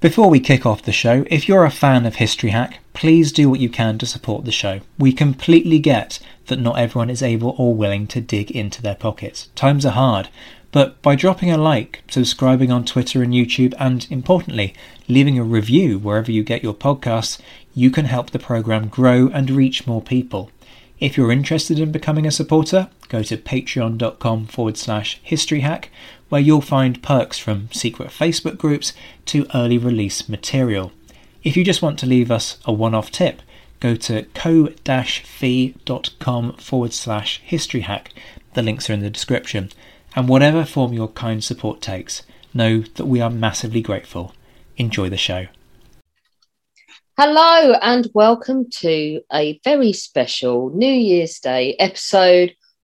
[0.00, 3.50] Before we kick off the show, if you're a fan of History Hack, please do
[3.50, 4.78] what you can to support the show.
[4.96, 9.48] We completely get that not everyone is able or willing to dig into their pockets.
[9.56, 10.28] Times are hard,
[10.70, 14.72] but by dropping a like, subscribing on Twitter and YouTube, and importantly,
[15.08, 17.40] leaving a review wherever you get your podcasts,
[17.74, 20.52] you can help the program grow and reach more people.
[21.00, 25.86] If you're interested in becoming a supporter, go to patreon.com forward slash historyhack,
[26.28, 28.92] where you'll find perks from secret Facebook groups
[29.26, 30.92] to early release material.
[31.42, 33.40] If you just want to leave us a one off tip,
[33.80, 34.82] go to ko-fi.com
[36.54, 38.12] forward slash history hack.
[38.54, 39.70] The links are in the description.
[40.16, 44.34] And whatever form your kind support takes, know that we are massively grateful.
[44.76, 45.46] Enjoy the show.
[47.16, 52.54] Hello and welcome to a very special New Year's Day episode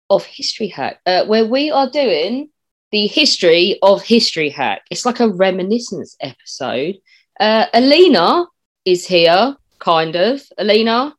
[0.09, 2.49] of History Hack, uh, where we are doing
[2.91, 4.83] the history of History Hack.
[4.91, 6.97] It's like a reminiscence episode.
[7.39, 8.45] Uh, Alina
[8.85, 10.41] is here, kind of.
[10.57, 11.15] Alina?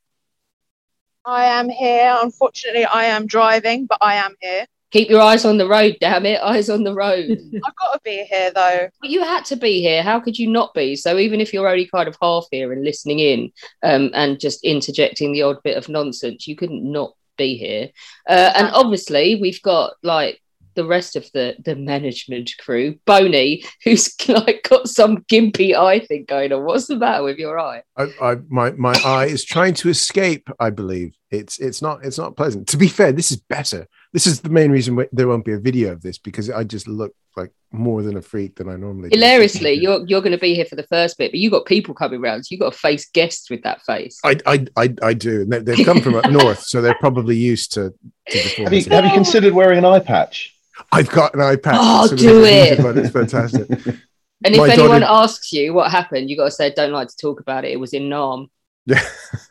[1.24, 2.18] I am here.
[2.20, 4.66] Unfortunately, I am driving, but I am here.
[4.90, 6.42] Keep your eyes on the road, damn it.
[6.42, 7.30] Eyes on the road.
[7.64, 8.88] I've got to be here though.
[9.00, 10.02] But you had to be here.
[10.02, 10.96] How could you not be?
[10.96, 13.52] So even if you're only kind of half here and listening in
[13.82, 17.88] um, and just interjecting the odd bit of nonsense, you couldn't not be here.
[18.28, 20.42] Uh, and obviously, we've got like
[20.74, 22.98] the rest of the the management crew.
[23.06, 26.64] Boney, who's like got some gimpy eye thing going on.
[26.64, 27.82] What's the matter with your eye?
[27.96, 30.48] I, I, my my eye is trying to escape.
[30.58, 32.68] I believe it's it's not it's not pleasant.
[32.68, 33.86] To be fair, this is better.
[34.12, 36.64] This is the main reason why there won't be a video of this because I
[36.64, 39.08] just look like more than a freak than I normally.
[39.08, 39.18] do.
[39.18, 41.94] Hilariously, you're you're going to be here for the first bit, but you've got people
[41.94, 42.44] coming around.
[42.44, 44.20] So you got to face guests with that face.
[44.24, 45.42] I, I, I, I do.
[45.42, 47.94] And they, they've come from up north, so they're probably used to.
[48.28, 50.54] to Have you, have you considered wearing an eye patch?
[50.92, 51.72] I've got an iPad.
[51.76, 52.96] Oh, so do it's- it.
[52.98, 53.68] It's fantastic.
[54.44, 57.06] And if My anyone daughter- asks you what happened, you've got to say, "Don't like
[57.06, 57.70] to talk about it.
[57.70, 58.48] It was in Nam."
[58.86, 59.00] Yeah.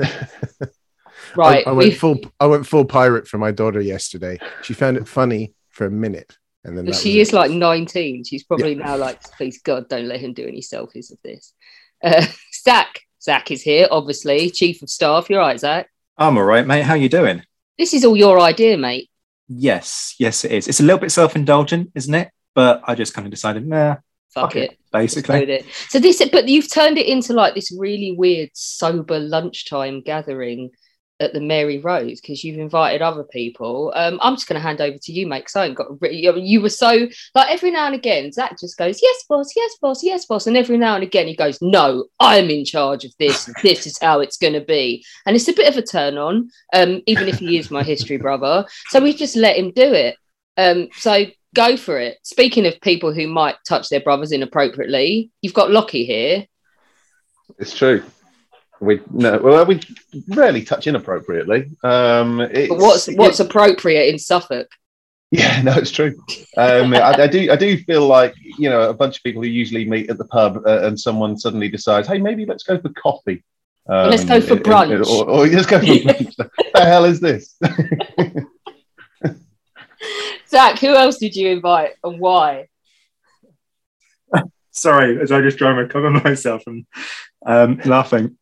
[1.36, 1.66] Right.
[1.66, 2.20] I, I went we- full.
[2.40, 4.38] I went full pirate for my daughter yesterday.
[4.64, 7.36] She found it funny for a minute, and then she is it.
[7.36, 8.26] like 19.
[8.26, 11.54] She's probably now like, please God, don't let him do any selfies of this.
[12.04, 15.30] Uh, Zach, Zach is here, obviously, chief of staff.
[15.30, 15.90] You're right, Zach.
[16.18, 16.82] I'm all right, mate.
[16.84, 17.44] How you doing?
[17.78, 19.10] This is all your idea, mate.
[19.54, 20.68] Yes, yes, it is.
[20.68, 22.30] It's a little bit self-indulgent, isn't it?
[22.56, 23.96] But I just kind of decided, nah,
[24.34, 24.72] Fuck fuck it.
[24.72, 25.44] it, basically.
[25.44, 25.66] It.
[25.90, 30.72] So this, but you've turned it into like this really weird sober lunchtime gathering
[31.22, 33.94] at the Mary Rose because you've invited other people.
[33.96, 35.42] Um, I'm just going to hand over to you, mate.
[35.42, 36.12] Because I ain't got.
[36.12, 39.56] You were so like every now and again, Zach just goes, "Yes, boss.
[39.56, 40.04] Yes, boss.
[40.04, 43.50] Yes, boss." And every now and again, he goes, "No, I'm in charge of this.
[43.64, 46.50] this is how it's going to be." And it's a bit of a turn on,
[46.74, 48.66] um, even if he is my history brother.
[48.90, 50.18] So we just let him do it.
[50.58, 52.18] Um, so go for it.
[52.24, 56.48] Speaking of people who might touch their brothers inappropriately, you've got Lockie here.
[57.60, 58.04] It's true.
[58.82, 59.80] We no, well, we
[60.30, 61.70] rarely touch inappropriately.
[61.84, 64.68] Um, it's, But what's what's appropriate in Suffolk?
[65.30, 66.16] yeah, no, it's true.
[66.58, 69.48] Um, I, I do, I do feel like you know a bunch of people who
[69.50, 72.90] usually meet at the pub, uh, and someone suddenly decides, hey, maybe let's go for
[72.90, 73.44] coffee.
[73.88, 75.06] Um, let's go for in- in- brunch.
[75.08, 76.38] or, or let's go for brunch.
[76.38, 77.56] What the hell is this?
[80.50, 82.68] Zach, who else did you invite and why?
[84.72, 86.86] Sorry, as I just try and recover myself from
[87.46, 88.38] um, laughing.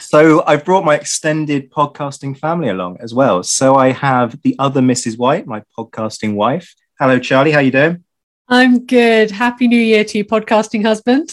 [0.00, 3.42] So I've brought my extended podcasting family along as well.
[3.42, 5.18] So I have the other Mrs.
[5.18, 6.74] White, my podcasting wife.
[6.98, 7.52] Hello, Charlie.
[7.52, 8.04] How you doing?
[8.48, 9.30] I'm good.
[9.30, 11.30] Happy New Year to you, podcasting husband.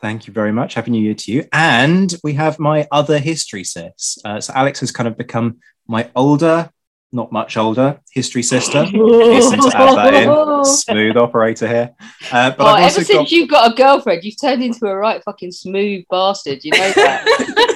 [0.00, 0.74] Thank you very much.
[0.74, 1.46] Happy New Year to you.
[1.52, 4.18] And we have my other history sis.
[4.24, 6.70] Uh, so Alex has kind of become my older
[7.14, 8.82] not much older, history sister.
[8.84, 10.64] Hasten to add that in.
[10.64, 11.94] Smooth operator here.
[12.32, 15.22] Uh, but Oh, ever since got, you've got a girlfriend, you've turned into a right
[15.24, 16.64] fucking smooth bastard.
[16.64, 17.70] You know that.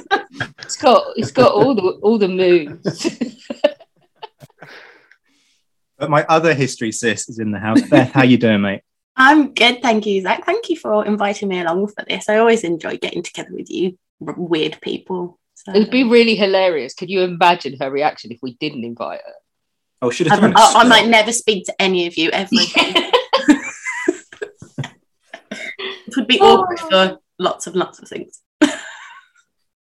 [0.69, 3.07] it's got it's got all the all the moves.
[5.99, 7.81] but my other history sis is in the house.
[7.89, 8.83] Beth, how you doing, mate?
[9.17, 10.45] I'm good, thank you, Zach.
[10.45, 12.29] Thank you for inviting me along for this.
[12.29, 15.39] I always enjoy getting together with you, r- weird people.
[15.55, 16.93] So, It'd be really hilarious.
[16.93, 19.33] Could you imagine her reaction if we didn't invite her?
[20.03, 20.85] Oh, should have thrown I, straw.
[20.85, 22.95] might never speak to any of you ever again.
[25.59, 28.43] it would be awkward for lots of lots of things.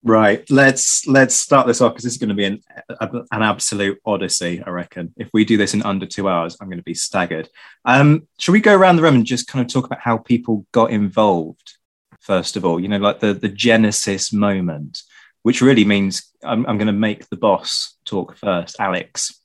[0.06, 2.62] Right, let's let's start this off because this is going to be an
[3.00, 4.62] an absolute odyssey.
[4.64, 7.48] I reckon if we do this in under two hours, I'm going to be staggered.
[7.84, 10.64] Um, shall we go around the room and just kind of talk about how people
[10.70, 11.78] got involved?
[12.20, 15.02] First of all, you know, like the the genesis moment,
[15.42, 19.40] which really means I'm, I'm going to make the boss talk first, Alex.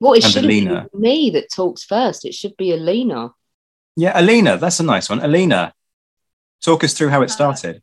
[0.00, 0.88] Well, it shouldn't Alina.
[0.94, 2.24] be me that talks first.
[2.24, 3.32] It should be Alina.
[3.96, 5.20] Yeah, Alina, that's a nice one.
[5.20, 5.74] Alina,
[6.62, 7.82] talk us through how it started.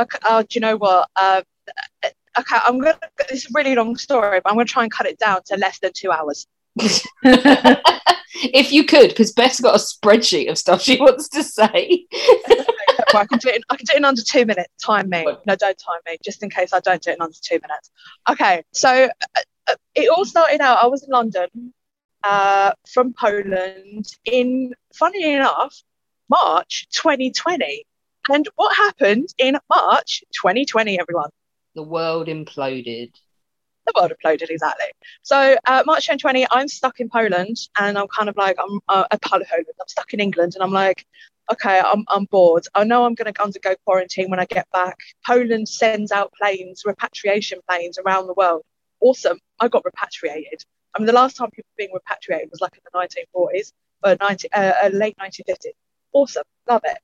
[0.00, 1.08] Okay, oh, do you know what?
[1.16, 1.42] Uh,
[2.38, 2.98] okay, I'm gonna.
[3.30, 5.78] It's a really long story, but I'm gonna try and cut it down to less
[5.78, 6.46] than two hours.
[6.76, 12.06] if you could, because Beth's got a spreadsheet of stuff she wants to say.
[13.14, 13.56] I can do it.
[13.56, 14.68] In, I can do it in under two minutes.
[14.84, 15.24] Time me.
[15.24, 16.18] No, don't time me.
[16.22, 17.90] Just in case I don't do it in under two minutes.
[18.28, 20.82] Okay, so uh, uh, it all started out.
[20.82, 21.72] I was in London,
[22.22, 24.06] uh, from Poland.
[24.24, 25.74] In funny enough,
[26.28, 27.86] March 2020.
[28.30, 30.98] And what happened in March 2020?
[30.98, 31.30] Everyone.
[31.74, 33.12] the world imploded.
[33.86, 34.86] the world imploded, exactly.
[35.22, 39.04] So uh, March 2020, I'm stuck in Poland, and I'm kind of like I'm uh,
[39.10, 39.46] a Poland.
[39.52, 41.06] I'm stuck in England, and I'm like,
[41.52, 42.64] okay, I'm I'm bored.
[42.74, 44.96] I know I'm going to undergo quarantine when I get back.
[45.26, 48.62] Poland sends out planes, repatriation planes around the world.
[49.00, 49.38] Awesome.
[49.60, 50.62] I got repatriated.
[50.94, 54.16] I mean, the last time people were being repatriated was like in the 1940s or
[54.18, 55.74] 19, uh, uh, late 1950s.
[56.12, 56.44] Awesome.
[56.68, 56.98] Love it.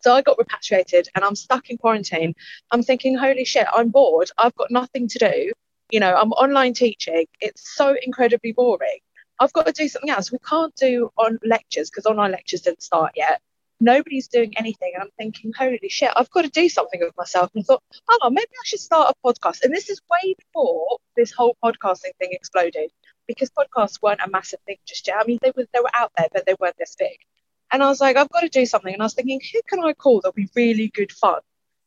[0.00, 2.34] So I got repatriated and I'm stuck in quarantine.
[2.70, 4.30] I'm thinking, holy shit, I'm bored.
[4.38, 5.52] I've got nothing to do.
[5.90, 7.26] You know, I'm online teaching.
[7.40, 9.00] It's so incredibly boring.
[9.40, 10.30] I've got to do something else.
[10.30, 13.40] We can't do on lectures because online lectures didn't start yet.
[13.80, 14.92] Nobody's doing anything.
[14.94, 17.50] And I'm thinking, holy shit, I've got to do something with myself.
[17.54, 19.64] And I thought, oh, maybe I should start a podcast.
[19.64, 22.90] And this is way before this whole podcasting thing exploded
[23.26, 25.16] because podcasts weren't a massive thing just yet.
[25.20, 27.18] I mean, they were they were out there, but they weren't this big.
[27.72, 28.92] And I was like, I've got to do something.
[28.92, 31.40] And I was thinking, who can I call that'll be really good fun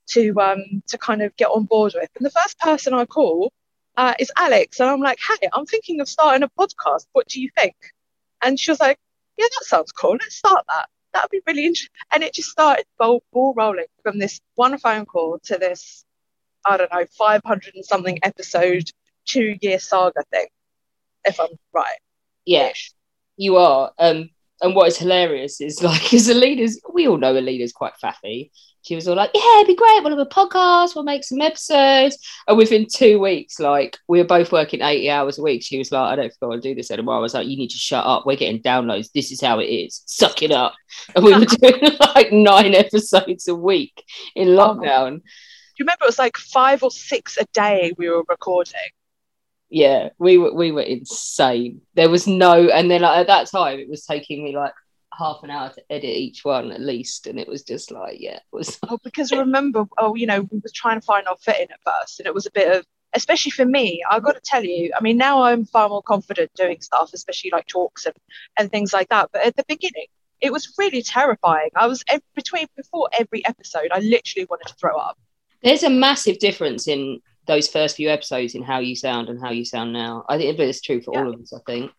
[0.10, 2.10] to um to kind of get on board with?
[2.16, 3.52] And the first person I call
[3.96, 7.06] uh, is Alex, and I'm like, hey, I'm thinking of starting a podcast.
[7.12, 7.76] What do you think?
[8.42, 8.98] And she was like,
[9.38, 10.12] yeah, that sounds cool.
[10.14, 10.90] Let's start that.
[11.14, 11.96] That'd be really interesting.
[12.14, 16.06] And it just started ball, ball rolling from this one phone call to this,
[16.66, 18.90] I don't know, 500 and something episode,
[19.26, 20.48] two year saga thing,
[21.26, 22.00] if I'm right.
[22.46, 22.74] Yeah,
[23.38, 23.92] you are.
[23.98, 24.30] Um,
[24.64, 28.50] and what is hilarious is like, because Alina's, we all know Alina's quite faffy.
[28.82, 30.04] She was all like, "Yeah, it'd be great.
[30.04, 30.94] We'll have a podcast.
[30.94, 32.18] We'll make some episodes."
[32.50, 35.64] And within two weeks, like we were both working eighty hours a week.
[35.64, 37.48] She was like, "I don't think I want to do this anymore." I was like,
[37.48, 38.26] "You need to shut up.
[38.26, 39.10] We're getting downloads.
[39.14, 40.04] This is how it is.
[40.06, 40.74] Suck it up."
[41.16, 44.04] And we were doing like nine episodes a week
[44.36, 45.12] in lockdown.
[45.16, 48.92] Do you remember it was like five or six a day we were recording?
[49.74, 53.80] Yeah we were we were insane there was no and then like, at that time
[53.80, 54.74] it was taking me like
[55.18, 58.36] half an hour to edit each one at least and it was just like yeah
[58.36, 61.68] it was Oh, because remember, oh, you know, we were trying to find our footing
[61.72, 64.64] at first, and it was a bit of, especially for me, I've got to tell
[64.64, 68.16] you, I mean, now I'm far more confident doing stuff, especially like talks and,
[68.58, 69.30] and things like that.
[69.34, 70.08] But at the beginning,
[70.42, 71.70] it was really terrifying.
[71.76, 72.04] I was
[72.36, 75.18] between before every episode, I literally wanted to throw up.
[75.64, 79.52] there's a massive difference in those first few episodes in how you sound and how
[79.52, 80.24] you sound now.
[80.30, 81.92] I think it's true for all of us i think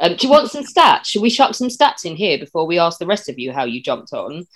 [0.00, 1.06] um, do you want some stats?
[1.06, 3.64] Should we chuck some stats in here before we ask the rest of you how
[3.64, 4.46] you jumped on?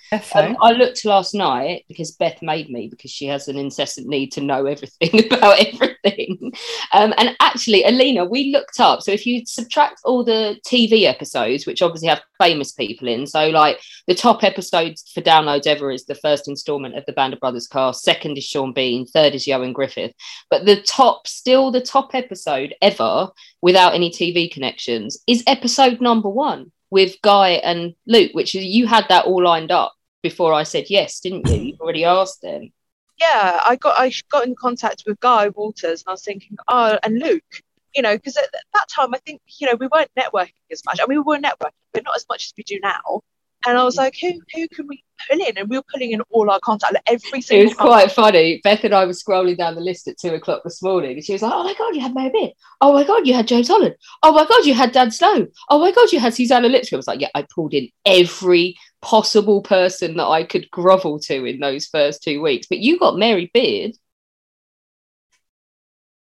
[0.49, 4.31] Um, I looked last night because Beth made me because she has an incessant need
[4.33, 6.51] to know everything about everything.
[6.93, 9.01] Um, and actually, Alina, we looked up.
[9.01, 13.47] So if you subtract all the TV episodes, which obviously have famous people in, so
[13.49, 17.39] like the top episodes for downloads ever is the first installment of the Band of
[17.39, 20.13] Brothers cast, second is Sean Bean, third is Ioan Gruffudd.
[20.49, 23.29] But the top, still the top episode ever
[23.65, 28.85] without any TV connections is episode number one with Guy and Luke, which is you
[28.85, 31.61] had that all lined up before I said yes, didn't you?
[31.61, 32.71] You already asked them.
[33.19, 36.99] Yeah, I got I got in contact with Guy Walters, and I was thinking, oh,
[37.01, 37.63] and Luke,
[37.95, 40.99] you know, because at that time I think you know we weren't networking as much.
[41.01, 43.21] I mean, we were networking, but not as much as we do now.
[43.65, 45.57] And I was like, who who can we pull in?
[45.57, 47.65] And we were pulling in all our contacts, like every single.
[47.65, 48.61] It was quite funny.
[48.63, 51.33] Beth and I were scrolling down the list at two o'clock this morning, and she
[51.33, 52.51] was like, "Oh my god, you had Mary Beard.
[52.81, 53.95] Oh my god, you had James Holland.
[54.21, 55.47] Oh my god, you had Dan Snow.
[55.69, 58.75] Oh my god, you had Suzannah Lipscomb." I was like, "Yeah, I pulled in every
[59.01, 63.17] possible person that I could grovel to in those first two weeks." But you got
[63.17, 63.93] Mary Beard.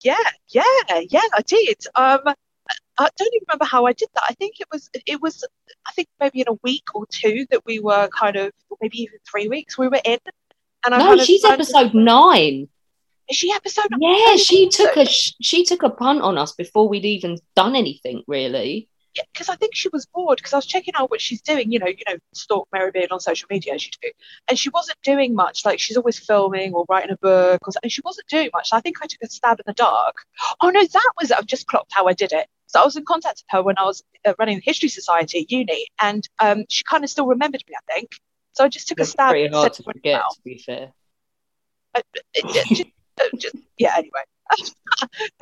[0.02, 0.16] Yeah,
[0.48, 0.62] yeah,
[1.10, 1.78] yeah, I did.
[1.94, 2.34] Um,
[2.98, 4.24] I don't even remember how I did that.
[4.28, 5.44] I think it was it was
[5.86, 9.18] I think maybe in a week or two that we were kind of maybe even
[9.30, 10.18] three weeks we were in.
[10.84, 12.68] And I no, kind of she's episode nine.
[13.30, 13.86] Is she episode?
[13.98, 18.22] Yeah, she took a she took a punt on us before we'd even done anything
[18.26, 18.88] really.
[19.14, 21.70] Yeah, because I think she was bored because I was checking out what she's doing.
[21.70, 24.10] You know, you know, stalk Mary Beard on social media as you do,
[24.48, 25.64] and she wasn't doing much.
[25.64, 28.70] Like she's always filming or writing a book, or, and she wasn't doing much.
[28.70, 30.24] So I think I took a stab in the dark.
[30.60, 32.48] Oh no, that was I've just clocked how I did it.
[32.72, 35.40] So I was in contact with her when I was uh, running the History Society
[35.40, 37.74] at uni, and um, she kind of still remembered me.
[37.76, 38.12] I think
[38.54, 38.64] so.
[38.64, 39.30] I just took a stab.
[39.30, 40.92] pretty and hard to forget, to be fair.
[41.94, 42.82] it, it, just,
[43.20, 43.94] uh, just, yeah.
[43.98, 44.22] Anyway,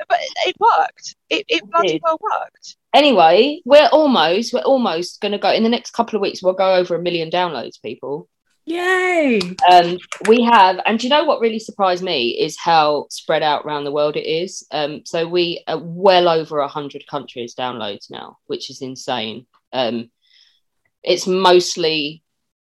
[0.09, 1.15] but it worked.
[1.29, 2.01] It, it bloody did.
[2.03, 2.75] well worked.
[2.93, 6.43] Anyway, we're almost we're almost going to go in the next couple of weeks.
[6.43, 8.27] We'll go over a million downloads, people.
[8.65, 9.39] Yay!
[9.71, 13.85] Um, we have, and you know what really surprised me is how spread out around
[13.85, 14.65] the world it is.
[14.71, 19.47] Um, so we are well over hundred countries downloads now, which is insane.
[19.73, 20.11] Um,
[21.03, 22.23] it's mostly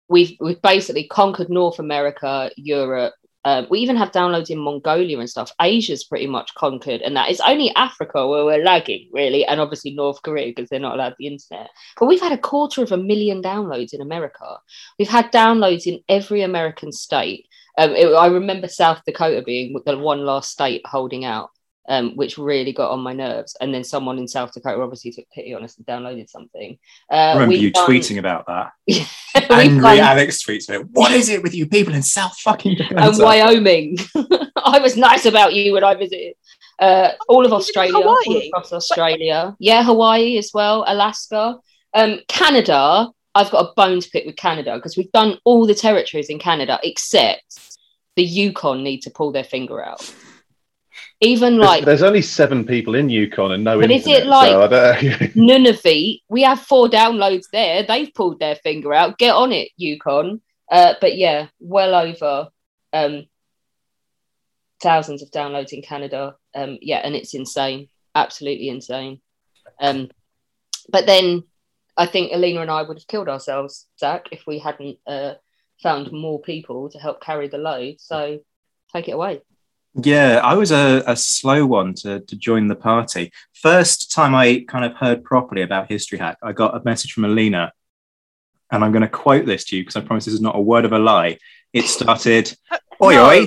[0.08, 3.14] we've we've basically conquered North America, Europe.
[3.44, 5.52] Um, we even have downloads in Mongolia and stuff.
[5.60, 9.90] Asia's pretty much conquered, and that is only Africa where we're lagging, really, and obviously
[9.92, 11.70] North Korea because they're not allowed the internet.
[11.98, 14.58] But we've had a quarter of a million downloads in America.
[14.98, 17.46] We've had downloads in every American state.
[17.78, 21.50] Um, it- I remember South Dakota being the one last state holding out,
[21.88, 23.56] um, which really got on my nerves.
[23.60, 26.78] And then someone in South Dakota obviously took pity on us and downloaded something.
[27.10, 28.72] Uh, I remember you done- tweeting about that.
[28.86, 32.78] we've Angry done- Alex tweets me, What is it with you people in South fucking
[32.80, 33.98] and Wyoming.
[34.56, 36.34] I was nice about you when I visited.
[36.78, 39.54] Uh, all of Australia, all across Australia.
[39.58, 41.58] Yeah, Hawaii as well, Alaska.
[41.94, 45.74] Um, Canada, I've got a bone to pick with Canada because we've done all the
[45.74, 47.78] territories in Canada except
[48.16, 50.12] the Yukon need to pull their finger out.
[51.22, 54.50] Even There's- like there's, only seven people in Yukon and no But is it like-
[54.50, 54.68] so
[55.40, 57.84] Nunavut, we have four downloads there.
[57.84, 59.18] They've pulled their finger out.
[59.18, 60.40] Get on it, Yukon.
[60.68, 62.48] Uh, but yeah, well over
[62.92, 63.26] um,
[64.82, 66.34] thousands of downloads in Canada.
[66.56, 69.20] Um, yeah, and it's insane, absolutely insane.
[69.80, 70.10] Um,
[70.88, 71.44] but then
[71.96, 75.34] I think Alina and I would have killed ourselves, Zach, if we hadn't uh,
[75.80, 78.00] found more people to help carry the load.
[78.00, 78.40] So
[78.92, 79.42] take it away.
[79.94, 83.30] Yeah, I was a, a slow one to, to join the party.
[83.52, 87.24] First time I kind of heard properly about History Hack, I got a message from
[87.26, 87.72] Alina,
[88.70, 90.60] and I'm going to quote this to you because I promise this is not a
[90.60, 91.38] word of a lie.
[91.74, 92.56] It started,
[93.02, 93.28] Oi, No.
[93.28, 93.46] oi.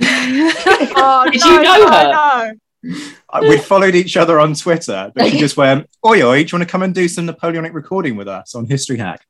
[1.00, 2.52] Oh, Did no, you know no, her?
[2.84, 2.98] No.
[3.30, 6.58] Uh, We'd followed each other on Twitter, but she just went, Oi, oi, do you
[6.58, 9.26] want to come and do some Napoleonic recording with us on History Hack?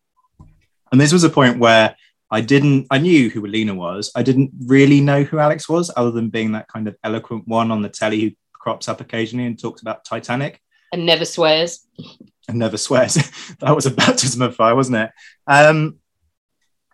[0.92, 1.96] And this was a point where
[2.30, 4.10] I didn't, I knew who Alina was.
[4.14, 7.70] I didn't really know who Alex was, other than being that kind of eloquent one
[7.70, 10.60] on the telly who crops up occasionally and talks about Titanic
[10.92, 11.86] And never swears.
[12.48, 13.14] and never swears.
[13.60, 15.10] that was a baptism of fire, wasn't it?
[15.46, 15.96] Um,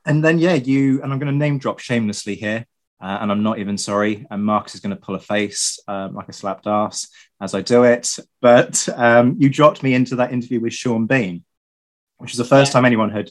[0.07, 2.67] and then, yeah, you, and I'm going to name drop shamelessly here.
[3.01, 4.25] Uh, and I'm not even sorry.
[4.31, 7.09] And Marcus is going to pull a face um, like a slapped ass
[7.41, 8.17] as I do it.
[8.41, 11.45] But um, you dropped me into that interview with Sean Bean,
[12.19, 12.75] which is the first Yeah.
[12.75, 13.31] time anyone had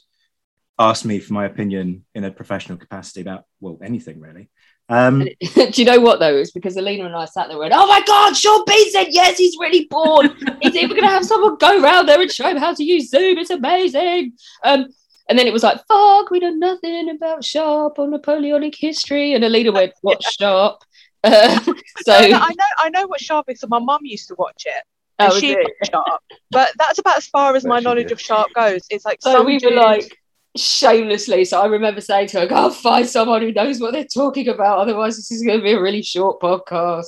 [0.80, 4.50] asked me for my opinion in a professional capacity about, well, anything really.
[4.90, 5.20] Um,
[5.56, 6.36] Do you know what though?
[6.36, 9.08] It's because Alina and I sat there and went, "Oh my god, Sean B said
[9.12, 10.32] yes, he's really bored.
[10.62, 13.10] he's even going to have someone go around there and show him how to use
[13.10, 13.38] Zoom.
[13.38, 14.88] It's amazing." Um,
[15.30, 19.46] and then it was like, "Fuck, we know nothing about Sharpe or Napoleonic history." And
[19.46, 20.82] Alina went, "What's Sharpe?"
[21.26, 21.58] Uh,
[22.04, 23.62] so No, no, I know, I know what Sharpe is.
[23.62, 24.84] So my mum used to watch it.
[25.20, 25.68] that And was she it.
[25.90, 26.20] Sharpe,
[26.52, 28.12] but that's about as far as Bet my knowledge did.
[28.12, 28.82] of Sharpe goes.
[28.90, 30.18] It's like So we were dude- like
[30.56, 31.46] shamelessly.
[31.46, 34.80] So I remember saying to her, "Go find someone who knows what they're talking about.
[34.80, 37.08] Otherwise, this is going to be a really short podcast."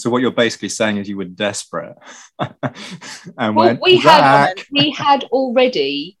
[0.00, 1.96] so what you're basically saying is you were desperate.
[2.38, 6.18] and Well, went, we had we had already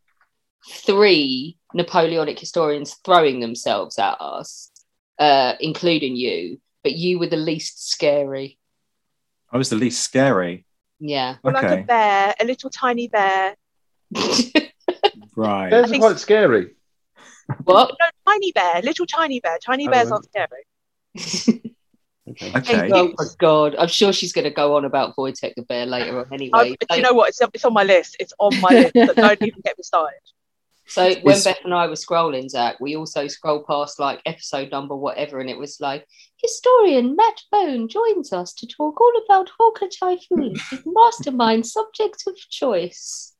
[0.68, 4.70] three Napoleonic historians throwing themselves at us,
[5.18, 6.60] uh, including you.
[6.82, 8.58] But you were the least scary.
[9.52, 10.64] I was the least scary.
[10.98, 11.36] Yeah.
[11.42, 13.56] Well, like a bear, a little tiny bear.
[15.40, 15.70] right.
[15.70, 16.74] Bears are think- quite scary.
[17.64, 17.94] what?
[18.00, 19.58] No, tiny bear, little tiny bear.
[19.64, 20.12] Tiny Oh, bears right.
[20.14, 21.62] aren't scary.
[22.28, 22.52] Okay.
[22.56, 22.90] Okay.
[22.92, 23.74] Oh my god!
[23.76, 26.26] I'm sure she's going to go on about Wojtek the bear later on.
[26.32, 27.30] Anyway, I, do you know what?
[27.30, 28.16] It's, it's on my list.
[28.20, 28.92] It's on my list.
[28.94, 30.20] But don't even get me started.
[30.86, 34.70] So when It's- Beth and I were scrolling, Zach, we also scroll past like episode
[34.70, 36.06] number whatever, and it was like
[36.36, 42.36] historian Matt Bone joins us to talk all about Hawker Typhoon, his mastermind subject of
[42.48, 43.34] choice.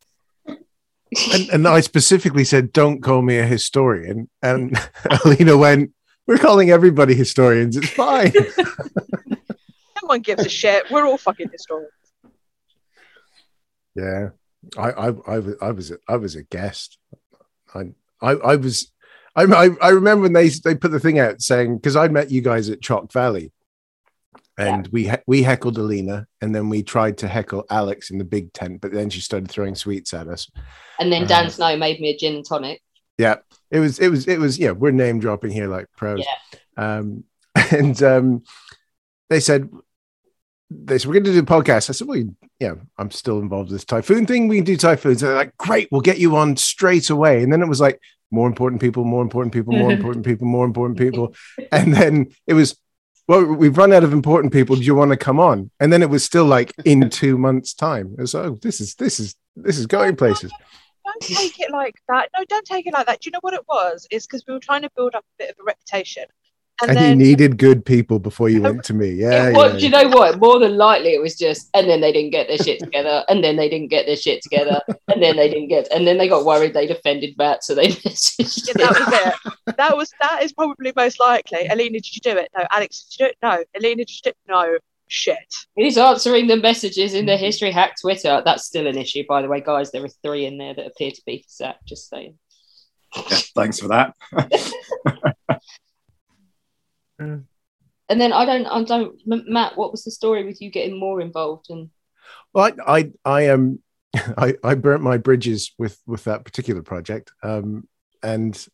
[1.33, 4.79] And, and I specifically said, "Don't call me a historian." And
[5.25, 5.93] Alina went,
[6.26, 7.76] "We're calling everybody historians.
[7.76, 8.33] It's fine."
[10.02, 10.90] No one gives a shit.
[10.90, 11.93] We're all fucking historians.
[13.95, 14.31] yeah,
[14.79, 16.97] I, I, I was, I was, a, I was a guest.
[17.75, 18.90] I, I, I was.
[19.37, 22.31] I, I, I remember when they they put the thing out saying because I met
[22.31, 23.52] you guys at Chalke Valley,
[24.61, 28.25] and we he- we heckled Alina, and then we tried to heckle Alex in the
[28.25, 30.50] big tent, but then she started throwing sweets at us.
[30.99, 32.83] And then Dan Snow made me a gin and tonic.
[33.19, 33.37] Yeah,
[33.71, 36.25] it was it was it was yeah, we're name dropping here like pros.
[36.76, 37.25] Um
[37.71, 38.43] and um
[39.29, 39.69] they said
[40.71, 41.90] they said we're gonna do a podcast.
[41.90, 42.23] I said, Well,
[42.61, 44.49] yeah, I'm still involved with this typhoon thing.
[44.49, 45.21] We can do typhoons.
[45.21, 47.43] They're like, great, we'll get you on straight away.
[47.43, 48.00] And then it was like
[48.31, 51.35] more important people, more important people, more important people, more important people.
[51.73, 52.79] And then it was
[53.30, 54.75] well, we've run out of important people.
[54.75, 55.70] Do you want to come on?
[55.78, 58.16] And then it was still like in two months' time.
[58.18, 60.50] Was oh, this is this is this is going places.
[61.06, 62.28] Don't take it like that.
[62.37, 63.20] No, don't take it like that.
[63.20, 64.08] Do you know what it was?
[64.10, 66.25] It's because we were trying to build up a bit of a reputation.
[66.82, 69.10] And, And, then you needed good people before you went to me.
[69.10, 69.49] Yeah.
[69.49, 70.40] It- well, yeah, do you know what?
[70.40, 73.42] More than likely, it was just, and then they didn't get their shit together, and
[73.44, 76.28] then they didn't get their shit together, and then they didn't get, and then they
[76.28, 79.76] got worried they'd offended Matt, so they messaged Yeah, that was it.
[79.76, 81.66] That was that is probably most likely.
[81.68, 82.50] Alina, did you do it?
[82.56, 82.66] No.
[82.70, 83.37] Alex, did you do it?
[83.42, 83.64] No.
[83.78, 84.37] Alina, did you do it?
[84.49, 84.78] No.
[85.08, 85.38] Shit.
[85.75, 88.42] He's answering the messages in the History Hack Twitter.
[88.44, 89.90] That's still an issue, by the way, guys.
[89.90, 91.76] There are three in there that appear to be for Zach.
[91.87, 92.38] Just saying.
[93.16, 94.14] Yeah, thanks for that.
[98.09, 99.77] And then I don't, I don't, Matt.
[99.77, 101.67] What was the story with you getting more involved?
[101.71, 101.91] And
[102.53, 103.81] Well, I, I, I um,
[104.15, 107.87] I, I burnt my bridges with with that particular project, um,
[108.23, 108.67] and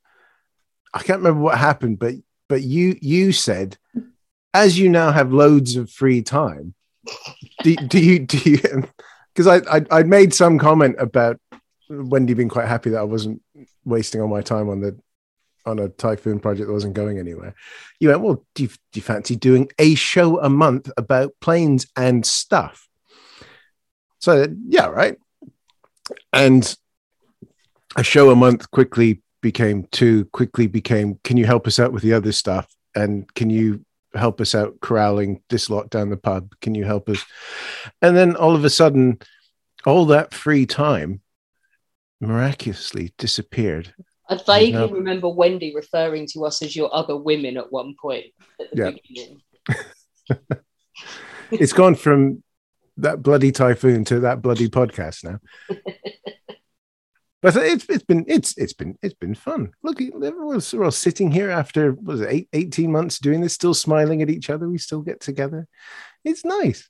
[0.95, 2.15] I can't remember what happened, but
[2.49, 3.77] but you you said,
[4.55, 6.75] as you now have loads of free time,
[7.63, 8.85] do, do you do you?
[9.35, 11.39] Because I, I I made some comment about
[11.91, 13.43] Wendy being quite happy that I wasn't
[13.85, 14.99] wasting all my time on the
[15.67, 17.55] on a typhoon project that wasn't going anywhere.
[18.01, 21.87] You went, well, do you, do you fancy doing a show a month about planes
[21.97, 22.89] and stuff?
[24.19, 25.17] So yeah, right.
[26.33, 26.77] And
[27.97, 32.03] a show a month quickly became two, quickly became, can you help us out with
[32.03, 32.75] the other stuff?
[32.95, 36.55] And can you help us out corralling this lot down the pub?
[36.61, 37.25] Can you help us?
[38.01, 39.19] And then all of a sudden,
[39.85, 41.21] all that free time
[42.21, 43.95] miraculously disappeared.
[44.29, 48.27] I vaguely remember Wendy referring to us as your other women at one point
[48.61, 48.91] at the Yeah.
[48.91, 49.43] beginning.
[51.53, 52.43] It's gone from
[52.97, 55.39] that bloody typhoon to that bloody podcast now.
[57.43, 59.71] But it's it's been it's it's been it's been fun.
[59.85, 63.75] Look, everyone's we're all sitting here after was it, eight, 18 months doing this, still
[63.75, 64.69] smiling at each other.
[64.69, 65.69] We still get together.
[66.25, 66.89] It's nice.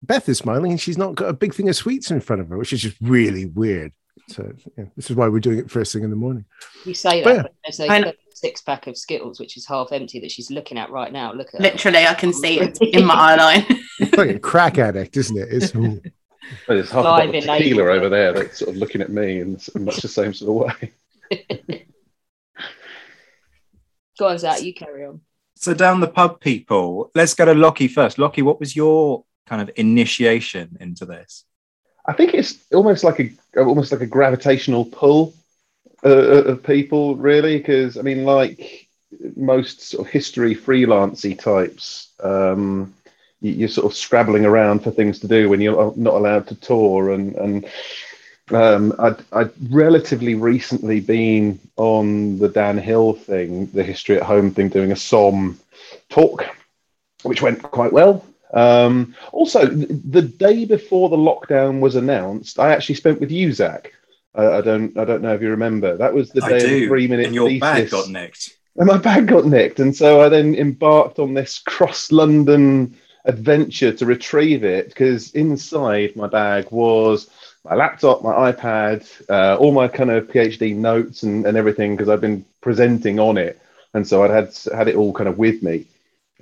[0.00, 2.50] Beth is smiling and she's not got a big thing of sweets in front of
[2.50, 3.92] her, which is just really weird.
[4.28, 6.44] So yeah, this is why we're doing it first thing in the morning.
[6.84, 7.42] You say But that, yeah.
[7.42, 8.12] but there's I a know.
[8.34, 11.32] six pack of Skittles, which is half empty, that she's looking at right now.
[11.32, 11.62] Look at her.
[11.62, 13.66] Literally, I can see it in my eye line.
[13.98, 15.48] It's like a crack addict, isn't it?
[15.50, 16.00] It's ooh.
[16.66, 19.10] But there's half a Live bottle of tequila over there that's sort of looking at
[19.10, 20.76] me in s- much the same sort of
[21.30, 21.86] way.
[24.18, 25.20] Go on, Zach, you carry on.
[25.56, 27.10] So down the pub, people.
[27.14, 28.18] Let's go to Lockie first.
[28.18, 31.44] Lockie, what was your kind of initiation into this?
[32.04, 35.34] I think it's almost like a almost like a gravitational pull
[36.04, 38.88] uh, of people, really, because I mean, like
[39.36, 42.92] most sort of history freelancy types, um,
[43.40, 46.54] you, you're sort of scrabbling around for things to do when you're not allowed to
[46.56, 47.66] tour, and and
[48.50, 54.52] um, I'd, I'd relatively recently been on the Dan Hill thing, the History at Home
[54.52, 55.58] thing, doing a Somme
[56.08, 56.44] talk,
[57.22, 58.24] which went quite well.
[58.52, 63.92] Um, also, the day before the lockdown was announced, I actually spent with you, Zach.
[64.34, 65.96] I, I don't, I don't know if you remember.
[65.96, 68.56] That was the day of three-minute and your bag got nicked.
[68.76, 74.06] And my bag got nicked, and so I then embarked on this cross-London adventure to
[74.06, 74.88] retrieve it.
[74.88, 77.28] Because inside my bag was
[77.64, 82.08] my laptop, my iPad, uh, all my kind of PhD notes and, and everything, because
[82.08, 83.60] I've been presenting on it,
[83.94, 85.86] and so I'd had had it all kind of with me.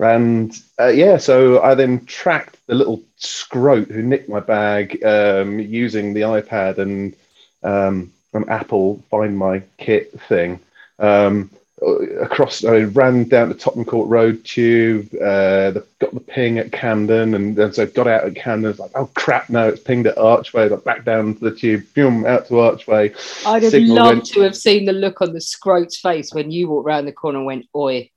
[0.03, 5.59] And uh, yeah, so I then tracked the little scrote who nicked my bag um,
[5.61, 7.15] using the iPad and
[7.63, 10.61] um, an Apple Find My Kit thing.
[10.99, 11.51] Um,
[11.83, 16.59] uh, across, I ran down the Tottenham Court Road tube, uh, the, got the ping
[16.59, 18.71] at Camden, and then so got out at Camden.
[18.71, 20.69] It's like, oh crap, no, it's pinged at Archway.
[20.69, 23.15] Got back down to the tube, boom, out to Archway.
[23.47, 26.51] I'd have Signal loved went- to have seen the look on the scrote's face when
[26.51, 28.10] you walked round the corner and went, "Oi."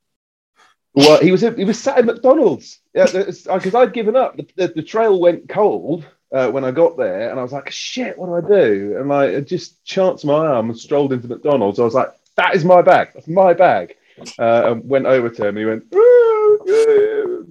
[0.94, 2.78] Well, he was he was sat at McDonald's.
[2.94, 4.36] Yeah, because I'd given up.
[4.36, 7.68] The, the, the trail went cold uh, when I got there, and I was like,
[7.70, 11.80] "Shit, what do I do?" And I just chanced my arm and strolled into McDonald's.
[11.80, 13.08] I was like, "That is my bag.
[13.12, 13.94] That's my bag."
[14.38, 15.56] Uh, and went over to him.
[15.56, 15.92] And he went,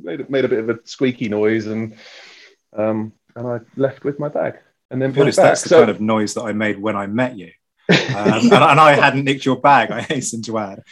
[0.03, 1.95] made a, made a bit of a squeaky noise, and
[2.77, 4.56] um, and I left with my bag.
[4.89, 6.53] And then To be put it honest, that's the So- kind of noise that I
[6.53, 7.51] made when I met you.
[7.89, 10.84] Um, and, and I hadn't nicked your bag, I hasten to add.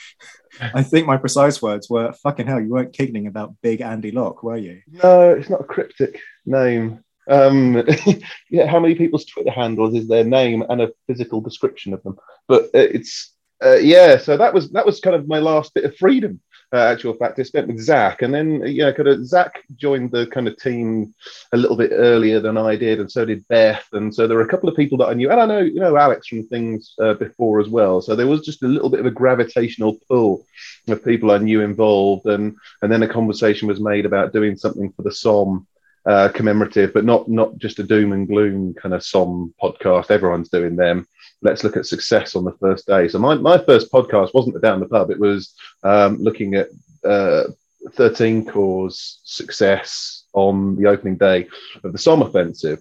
[0.74, 4.44] I think my precise words were fucking hell, you weren't kidding about Big Andy Locke,
[4.44, 4.82] were you?
[5.04, 7.04] No, it's not a cryptic name.
[7.30, 7.84] Um,
[8.50, 12.18] yeah, how many people's Twitter handles is their name and a physical description of them?
[12.48, 13.34] But uh, it's
[13.64, 14.18] uh, yeah.
[14.18, 16.42] So that was that was kind of my last bit of freedom.
[16.74, 20.26] Uh, actual fact, I spent with Zach, and then yeah, kind of Zach joined the
[20.28, 21.14] kind of team
[21.52, 24.44] a little bit earlier than I did, and so did Beth, and so there were
[24.44, 26.94] a couple of people that I knew, and I know you know Alex from things
[27.02, 28.02] uh, before as well.
[28.02, 30.46] So there was just a little bit of a gravitational pull
[30.88, 34.94] of people I knew involved, and and then a conversation was made about doing something
[34.94, 35.68] for the Somme
[36.06, 40.12] uh, commemorative, but not not just a doom and gloom kind of Somme podcast.
[40.12, 41.08] Everyone's doing them.
[41.42, 43.08] Let's look at success on the first day.
[43.08, 45.10] So my, my first podcast wasn't down the pub.
[45.10, 46.68] It was um, looking at
[47.04, 47.46] uh,
[47.94, 51.48] 13 Corps' success on the opening day
[51.84, 52.80] of the Somme offensive,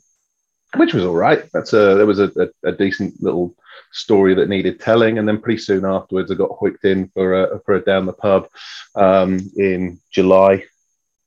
[0.76, 1.44] which was all right.
[1.52, 3.54] That's a there was a, a, a decent little
[3.92, 7.60] story that needed telling, and then pretty soon afterwards, I got hooked in for a
[7.60, 8.48] for a down the pub
[8.94, 10.64] um, in July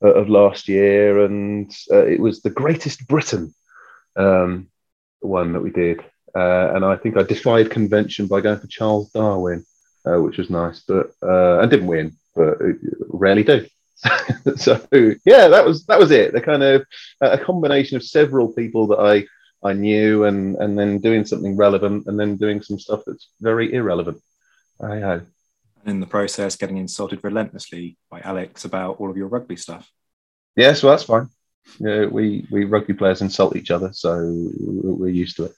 [0.03, 3.53] uh, of last year, and uh, it was the Greatest Britain
[4.15, 4.67] um,
[5.19, 5.99] one that we did,
[6.35, 9.65] uh, and I think I defied convention by going for Charles Darwin,
[10.05, 12.73] uh, which was nice, but uh, and didn't win, but uh,
[13.07, 13.65] rarely do.
[14.57, 14.81] so
[15.25, 16.33] yeah, that was that was it.
[16.33, 16.85] The kind of
[17.21, 19.25] a combination of several people that I
[19.67, 23.73] I knew, and and then doing something relevant, and then doing some stuff that's very
[23.73, 24.21] irrelevant.
[24.81, 25.21] I know.
[25.83, 29.91] And in the process, getting insulted relentlessly by Alex about all of your rugby stuff.
[30.55, 31.29] Yes, well, that's fine.
[31.79, 35.53] Yeah, we we rugby players insult each other, so we're used to it.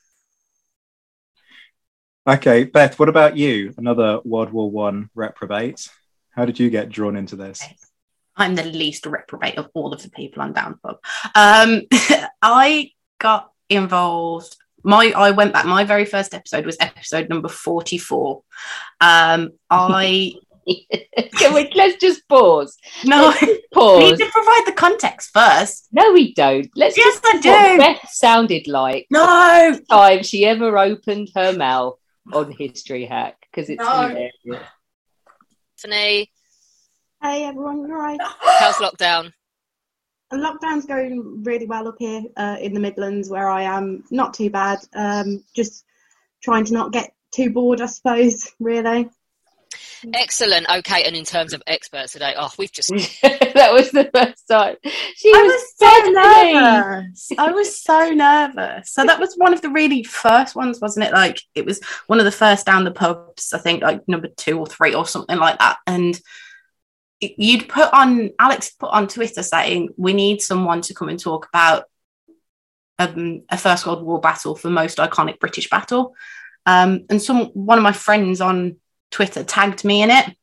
[2.28, 3.74] Okay, Beth, what about you?
[3.78, 5.90] Another World War One reprobate.
[6.32, 7.64] How did you get drawn into this?
[8.36, 10.98] I'm the least reprobate of all of the people on Down Pub.
[11.36, 11.84] Um,
[12.42, 14.58] I got involved.
[14.86, 15.66] My I went back.
[15.66, 18.44] My very first episode was episode number forty four.
[19.02, 20.34] Um, I
[21.38, 22.76] Can we, let's just pause.
[23.04, 25.88] no Let's just need to provide the context first.
[25.92, 26.70] No, we don't.
[26.76, 27.78] Let's Yes, just I what do.
[27.78, 32.00] Beth sounded like No, time she ever opened her mouth
[32.34, 34.08] on History Hack because it's No.
[34.08, 34.68] hilarious.
[35.78, 36.32] Tiffany,
[37.22, 38.20] Hey everyone, you alright?
[38.60, 39.34] how's lockdown?
[40.34, 44.04] Lockdown's going really well up here uh, in the Midlands where I am.
[44.12, 44.80] Not too bad.
[44.94, 45.86] Um, just
[46.44, 48.52] trying to not get too bored, I suppose.
[48.60, 49.10] Really.
[50.14, 50.70] Excellent.
[50.70, 52.90] Okay, and in terms of experts today, oh, we've just
[53.22, 54.76] that was the first time.
[55.16, 57.32] She I was, was so nervous.
[57.38, 58.92] I was so nervous.
[58.92, 61.14] So that was one of the really first ones, wasn't it?
[61.14, 64.60] Like it was one of the first down the pubs, I think, like number two
[64.60, 65.78] or three or something like that.
[65.88, 66.22] And it-
[67.38, 71.48] you'd put on Alex put on Twitter saying we need someone to come and talk
[71.48, 71.86] about
[73.00, 76.16] um, a First World War battle for most iconic British battle.
[76.66, 78.78] Um, and some one of my friends on
[79.12, 80.36] Twitter tagged me in it,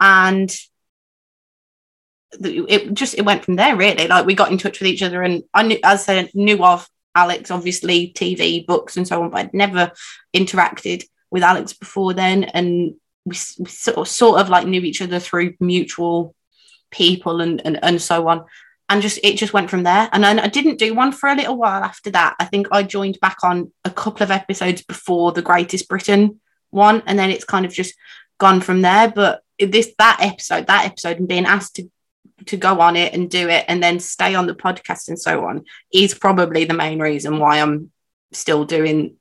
[0.00, 0.54] and
[2.32, 4.06] it just it went from there really.
[4.06, 6.88] Like we got in touch with each other and i knew as i knew of
[7.16, 9.90] alex obviously tv books and so on but i'd never
[10.32, 12.44] interacted with alex before then.
[12.44, 16.34] And we, we sort, of, sort of like knew each other through mutual
[16.90, 18.44] people and, and and so on.
[18.88, 20.08] And just it just went from there.
[20.12, 22.36] And then i didn't do one for a little while after that.
[22.38, 27.02] I think i joined back on a couple of episodes before the greatest britain one.
[27.06, 27.94] And then it's kind of just
[28.38, 29.10] gone from there.
[29.10, 31.90] But this that episode that episode and being asked to
[32.46, 35.44] to go on it and do it and then stay on the podcast and so
[35.44, 37.90] on is probably the main reason why I'm
[38.32, 39.16] still doing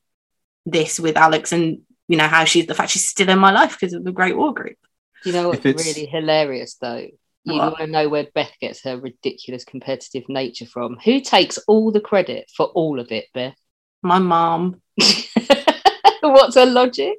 [0.65, 3.77] this with Alex and you know how she's the fact she's still in my life
[3.79, 4.75] because of the Great War Group.
[5.23, 7.07] Do you know what's it's- really hilarious though?
[7.45, 7.61] You What?
[7.71, 10.97] want to know where Beth gets her ridiculous competitive nature from?
[11.05, 13.55] Who takes all the credit for all of it, Beth?
[14.03, 14.81] My mom,
[16.21, 17.17] What's her logic?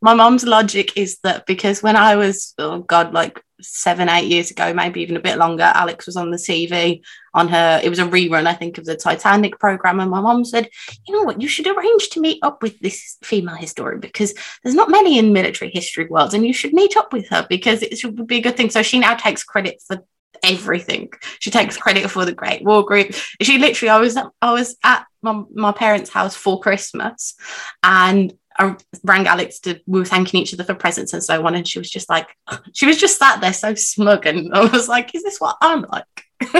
[0.00, 4.50] my mom's logic is that because when I was oh god like seven, eight years
[4.50, 5.64] ago, maybe even a bit longer.
[5.74, 7.02] Alex was on the TV
[7.34, 10.00] on her, it was a rerun, I think, of the Titanic program.
[10.00, 10.68] And my mom said,
[11.06, 14.74] you know what, you should arrange to meet up with this female historian because there's
[14.74, 18.02] not many in military history worlds and you should meet up with her because it
[18.04, 18.70] would be a good thing.
[18.70, 20.04] So she now takes credit for
[20.42, 21.10] everything.
[21.40, 23.14] She takes credit for the Great War Group.
[23.42, 27.34] She literally, I was I was at my, my parents' house for Christmas,
[27.82, 31.54] and I rang Alex to we were thanking each other for presents and so on,
[31.54, 32.28] and she was just like,
[32.74, 35.84] she was just sat there so smug, and I was like, is this what I'm
[35.90, 36.04] like?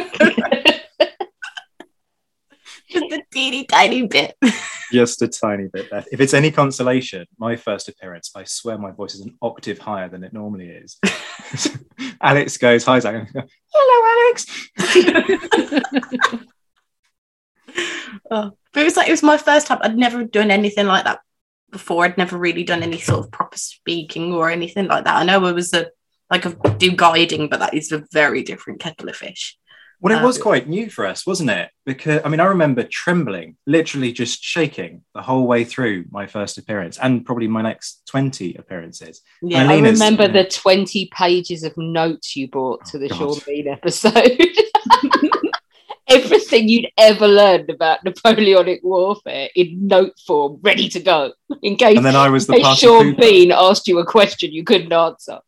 [2.90, 4.36] just a teeny tiny bit.
[4.90, 5.90] Just a tiny bit.
[5.90, 6.08] Beth.
[6.10, 10.08] If it's any consolation, my first appearance, I swear my voice is an octave higher
[10.08, 10.98] than it normally is.
[12.22, 14.46] Alex goes, "Hi, Zach." Go, Hello, Alex.
[18.30, 19.78] oh, but it was like it was my first time.
[19.82, 21.20] I'd never done anything like that
[21.70, 22.04] before.
[22.04, 25.16] I'd never really done any sort of proper speaking or anything like that.
[25.16, 25.88] I know it was a
[26.30, 29.56] like a do guiding, but that is a very different kettle of fish.
[30.00, 31.70] Well, it Uh, was quite new for us, wasn't it?
[31.84, 36.56] Because I mean, I remember trembling, literally just shaking the whole way through my first
[36.58, 39.22] appearance, and probably my next twenty appearances.
[39.42, 43.18] Yeah, And I Alina's- remember the 20 pages of notes you brought to the God.
[43.18, 44.38] Sean Bean episode.
[46.08, 51.32] Everything you'd ever learned about Napoleonic warfare in note form, ready to go.
[51.62, 53.20] In case, And then I was the in Sean pooper.
[53.20, 55.38] Bean asked you a question you couldn't answer.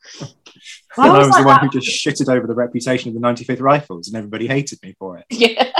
[0.96, 1.72] And I was was the like one that.
[1.72, 5.18] who just shitted over the reputation of the 95th Rifles, and everybody hated me for
[5.18, 5.26] it.
[5.30, 5.72] Yeah.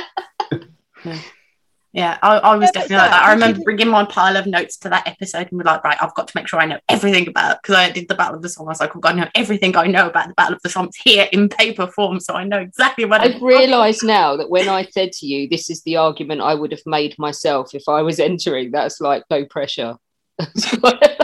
[1.93, 3.23] Yeah, I, I was Yeah, definitely like that.
[3.25, 6.15] I remember bringing my pile of notes to that episode and we're like, right, I've
[6.15, 8.49] got to make sure I know everything about because I did the Battle of the
[8.49, 8.69] Somme.
[8.69, 10.69] I was like, I've got to know everything I know about the Battle of the
[10.69, 14.69] Somme here in paper form, so I know exactly what I've realised now that when
[14.69, 18.03] I said to you, this is the argument I would have made myself if I
[18.03, 19.97] was entering, that's like no pressure.
[20.39, 21.21] That's what-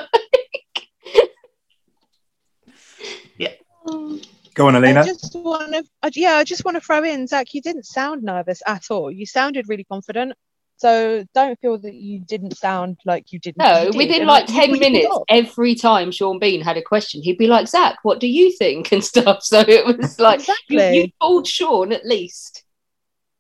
[4.57, 5.03] Go on, Alina.
[5.03, 5.85] I just want to,
[6.19, 7.53] yeah, I just want to throw in, Zach.
[7.53, 9.11] You didn't sound nervous at all.
[9.11, 10.33] You sounded really confident.
[10.79, 13.59] So don't feel that you didn't sound like you didn't.
[13.59, 16.83] No, You did, within and, like you 10 minutes, every time Sean Bean had a
[16.83, 18.93] question, he'd be like, Zach, what do you think?
[18.97, 19.43] And stuff.
[19.43, 20.97] So it was like, you, Exactly.
[20.99, 22.63] you fooled Sean at least.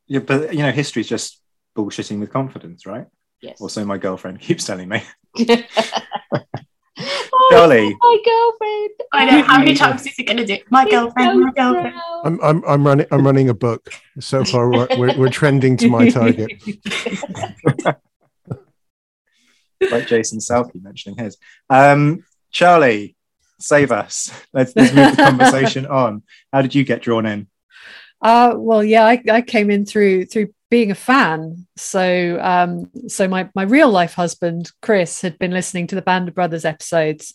[0.07, 1.41] Yeah, but you know, history's just
[1.77, 3.07] bullshitting with confidence, right?
[3.43, 3.61] Yes.
[3.61, 5.03] Or so my girlfriend keeps telling me.
[7.47, 7.97] Oh, Charlie.
[8.01, 8.91] My girlfriend.
[9.13, 10.55] I know how many times is he going to do?
[10.55, 10.71] it?
[10.71, 11.95] My girlfriend, my girlfriend.
[12.25, 13.07] I'm, I'm, I'm running.
[13.11, 13.91] I'm running a book.
[14.21, 16.53] So far, we're, we're, we're trending to my target.
[19.91, 21.37] like Jason Salke mentioning his.
[21.71, 23.17] Um, Charlie,
[23.59, 24.31] save us.
[24.53, 26.23] Let's, let's move the conversation on.
[26.53, 27.49] How did you get drawn in?
[28.21, 31.67] Uh, well, yeah, I, I came in through through being a fan.
[31.77, 36.29] So, um, so my my real life husband Chris had been listening to the Band
[36.29, 37.35] of Brothers episodes,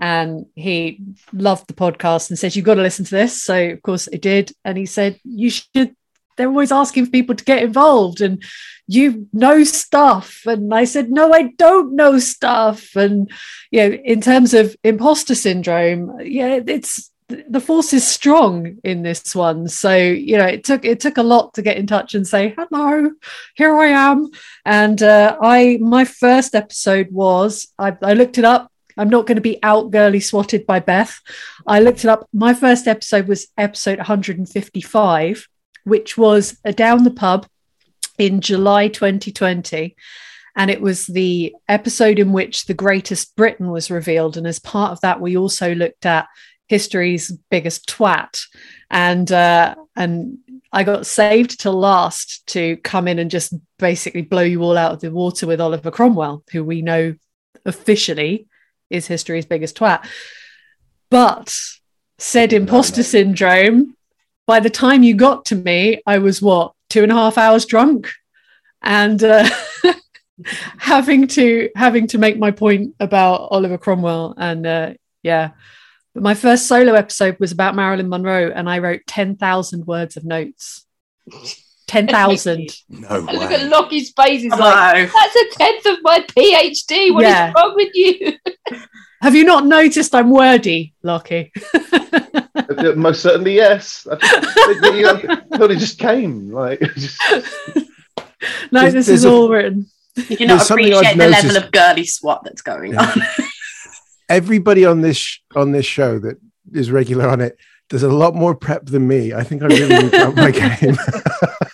[0.00, 1.00] and he
[1.32, 4.16] loved the podcast and said, "You've got to listen to this." So, of course, I
[4.16, 5.94] did, and he said, "You should."
[6.36, 8.42] They're always asking for people to get involved, and
[8.86, 10.42] you know stuff.
[10.46, 13.28] And I said, "No, I don't know stuff." And
[13.72, 19.34] you know, in terms of imposter syndrome, yeah, it's the force is strong in this
[19.34, 19.68] one.
[19.68, 22.54] So you know it took it took a lot to get in touch and say
[22.56, 23.10] hello
[23.54, 24.30] here i am.
[24.64, 28.72] And uh, i my first episode was I, I looked it up.
[28.96, 31.20] I'm not going to be out girly swatted by beth.
[31.66, 32.28] I looked it up.
[32.32, 35.48] My first episode was episode 155
[35.84, 37.46] which was a down the pub
[38.18, 39.96] in july 2020
[40.54, 44.38] and it was the episode in which the greatest britain was revealed.
[44.38, 46.26] And as part of that we also looked at
[46.68, 48.46] history's biggest twat.
[48.90, 50.38] And uh and
[50.72, 54.92] i got saved to last to come in and just basically blow you all out
[54.92, 57.14] of the water with oliver cromwell who we know
[57.64, 58.46] officially
[58.90, 60.06] is history's biggest twat.
[61.10, 61.54] But
[62.18, 63.94] said imposter syndrome
[64.46, 67.66] by the time you got to me i was what two and a half hours
[67.66, 68.10] drunk?
[68.82, 69.48] And uh
[70.78, 75.50] having to having to make my point about oliver cromwell and uh yeah
[76.18, 80.24] but my first solo episode was about Marilyn Monroe, and I wrote 10,000 words of
[80.24, 80.84] notes.
[81.86, 82.68] 10,000.
[82.88, 84.42] No And look at Lockie's face.
[84.42, 84.64] He's Hello.
[84.68, 87.14] like, that's a tenth of my PhD.
[87.14, 87.52] What is Yeah.
[87.56, 88.32] wrong with you?
[89.22, 91.52] Have you not noticed I'm wordy, Lockie?
[91.72, 94.06] Uh, Most certainly, yes.
[94.10, 95.02] I just, you
[95.58, 96.50] know, it just came.
[96.52, 97.20] Like, just,
[98.72, 99.86] no, this is a- all written.
[100.16, 103.02] You do not There's something I've appreciate the level of girly swat that's going Yeah.
[103.02, 103.22] on.
[104.28, 106.38] Everybody on this sh- on this show that
[106.72, 109.32] is regular on it does a lot more prep than me.
[109.32, 110.96] I think I really need to up my game.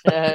[0.07, 0.35] Uh,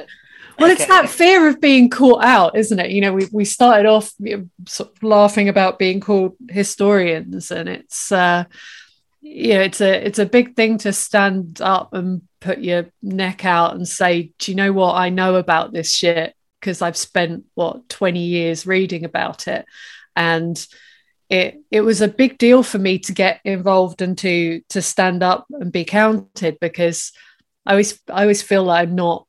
[0.59, 0.89] Well, it's okay.
[0.89, 2.91] that fear of being caught out, isn't it?
[2.91, 7.49] You know, we, we started off you know, sort of laughing about being called historians,
[7.49, 8.43] and it's uh,
[9.21, 13.45] you know it's a it's a big thing to stand up and put your neck
[13.45, 17.43] out and say do you know what i know about this shit because i've spent
[17.53, 19.65] what 20 years reading about it
[20.15, 20.65] and
[21.29, 25.23] it it was a big deal for me to get involved and to to stand
[25.23, 27.11] up and be counted because
[27.65, 29.25] i always i always feel like i'm not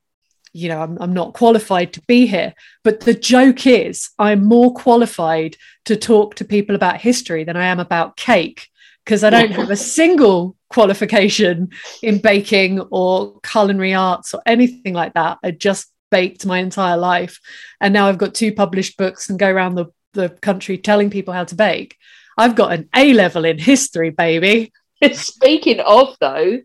[0.53, 4.73] you know I'm, I'm not qualified to be here but the joke is i'm more
[4.75, 8.67] qualified to talk to people about history than i am about cake
[9.05, 11.71] because I don't have a single qualification
[12.03, 15.39] in baking or culinary arts or anything like that.
[15.43, 17.41] I just baked my entire life.
[17.81, 21.35] And now I've got two published books and go around the, the country telling people
[21.35, 21.97] how to bake.
[22.37, 24.73] I've got an A level in history, baby.
[25.13, 26.59] Speaking of though,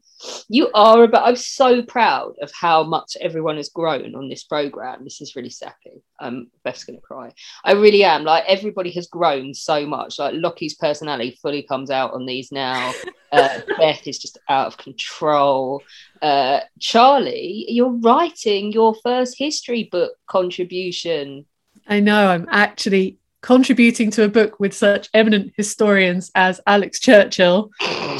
[0.49, 5.03] you are about i'm so proud of how much everyone has grown on this program.
[5.03, 7.31] This is really sappy i'm best gonna cry.
[7.63, 8.23] I really am.
[8.23, 10.19] Like everybody has grown so much.
[10.19, 12.93] Like lockie's personality fully comes out on these now.
[13.31, 15.81] Uh, beth is just out of control.
[16.21, 21.45] Uh, charlie you're writing your first history book contribution.
[21.87, 27.69] I know i'm actually contributing to a book with such eminent historians as alex churchill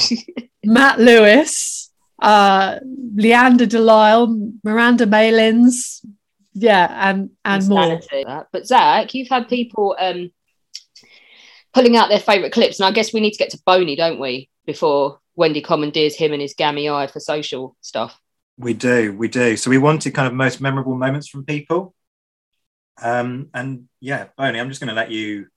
[0.64, 1.86] matt lewis
[2.20, 2.80] uh,
[3.16, 6.06] Leanda de Lisle, Miranda Malins,
[6.54, 8.00] yeah, and and more.
[8.52, 10.32] But Zach, you've had people um,
[11.74, 14.20] pulling out their favourite clips, and I guess we need to get to Boney, don't
[14.20, 18.20] we, before Wendy commandeers him and his gammy eye for social stuff.
[18.58, 19.58] We do, we do.
[19.58, 21.94] So we wanted kind of most memorable moments from people.
[23.02, 25.48] Um, and yeah, Boney, I'm just going to let you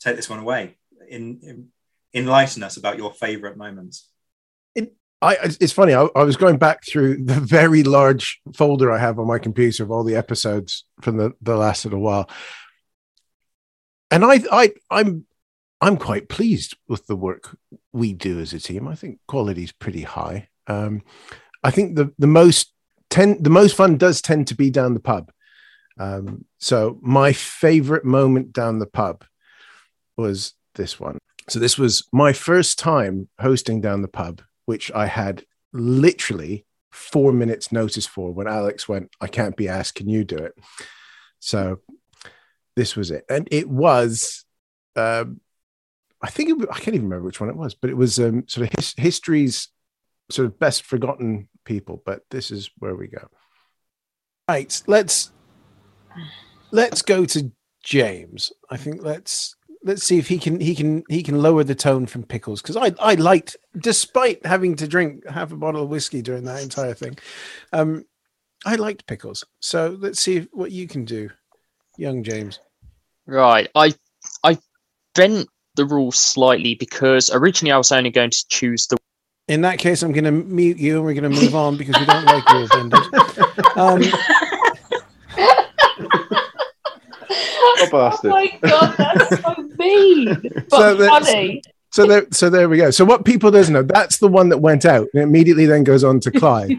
[0.00, 0.76] take this one away.
[1.08, 1.68] In, in,
[2.14, 4.08] enlighten us about your favourite moments.
[5.20, 5.94] I, it's funny.
[5.94, 9.82] I, I, was going back through the very large folder I have on my computer
[9.82, 12.30] of all the episodes from the, the last little while,
[14.10, 15.26] and I, I, I'm,
[15.80, 17.56] I'm quite pleased with the work
[17.92, 18.86] we do as a team.
[18.86, 20.48] I think quality is pretty high.
[20.68, 21.02] Um,
[21.64, 22.72] I think the the most
[23.10, 25.32] ten, the most fun does tend to be down the pub.
[25.98, 29.24] Um, so my favorite moment down the pub
[30.16, 31.18] was this one.
[31.48, 37.32] So this was my first time hosting down the pub which I had literally four
[37.32, 40.52] minutes notice for when Alex went, I can't be asked, can you do it?
[41.40, 41.80] So
[42.76, 43.24] this was it.
[43.30, 44.44] And it was,
[44.94, 45.40] um,
[46.20, 48.44] I think it, I can't even remember which one it was, but it was um,
[48.46, 49.68] sort of his, history's
[50.30, 52.02] sort of best forgotten people.
[52.04, 53.26] But this is where we go.
[54.50, 55.32] Right, let's
[56.70, 57.50] let's go to
[57.82, 58.52] James.
[58.70, 62.06] I think let's let's see if he can he can he can lower the tone
[62.06, 66.22] from pickles because I I liked despite having to drink half a bottle of whiskey
[66.22, 67.16] during that entire thing,
[67.72, 68.04] um,
[68.66, 69.44] I liked pickles.
[69.60, 71.30] So let's see if, what you can do,
[71.96, 72.60] young James.
[73.26, 73.94] Right, I
[74.44, 74.58] I
[75.14, 78.98] bent the rules slightly because originally I was only going to choose the.
[79.46, 81.98] In that case, I'm going to mute you and we're going to move on because
[81.98, 83.06] we don't like rules benders.
[83.76, 84.02] Um,
[87.58, 88.30] oh, bastard.
[88.30, 91.62] oh my god, that's so mean, but so funny.
[91.90, 92.90] So there, so there we go.
[92.90, 96.04] So what people doesn't know, that's the one that went out and immediately then goes
[96.04, 96.70] on to Clive.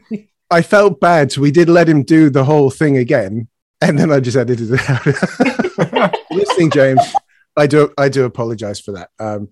[0.50, 3.48] I felt bad, so we did let him do the whole thing again,
[3.80, 6.14] and then I just edited it out.
[6.30, 7.02] Listening, James,
[7.56, 9.10] I do, I do apologize for that.
[9.18, 9.48] Um,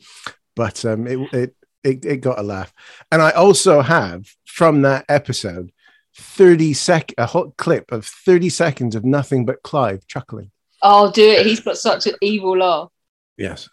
[0.56, 2.72] but um, it, it, it, it got a laugh,
[3.10, 5.72] and I also have from that episode
[6.16, 10.50] 30 sec a hot clip of 30 seconds of nothing but Clive chuckling.
[10.86, 11.46] Oh, do it.
[11.46, 12.90] He's got such an evil laugh.
[13.38, 13.70] Yes.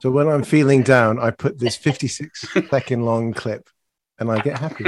[0.00, 3.68] so when I'm feeling down, I put this 56 second long clip
[4.20, 4.84] and I get happy.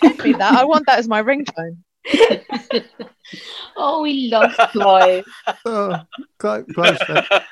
[0.00, 0.56] Give me that.
[0.56, 1.78] I want that as my ringtone.
[3.76, 5.24] oh, we love Clive.
[5.64, 6.00] oh,
[6.38, 7.00] Clive, Clive's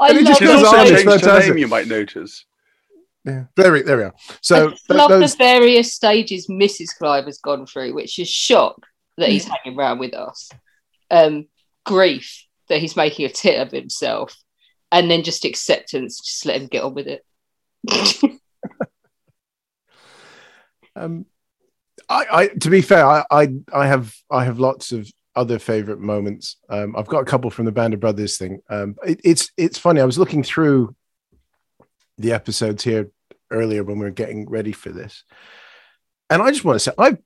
[0.00, 2.46] I love She's also changed her name, you might notice.
[3.24, 4.14] Yeah, there we, there we are.
[4.42, 5.32] So I love those...
[5.32, 6.88] the various stages Mrs.
[6.98, 10.50] Clive has gone through, which is shock that he's hanging around with us,
[11.10, 11.46] um,
[11.86, 14.36] grief that he's making a tit of himself,
[14.92, 16.20] and then just acceptance.
[16.20, 17.24] Just let him get on with it.
[20.96, 21.24] um,
[22.08, 26.00] I, I, to be fair, I, I, I have, I have lots of other favorite
[26.00, 26.58] moments.
[26.68, 28.60] Um, I've got a couple from the Band of Brothers thing.
[28.68, 30.02] Um, it, it's, it's funny.
[30.02, 30.94] I was looking through
[32.18, 33.10] the episodes here
[33.50, 35.24] earlier when we were getting ready for this,
[36.30, 37.16] and I just want to say I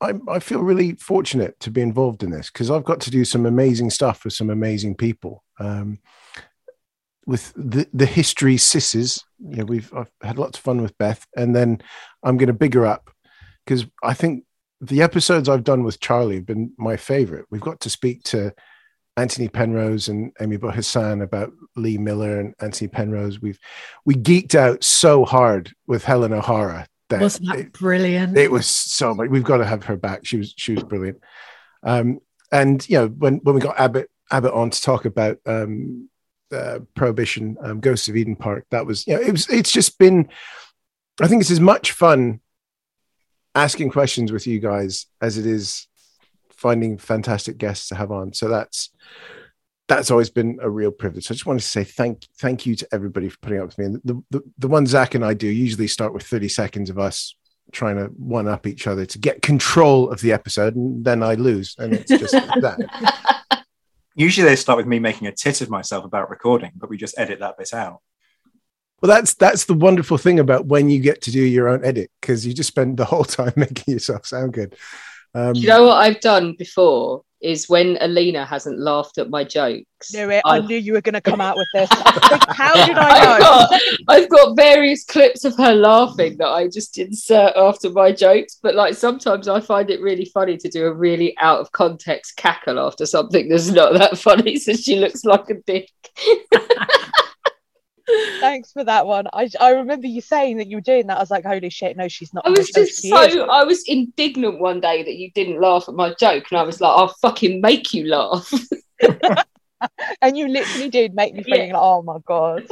[0.00, 3.24] I, I feel really fortunate to be involved in this because I've got to do
[3.24, 5.42] some amazing stuff with some amazing people.
[5.58, 5.98] Um,
[7.26, 11.26] with the the history sisses, you know, we've I've had lots of fun with Beth,
[11.36, 11.80] and then
[12.22, 13.10] I'm going to bigger up
[13.64, 14.44] because I think
[14.80, 17.46] the episodes I've done with Charlie have been my favorite.
[17.50, 18.54] We've got to speak to
[19.16, 23.40] Anthony Penrose and Amy Hassan about Lee Miller and Anthony Penrose.
[23.40, 23.58] We've
[24.04, 26.86] we geeked out so hard with Helen O'Hara.
[27.08, 28.36] That Wasn't that it, brilliant?
[28.36, 29.30] It was so much.
[29.30, 30.26] We've got to have her back.
[30.26, 31.20] She was she was brilliant.
[31.82, 32.20] Um,
[32.52, 36.10] and you know when when we got Abbott Abbott on to talk about um,
[36.52, 39.98] uh, Prohibition, um, Ghosts of Eden Park, that was you know it was it's just
[39.98, 40.28] been.
[41.20, 42.40] I think it's as much fun
[43.54, 45.86] asking questions with you guys as it is
[46.56, 48.32] finding fantastic guests to have on.
[48.32, 48.90] So that's
[49.88, 51.26] that's always been a real privilege.
[51.26, 53.78] So I just wanted to say thank thank you to everybody for putting up with
[53.78, 53.84] me.
[53.84, 56.98] And the, the, the one Zach and I do usually start with 30 seconds of
[56.98, 57.34] us
[57.72, 61.34] trying to one up each other to get control of the episode, and then I
[61.34, 61.74] lose.
[61.78, 63.64] And it's just that.
[64.14, 67.18] Usually they start with me making a tit of myself about recording, but we just
[67.18, 68.00] edit that bit out.
[69.02, 72.10] Well, that's that's the wonderful thing about when you get to do your own edit
[72.20, 74.74] because you just spend the whole time making yourself sound good.
[75.36, 80.14] Um, you know what I've done before is when Alina hasn't laughed at my jokes.
[80.14, 80.40] Knew it.
[80.46, 81.90] I, I knew you were going to come out with this.
[81.92, 83.32] How did I know?
[83.32, 88.12] I've got, I've got, various clips of her laughing that I just insert after my
[88.12, 88.58] jokes.
[88.62, 92.38] But like sometimes I find it really funny to do a really out of context
[92.38, 95.90] cackle after something that's not that funny, so she looks like a dick.
[98.40, 99.26] Thanks for that one.
[99.32, 101.16] I, I remember you saying that you were doing that.
[101.16, 102.46] I was like, holy shit, no, she's not.
[102.46, 103.36] I was just so is.
[103.36, 106.80] I was indignant one day that you didn't laugh at my joke, and I was
[106.80, 108.52] like, I'll fucking make you laugh.
[110.22, 111.74] and you literally did make me feeling yeah.
[111.74, 112.66] like, oh my god.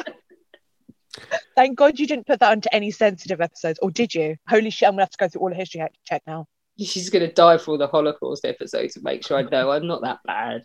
[1.56, 4.36] Thank God you didn't put that onto any sensitive episodes, or did you?
[4.48, 6.46] Holy shit, I'm gonna have to go through all the history check now.
[6.78, 10.02] She's gonna die for all the Holocaust episodes to make sure I know I'm not
[10.02, 10.62] that bad.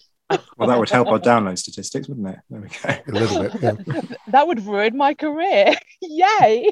[0.57, 2.39] Well, that would help our download statistics, wouldn't it?
[2.49, 2.89] There we go.
[2.89, 3.88] A little bit.
[3.88, 4.01] Yeah.
[4.28, 5.74] that would ruin my career.
[6.01, 6.72] Yay!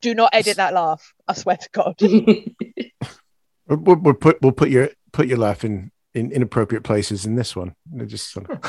[0.00, 1.12] Do not edit that laugh.
[1.26, 1.96] I swear to God.
[3.66, 7.56] we'll, we'll, put we'll put your put your laugh in in inappropriate places in this
[7.56, 7.74] one.
[7.86, 8.60] They're just sort of,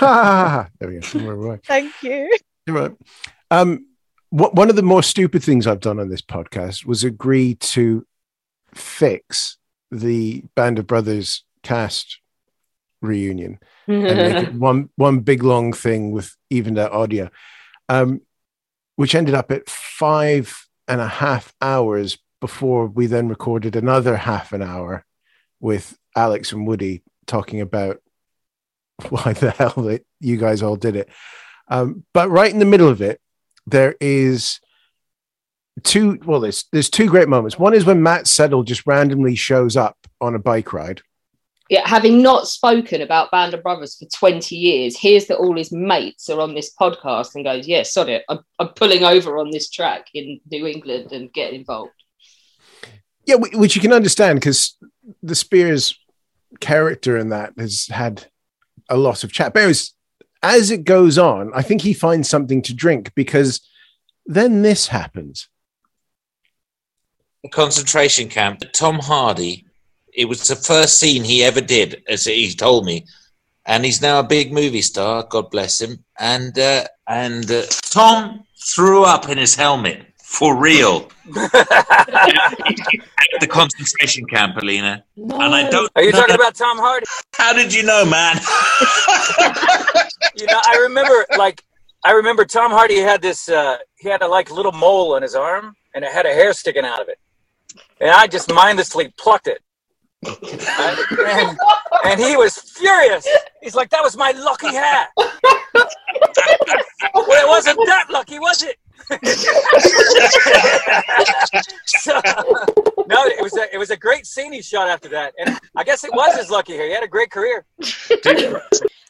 [0.79, 1.59] there we go.
[1.65, 2.37] Thank you.
[2.65, 2.91] You're right.
[3.49, 3.87] Um,
[4.29, 8.05] what, one of the more stupid things I've done on this podcast was agree to
[8.75, 9.57] fix
[9.91, 12.19] the Band of Brothers cast
[13.01, 17.29] reunion and make it one one big long thing with evened out audio,
[17.89, 18.21] um,
[18.95, 24.51] which ended up at five and a half hours before we then recorded another half
[24.51, 25.05] an hour
[25.59, 28.01] with Alex and Woody talking about
[29.09, 31.09] why the hell that you guys all did it.
[31.67, 33.21] Um, but right in the middle of it,
[33.65, 34.59] there is
[35.83, 36.19] two.
[36.25, 37.59] Well, there's there's two great moments.
[37.59, 41.01] One is when Matt Settle just randomly shows up on a bike ride,
[41.71, 45.71] yeah, having not spoken about Band of Brothers for 20 years, hears that all his
[45.71, 48.25] mates are on this podcast and goes, Yeah, sod it.
[48.27, 51.93] I'm, I'm pulling over on this track in New England and get involved.
[53.25, 54.77] Yeah, which you can understand because
[55.23, 55.95] the Speirs
[56.59, 58.25] character in that has had
[58.89, 59.53] a lot of chat.
[59.53, 59.93] But anyways,
[60.43, 63.61] as it goes on, I think he finds something to drink because
[64.25, 65.47] then this happens.
[67.43, 68.63] The concentration camp.
[68.73, 69.65] Tom Hardy
[70.13, 73.05] it was the first scene he ever did, as he told me,
[73.65, 75.25] and he's now a big movie star.
[75.29, 76.03] God bless him.
[76.19, 78.43] And uh, and uh, Tom
[78.75, 81.25] threw up in his helmet for real at
[83.39, 85.03] the concentration camp, Alina.
[85.15, 85.39] No.
[85.39, 85.91] And I don't.
[85.95, 87.05] Are you talking about Tom Hardy?
[87.35, 88.37] How did you know, man?
[90.35, 91.63] you know, I remember like
[92.03, 93.49] I remember Tom Hardy had this.
[93.49, 96.53] Uh, he had a like little mole on his arm, and it had a hair
[96.53, 97.19] sticking out of it,
[98.01, 99.61] and I just mindlessly plucked it
[100.23, 101.57] and,
[102.05, 103.27] and, he was furious.
[103.61, 105.29] He's like, "That was my lucky hat." well,
[107.13, 108.77] it wasn't that lucky, was it?
[111.85, 112.21] so,
[113.07, 115.83] no, it was a, it was a great scene he shot after that, and I
[115.83, 116.87] guess it was his lucky hair.
[116.87, 117.65] He had a great career.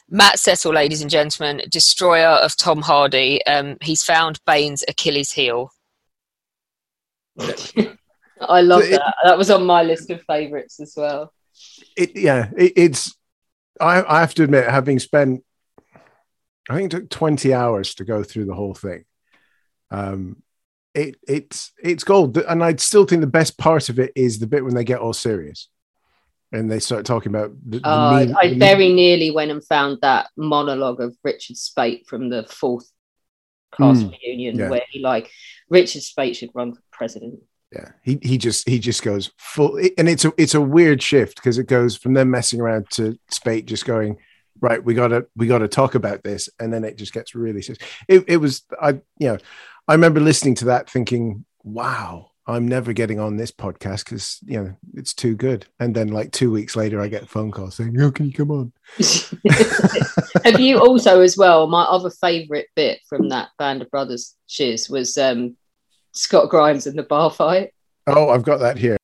[0.09, 3.45] Matt Settle, ladies and gentlemen, destroyer of Tom Hardy.
[3.45, 5.71] Um, he's found Bane's Achilles heel.
[8.47, 9.15] I love that.
[9.23, 11.33] that was on my list of favorites as well.
[11.95, 13.15] It yeah, it, it's
[13.79, 15.43] I, I have to admit, having spent
[16.69, 19.05] I think it took 20 hours to go through the whole thing.
[19.89, 20.43] Um
[20.93, 22.37] it it's it's gold.
[22.37, 24.99] And I still think the best part of it is the bit when they get
[24.99, 25.69] all serious
[26.51, 29.99] and they start talking about the, the oh, mean, I very nearly went and found
[30.01, 32.89] that monologue of Richard Speight from the fourth
[33.77, 34.69] cast mm, reunion yeah.
[34.69, 35.31] where he like
[35.69, 37.39] Richard Speight should run for president
[37.71, 41.35] yeah he he just he just goes full and it's a it's a weird shift
[41.35, 44.17] because it goes from them messing around to Speight just going
[44.59, 47.83] right we gotta we gotta talk about this and then it just gets really serious
[48.07, 49.37] it, it was i you know
[49.87, 54.61] i remember listening to that thinking wow I'm never getting on this podcast because you
[54.61, 55.67] know it's too good.
[55.79, 58.33] And then like two weeks later, I get a phone call saying, "Oh, can you
[58.33, 58.73] come on?"
[60.43, 61.67] Have you also, as well?
[61.67, 65.55] My other favourite bit from that Band of Brothers shiz was um,
[66.13, 67.73] Scott Grimes in the bar fight.
[68.07, 68.97] Oh, I've got that here.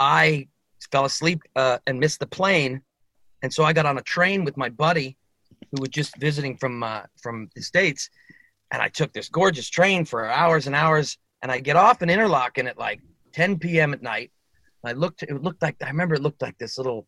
[0.00, 0.48] I
[0.90, 2.82] fell asleep uh, and missed the plane,
[3.42, 5.16] and so I got on a train with my buddy,
[5.70, 8.08] who was just visiting from uh, from the states,
[8.70, 12.10] and I took this gorgeous train for hours and hours, and I get off in
[12.10, 13.00] Interlaken at like
[13.32, 13.92] 10 p.m.
[13.92, 14.30] at night.
[14.84, 17.06] I looked, it looked like I remember it looked like this little,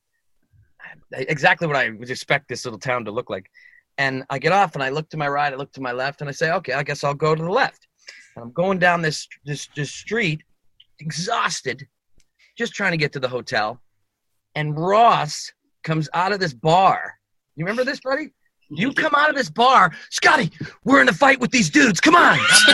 [1.12, 3.50] exactly what I would expect this little town to look like.
[3.98, 6.20] And I get off and I look to my right, I look to my left,
[6.20, 7.85] and I say, okay, I guess I'll go to the left.
[8.36, 10.42] And I'm going down this this this street,
[11.00, 11.86] exhausted,
[12.56, 13.80] just trying to get to the hotel.
[14.54, 15.50] And Ross
[15.82, 17.14] comes out of this bar.
[17.56, 18.30] You remember this, buddy?
[18.68, 20.50] You come out of this bar, Scotty.
[20.84, 22.00] We're in a fight with these dudes.
[22.00, 22.38] Come on.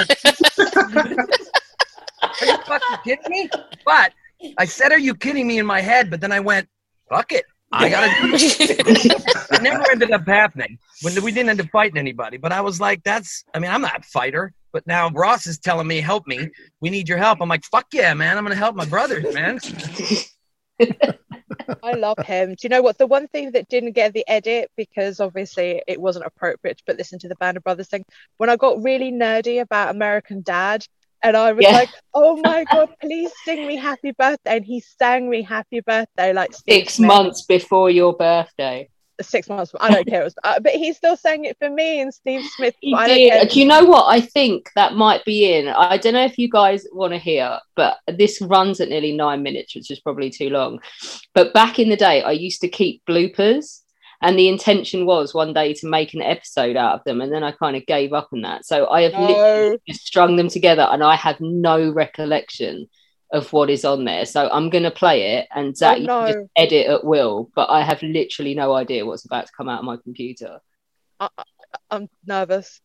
[2.23, 3.51] Are you fucking kidding me?
[3.85, 4.13] But
[4.59, 6.69] I said, "Are you kidding me?" in my head, but then I went,
[7.09, 9.51] "Fuck it." I gotta do it.
[9.53, 10.79] it never ended up happening.
[11.03, 13.83] When we didn't end up fighting anybody, but I was like, "That's." I mean, I'm
[13.83, 16.49] not a fighter, but now Ross is telling me, "Help me.
[16.81, 18.37] We need your help." I'm like, "Fuck yeah, man!
[18.37, 19.59] I'm gonna help my brothers, man."
[21.85, 22.51] I love him.
[22.51, 22.99] Do you know what?
[22.99, 26.97] The one thing that didn't get the edit because obviously it wasn't appropriate to put
[26.97, 28.05] this into the Band of Brothers thing.
[28.39, 30.85] When I got really nerdy about American Dad,
[31.23, 31.73] and I was Yeah.
[31.73, 36.33] like, "Oh my god, please sing me Happy Birthday!" And he sang me Happy Birthday
[36.33, 38.89] like Steve Six months before your birthday.
[39.23, 39.73] Six months.
[39.81, 40.25] I don't care.
[40.25, 42.75] Was, uh, but he still sang it for me and Steve Smith.
[42.81, 43.49] He did.
[43.49, 44.07] Do you know what?
[44.07, 45.69] I think that might be in.
[45.69, 49.43] I don't know if you guys want to hear, but this runs at nearly nine
[49.43, 50.81] minutes, which is probably too long.
[51.35, 53.81] But back in the day, I used to keep bloopers,
[54.21, 57.43] and the intention was one day to make an episode out of them, and then
[57.43, 58.65] I kind of gave up on that.
[58.65, 62.89] So I have literally just strung them together, and I have no recollection
[63.33, 64.27] of what is on there.
[64.27, 67.51] So I'm going to play it, and Zach, you can just edit at will.
[67.55, 70.61] But I have literally no idea what's about to come out of my computer.
[71.19, 71.45] I, I,
[71.91, 72.81] I'm nervous.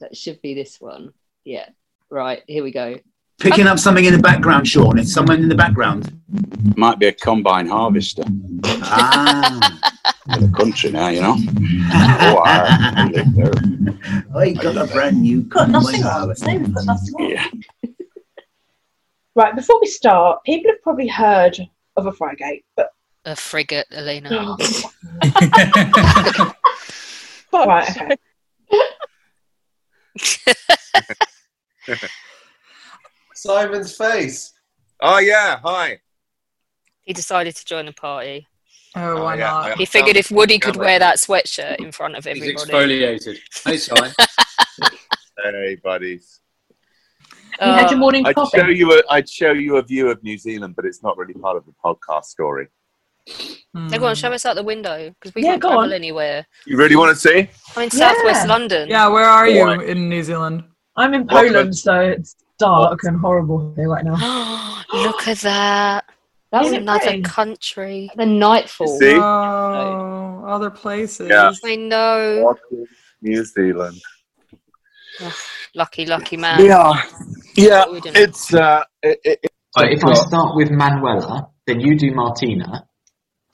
[0.00, 1.12] That should be this one.
[1.44, 1.68] Yeah.
[2.08, 2.42] Right.
[2.46, 3.00] Here we go.
[3.40, 4.98] Picking up something in the background, Sean.
[4.98, 6.20] It's someone in the background.
[6.76, 8.22] Might be a combine harvester.
[8.82, 9.78] Ah.
[10.34, 11.36] In the country now, you know.
[11.38, 13.52] oh, I, I live there.
[14.36, 16.18] I got a brand new Got nothing combine on.
[16.18, 16.46] harvester.
[16.46, 17.30] Got nothing on.
[17.30, 17.46] Yeah.
[19.36, 21.56] Right, before we start, people have probably heard
[21.96, 22.90] of a Frigate, but
[23.24, 24.56] A frigate, Elena.
[24.58, 26.48] Hmm.
[27.52, 28.16] right, okay.
[33.34, 34.52] Simon's face.
[35.00, 35.98] Oh yeah, hi.
[37.02, 38.46] He decided to join the party.
[38.96, 39.78] Oh, why yeah, not?
[39.78, 42.50] He figured if Woody could wear that sweatshirt in front of everybody.
[42.52, 43.38] He's exfoliated.
[43.64, 44.12] Hey, Simon.
[45.42, 46.40] Hey, buddies.
[47.60, 48.58] You had your uh, morning I'd coffee.
[48.58, 51.34] show you a I'd show you a view of New Zealand, but it's not really
[51.34, 52.68] part of the podcast story.
[53.74, 53.88] Hmm.
[53.88, 55.92] Hey, go on, show us out the window because we Yeah, can't go travel on.
[55.92, 56.46] anywhere.
[56.66, 57.48] You really want to see?
[57.76, 58.88] I'm in southwest London.
[58.88, 59.84] Yeah, where are you What?
[59.84, 60.64] in New Zealand?
[60.96, 61.46] I'm in What?
[61.46, 64.82] Poland, so it's dark and horrible here right now.
[64.92, 66.04] Look at that.
[66.50, 67.22] That's Isn't another pretty?
[67.22, 68.10] country.
[68.16, 68.98] The nightfall.
[68.98, 69.14] See?
[69.16, 71.28] Oh, other places.
[71.30, 71.52] Yeah.
[71.64, 72.42] I know.
[72.44, 72.88] What is
[73.22, 74.00] New Zealand.
[75.22, 75.32] Ugh,
[75.74, 76.64] lucky, lucky man.
[76.64, 77.02] Yeah,
[77.54, 77.78] yeah.
[77.80, 78.14] What are we doing?
[78.16, 82.88] It's uh, it, it, it- Right, if I start with Manuela, then you do Martina,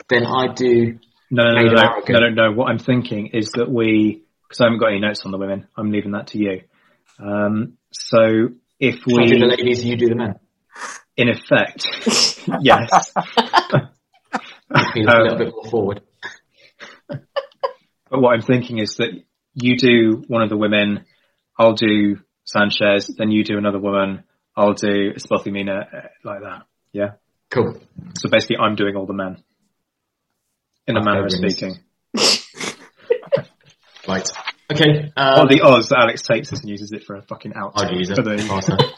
[0.09, 0.99] then I do.
[1.31, 2.09] No, no, no, Made no, Arrogant.
[2.09, 2.53] no, no, no.
[2.57, 5.67] What I'm thinking is that we, because I haven't got any notes on the women,
[5.77, 6.62] I'm leaving that to you.
[7.19, 8.49] Um, so
[8.81, 10.37] if we, I do the ladies, you do the men.
[11.19, 11.87] in effect,
[12.62, 13.12] yes.
[14.95, 16.01] Be a little bit more forward.
[17.09, 19.11] But what I'm thinking is that
[19.55, 21.05] you do one of the women,
[21.59, 24.24] I'll do Sanchez, then you do another woman,
[24.57, 26.62] I'll do Espothi Mina, uh, like that.
[26.92, 27.12] Yeah.
[27.50, 27.80] Cool.
[28.18, 29.42] So basically, I'm doing all the men.
[30.86, 31.78] In a manner of speaking.
[34.09, 34.28] Right.
[34.72, 35.11] Okay.
[35.16, 37.72] or Um, the Oz that Alex takes this and uses it for a fucking out.
[37.76, 38.16] I'd use it.
[38.16, 38.94] For the-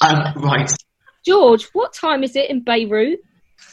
[0.00, 0.70] um, right.
[1.26, 3.20] George, what time is it in Beirut?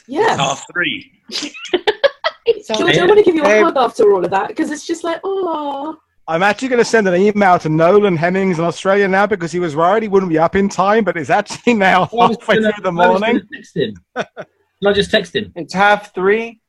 [0.07, 0.35] Yeah.
[0.35, 1.11] half three.
[1.29, 5.03] George, I want to give you a hug after all of that because it's just
[5.03, 5.97] like, oh.
[6.27, 9.59] I'm actually going to send an email to Nolan Hemmings in Australia now because he
[9.59, 12.55] was worried he wouldn't be up in time, but it's actually now I was halfway
[12.55, 13.19] gonna- through the morning.
[13.21, 13.93] gonna text him.
[14.15, 15.51] Can I just text him?
[15.55, 16.61] it's half three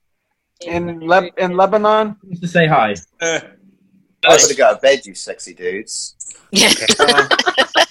[0.67, 2.17] in Leb- in Lebanon.
[2.31, 2.95] Just to say hi.
[3.21, 3.41] I'm
[4.25, 6.17] gonna go to bed, you sexy dudes.
[6.55, 7.27] Uh,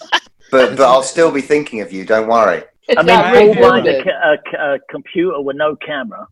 [0.52, 2.06] but but I'll still be thinking of you.
[2.06, 2.64] Don't worry.
[2.98, 6.28] I mean, Paul buys a, ca- a, a computer with no camera,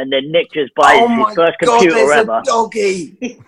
[0.00, 2.42] and then Nick just buys Oh his first God, computer there's a ever.
[2.44, 3.16] doggy.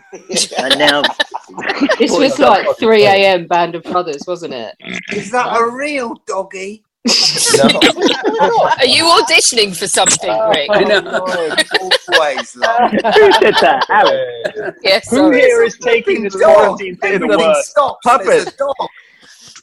[0.58, 1.02] and now
[1.98, 3.46] This was like 3 a.m.
[3.46, 4.74] Band of Brothers, wasn't it?
[5.12, 6.84] Is that a real doggy?
[7.08, 10.70] Are you auditioning for something, oh, Rick?
[10.70, 12.90] Always love.
[12.92, 13.86] Who said that?
[13.90, 14.76] Alex.
[14.82, 15.10] Yes.
[15.10, 15.40] Who sorry.
[15.40, 17.56] here is taking the It's a quarantine thing to work?
[17.64, 18.06] stops.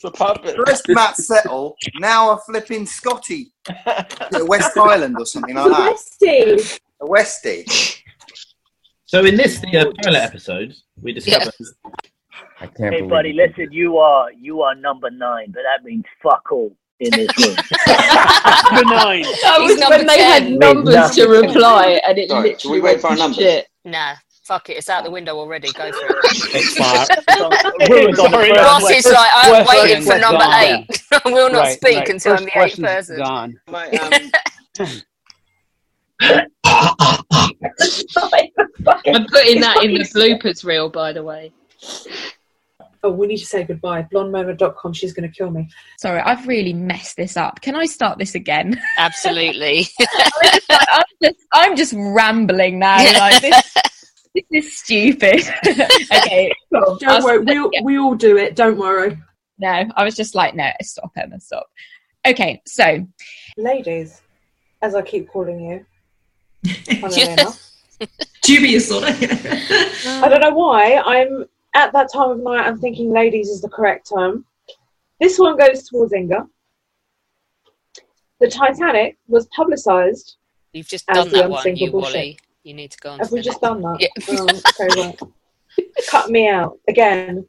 [0.01, 0.55] Puppet.
[0.55, 0.59] There's a dog.
[0.59, 0.67] It's a puppet.
[0.67, 3.51] First Matt Settle, now a flipping Scotty.
[3.85, 5.91] A West Island or something like that.
[5.91, 6.79] Westy.
[7.01, 8.01] A Westie.
[9.05, 11.53] So in this the uh, pilot episode, we discovered.
[12.61, 13.35] I can't Hey, buddy, it.
[13.35, 13.69] listen.
[13.71, 17.55] You are you are number nine, but that means fuck all in this room.
[18.71, 19.23] number nine.
[19.41, 22.81] That was number when they had numbers to reply, and it Sorry, literally should we
[22.81, 23.37] went wait for our to numbers?
[23.37, 23.67] shit.
[23.85, 24.15] Nah,
[24.49, 24.77] fuck it.
[24.77, 25.71] It's out the window already.
[25.73, 27.89] Go for it.
[27.89, 30.63] Ruined on Sorry, first Ross is like, I'm First waiting question for number gone.
[30.63, 31.03] eight.
[31.11, 32.09] I will not Right, speak right.
[32.09, 33.17] until First I'm the eighth person.
[33.17, 33.59] Gone.
[36.21, 36.43] Um,
[39.07, 41.53] I'm putting that in the bloopers reel, by the way.
[43.03, 44.05] Oh, we need to say goodbye.
[44.13, 44.91] Blondemoment.com.
[44.93, 45.69] She's going to kill me.
[45.97, 47.61] Sorry, I've really messed this up.
[47.61, 48.81] Can I start this again?
[48.97, 49.87] Absolutely.
[50.69, 52.97] I'm, just, I'm just rambling now.
[52.97, 53.73] Like this,
[54.51, 55.41] this is stupid.
[55.67, 56.97] okay, cool.
[56.97, 57.39] Don't I'll- worry.
[57.39, 58.55] We, all- we all do it.
[58.55, 59.17] Don't worry.
[59.57, 61.67] No, I was just like, no, stop, Emma, stop.
[62.25, 63.05] Okay, so
[63.57, 64.21] Ladies,
[64.81, 65.85] as I keep calling you.
[67.01, 67.71] funnily enough.
[68.43, 69.15] Dubious sort of.
[70.23, 70.95] I don't know why.
[71.05, 72.65] I'm at that time of night.
[72.65, 74.45] I'm thinking ladies is the correct term.
[75.19, 76.47] This one goes towards Inga.
[78.39, 80.37] The Titanic was publicised.
[80.71, 82.39] You've just As done the that one, you unsinkable Wally.
[82.69, 83.17] You need to go on.
[83.17, 83.97] Have to we the just next done that?
[83.99, 84.09] Yeah.
[84.29, 85.17] Oh, okay.
[86.07, 87.47] Cut me out again.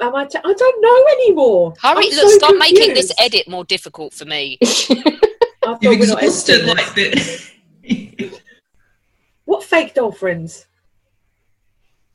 [0.00, 0.24] Am I?
[0.24, 1.74] T- I don't know anymore.
[1.82, 4.58] Hurry, I'm look, so stop making this edit more difficult for me.
[4.62, 7.52] You've exhausted editing this.
[7.82, 8.40] like the.
[9.46, 10.66] What fake dolphins?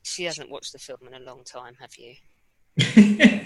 [0.04, 2.14] She hasn't watched the film in a long time, have you?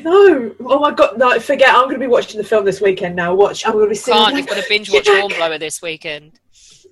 [0.04, 0.54] No.
[0.60, 1.18] Oh my god.
[1.18, 1.70] No, forget.
[1.70, 3.34] I'm going to be watching the film this weekend now.
[3.34, 3.66] Watch.
[3.66, 4.14] I'm going to be sitting.
[4.14, 6.38] Can't, you've got to binge watch Hornblower this weekend.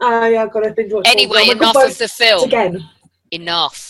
[0.01, 1.07] Oh yeah, I've got to binge watch.
[1.07, 1.57] Anyway, Hornblower.
[1.70, 2.44] enough Both of the film.
[2.44, 2.88] again.
[3.30, 3.88] Enough.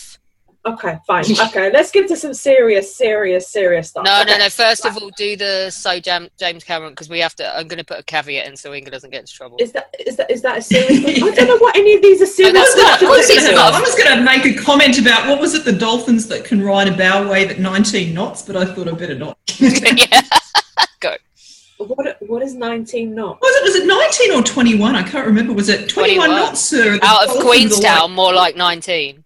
[0.63, 1.23] Okay, fine.
[1.47, 4.05] Okay, let's get to some serious, serious, serious stuff.
[4.05, 4.37] No, no, Okay.
[4.37, 4.47] no.
[4.49, 7.57] First of all, do the so Jam- James Cameron because we have to.
[7.57, 9.57] I'm going to put a caveat in so Inga doesn't get into trouble.
[9.59, 11.23] Is that is that is that a serious?
[11.23, 12.53] I don't know what any of these are serious.
[12.53, 13.73] that's not- I was Of gonna- not.
[13.73, 16.61] I was going to make a comment about what was it, the dolphins that can
[16.61, 19.39] ride a bow wave at 19 knots, but I thought I'd better not.
[19.57, 20.21] yeah.
[20.99, 21.15] Go.
[21.85, 23.39] What what is 19 knots?
[23.41, 24.95] Was it was it 19 or 21?
[24.95, 25.53] I can't remember.
[25.53, 26.29] Was it 21, 21.
[26.29, 26.99] knots, sir?
[27.01, 29.23] Out of dolphins are Queenstown, more like 19.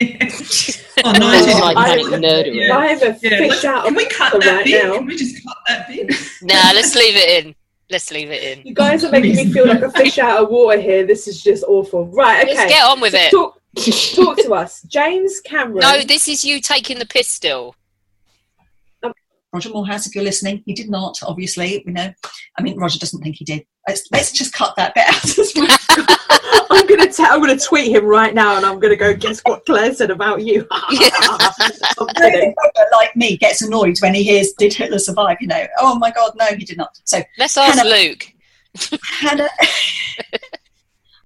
[1.04, 1.74] Oh, 19.
[1.74, 2.66] Titanic nerdery.
[2.68, 2.76] Yeah.
[2.76, 4.84] I have a Yeah, fish let's- out can of we cut that right bit?
[4.84, 4.94] now.
[4.98, 6.10] Can we just cut that bit?
[6.42, 7.54] Nah, let's leave it in.
[7.90, 8.66] Let's leave it in.
[8.66, 11.04] You guys are making me feel like a fish out of water here.
[11.06, 12.06] This is just awful.
[12.06, 12.54] Right, okay.
[12.54, 13.30] Let's get on with So it.
[13.30, 13.58] Talk,
[14.36, 15.78] talk to us, James Cameron.
[15.80, 17.74] No, this is you taking the piss still.
[19.52, 21.82] Roger Moorhouse, if you're listening, he did not, obviously.
[21.86, 22.10] We know,
[22.58, 23.66] I mean, Roger doesn't think he did.
[23.86, 26.18] Let's, let's just cut that bit out as well.
[26.70, 29.14] I'm gonna t- I'm gonna tweet him right now, and I'm gonna go.
[29.14, 30.66] Guess what Claire said about you?
[30.70, 32.08] I'm
[32.92, 36.32] like me, gets annoyed when he hears "Did Hitler survive?" You know, oh my God,
[36.36, 36.98] no, he did not.
[37.04, 38.26] So Let's ask Hannah- Luke.
[39.02, 39.48] Hannah,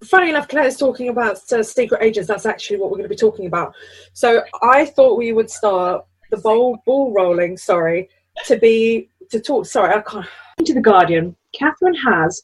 [0.04, 2.28] Funny enough, Claire's talking about uh, secret agents.
[2.28, 3.72] That's actually what we're going to be talking about.
[4.12, 7.56] So I thought we would start the ball ball rolling.
[7.56, 8.08] Sorry,
[8.44, 9.66] to be to talk.
[9.66, 10.26] Sorry, I can't.
[10.64, 12.42] To the Guardian, Catherine has,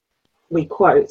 [0.50, 1.10] we quote,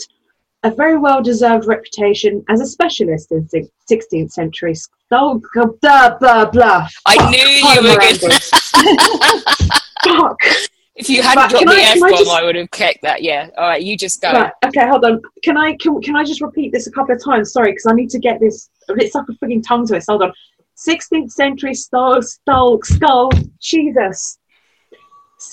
[0.63, 4.75] a very well deserved reputation as a specialist in six- 16th century.
[5.11, 5.41] Oh,
[5.81, 6.87] blah blah blah.
[7.05, 8.49] I Fuck, knew you were going language.
[10.03, 10.37] Fuck.
[10.95, 13.23] If you hadn't dropped the I- F I bomb, just- I would have kept that.
[13.23, 13.49] Yeah.
[13.57, 14.31] All right, you just go.
[14.31, 15.21] Right, okay, hold on.
[15.43, 17.51] Can I can, can I just repeat this a couple of times?
[17.51, 18.69] Sorry, because I need to get this.
[18.89, 20.07] It's like a freaking tongue twist.
[20.09, 20.33] Hold on.
[20.77, 23.31] 16th century skull, skull, skull.
[23.59, 24.37] Jesus.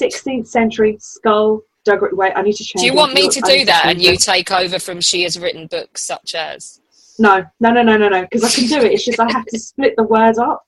[0.01, 1.62] 16th century skull.
[1.86, 2.12] Duggery.
[2.12, 2.82] Wait, I need to change.
[2.82, 5.66] Do you want me to do that and you take over from she has written
[5.68, 6.80] books such as?
[7.20, 8.22] No, no, no, no, no, no.
[8.22, 8.92] Because I can do it.
[8.92, 10.64] It's just I have to split the words up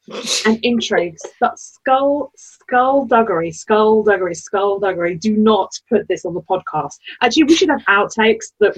[0.47, 1.23] and intrigues.
[1.41, 5.17] But skull, skullduggery, skullduggery, skullduggery.
[5.17, 6.95] Do not put this on the podcast.
[7.23, 8.77] Actually, we should have outtakes that.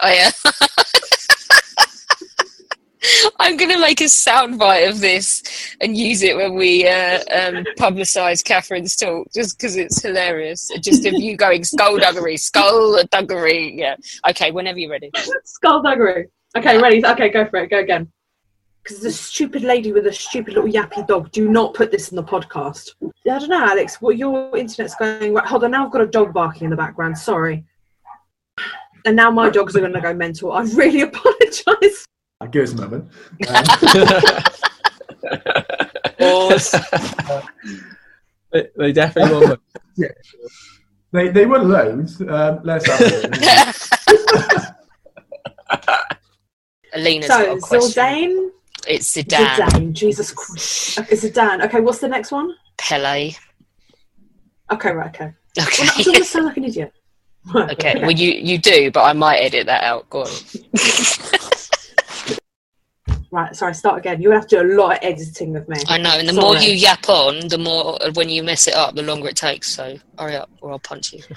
[0.00, 0.30] Oh yeah.
[3.38, 5.42] I'm gonna make a soundbite of this
[5.80, 10.68] and use it when we uh, um, publicise Catherine's talk, just because it's hilarious.
[10.80, 13.74] Just of you going skullduggery, skullduggery.
[13.76, 13.96] Yeah.
[14.28, 14.50] Okay.
[14.50, 15.10] Whenever you're ready.
[15.44, 16.28] Skullduggery.
[16.56, 17.04] Okay, ready?
[17.04, 17.70] Okay, go for it.
[17.70, 18.10] Go again.
[18.82, 21.32] Because the stupid lady with a stupid little yappy dog.
[21.32, 22.90] Do not put this in the podcast.
[23.02, 24.00] I don't know, Alex.
[24.00, 25.34] What your internet's going?
[25.34, 25.72] Right, hold on.
[25.72, 27.18] Now I've got a dog barking in the background.
[27.18, 27.64] Sorry.
[29.04, 30.52] And now my dogs are going to go mental.
[30.52, 32.06] I really apologise.
[32.50, 33.10] Give us a moment.
[36.18, 36.74] Pause.
[38.52, 39.56] they, they definitely will.
[41.14, 42.20] They they won loads.
[42.20, 43.30] Um, let's have a look.
[46.94, 47.78] Alina's so got a.
[47.78, 48.50] Zildane.
[48.88, 49.46] It's Zidane.
[49.46, 49.92] Zidane.
[49.92, 50.98] Jesus Christ.
[50.98, 51.64] Okay, Zidane.
[51.66, 52.52] Okay, what's the next one?
[52.78, 53.32] Pele.
[54.72, 55.14] Okay, right.
[55.14, 55.32] Okay.
[55.56, 55.84] Okay.
[55.84, 56.92] Well, I don't sound like an idiot.
[57.54, 60.10] Right, Okay, well you you do, but I might edit that out.
[60.10, 61.50] Go on.
[63.34, 63.54] Right.
[63.56, 63.74] Sorry.
[63.74, 64.22] Start again.
[64.22, 65.76] You have to do a lot of editing with me.
[65.88, 68.94] I know, and the more you yap on, the more when you mess it up,
[68.94, 69.74] the longer it takes.
[69.74, 71.20] So hurry up, or I'll punch you.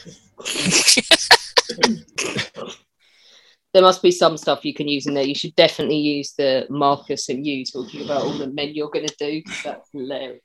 [3.74, 5.26] There must be some stuff you can use in there.
[5.26, 9.06] You should definitely use the Marcus and you talking about all the men you're going
[9.06, 9.44] to do.
[9.44, 10.42] 'cause That's hilarious.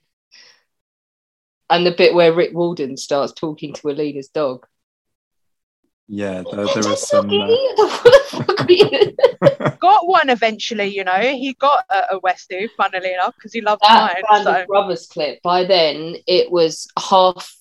[1.71, 4.67] And the bit where Rick Warden starts talking to Alina's dog.
[6.09, 7.31] Yeah, there, there was some.
[7.31, 7.47] Uh,
[9.81, 11.19] got one eventually, you know.
[11.19, 14.23] He got a, a Westie, funnily enough, because he loved that mine.
[14.31, 14.61] Band So.
[14.63, 15.41] of Brothers clip.
[15.43, 17.55] By then, it was half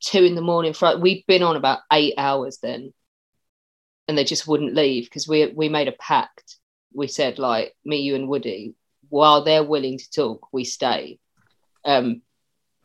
[0.00, 0.72] two in the morning.
[0.72, 2.92] Fri- We'd been on about eight hours then,
[4.08, 6.56] and they just wouldn't leave because we we made a pact.
[6.92, 8.74] We said like me, you, and Woody,
[9.08, 11.18] while they're willing to talk, we stay.
[11.84, 12.22] Um,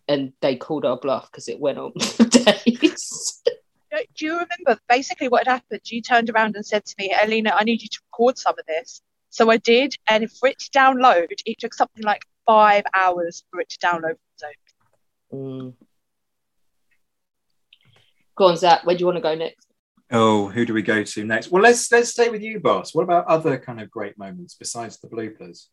[0.07, 3.43] and they called our bluff because it went on for days.
[3.91, 5.81] Do- Do you remember basically what had happened?
[5.85, 8.65] You turned around and said to me, Alina, I need you to record some of
[8.67, 9.01] this.
[9.29, 13.59] So I did, and for it to download, it took something like five hours for
[13.61, 14.15] it to download.
[14.37, 14.47] So
[15.33, 15.73] Mm.
[18.35, 18.85] Go on, Zach.
[18.85, 19.67] Where do you want to go next?
[20.11, 21.51] oh, who do we go to next?
[21.51, 22.95] Well, let's let's stay with you, boss.
[22.95, 25.67] What about other kind of great moments besides the bloopers?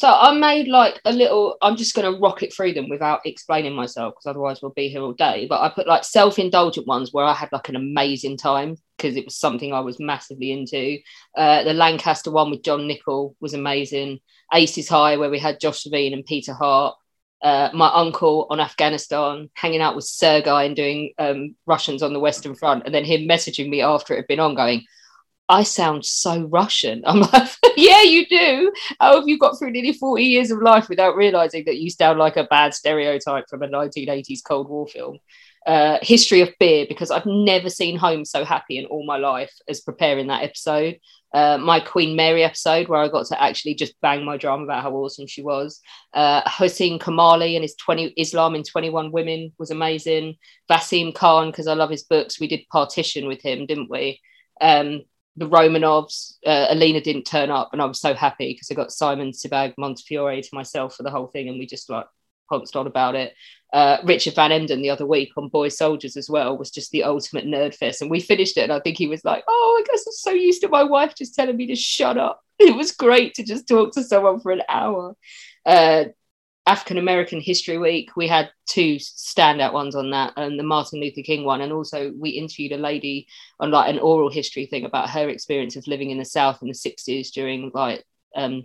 [0.00, 1.58] So I made like a little.
[1.60, 5.02] I'm just going to rocket through them without explaining myself because otherwise we'll be here
[5.02, 5.46] all day.
[5.46, 9.26] But I put like self-indulgent ones where I had like an amazing time because it
[9.26, 11.00] was something I was massively into.
[11.36, 14.20] Uh, the Lancaster one with John Nichol was amazing.
[14.54, 16.96] Aces High where we had Josh Savine and Peter Hart.
[17.42, 22.20] Uh, my uncle on Afghanistan, hanging out with Sergei and doing um, Russians on the
[22.20, 24.82] Western Front, and then him messaging me after it had been on, going,
[25.50, 27.02] I sound so Russian.
[27.06, 28.72] I'm like, yeah, you do.
[29.00, 32.18] How have you got through nearly 40 years of life without realizing that you sound
[32.18, 35.18] like a bad stereotype from a 1980s Cold War film?
[35.66, 39.52] Uh, history of beer, because I've never seen home so happy in all my life
[39.68, 40.98] as preparing that episode.
[41.34, 44.82] Uh, my Queen Mary episode, where I got to actually just bang my drum about
[44.82, 45.80] how awesome she was.
[46.14, 50.36] Uh, Hossein Kamaly and his 20 Islam in 21 Women was amazing.
[50.70, 52.40] Vaseem Khan, because I love his books.
[52.40, 54.20] We did Partition with him, didn't we?
[54.60, 55.02] Um,
[55.36, 58.92] the Romanovs, uh, Alina didn't turn up, and I was so happy because I got
[58.92, 62.06] Simon Sebag Montefiore to myself for the whole thing, and we just like
[62.50, 63.34] pounced on about it.
[63.72, 67.04] Uh, Richard Van Emden the other week on Boy Soldiers as well was just the
[67.04, 69.88] ultimate nerd fest, and we finished it, and I think he was like, "Oh, I
[69.90, 72.92] guess I'm so used to my wife just telling me to shut up." It was
[72.92, 75.16] great to just talk to someone for an hour.
[75.64, 76.04] Uh,
[76.70, 81.22] African American History Week, we had two standout ones on that, and the Martin Luther
[81.22, 83.26] King one, and also we interviewed a lady
[83.58, 86.68] on like an oral history thing about her experience of living in the South in
[86.68, 88.04] the '60s during like
[88.36, 88.62] um,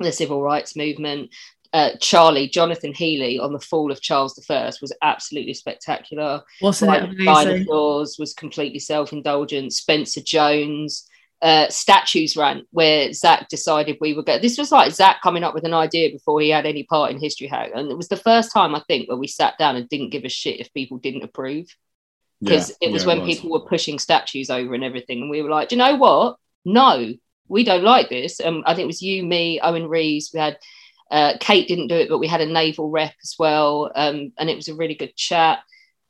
[0.00, 1.30] the civil rights movement.
[1.72, 6.42] Uh, Charlie Jonathan Healey on the fall of Charles I was absolutely spectacular.
[6.60, 7.24] Wasn't it amazing?
[7.26, 9.72] Dinosaurs was completely self-indulgent.
[9.72, 11.06] Spencer Jones,
[11.42, 14.38] uh, statues rant where Zach decided we would go.
[14.38, 17.20] This was like Zach coming up with an idea before he had any part in
[17.20, 19.88] History Hack, and it was the first time I think where we sat down and
[19.88, 21.66] didn't give a shit if people didn't approve
[22.44, 23.36] because Yeah, it was yeah, when it was.
[23.36, 26.36] people were pushing statues over and everything, and we were like, do you know what?
[26.64, 27.12] No,
[27.48, 28.40] we don't like this.
[28.40, 30.30] And I think it was you, me, Owen Rees.
[30.32, 30.58] We had
[31.10, 34.50] uh, Kate didn't do it, but we had a naval rep as well, um, and
[34.50, 35.60] it was a really good chat.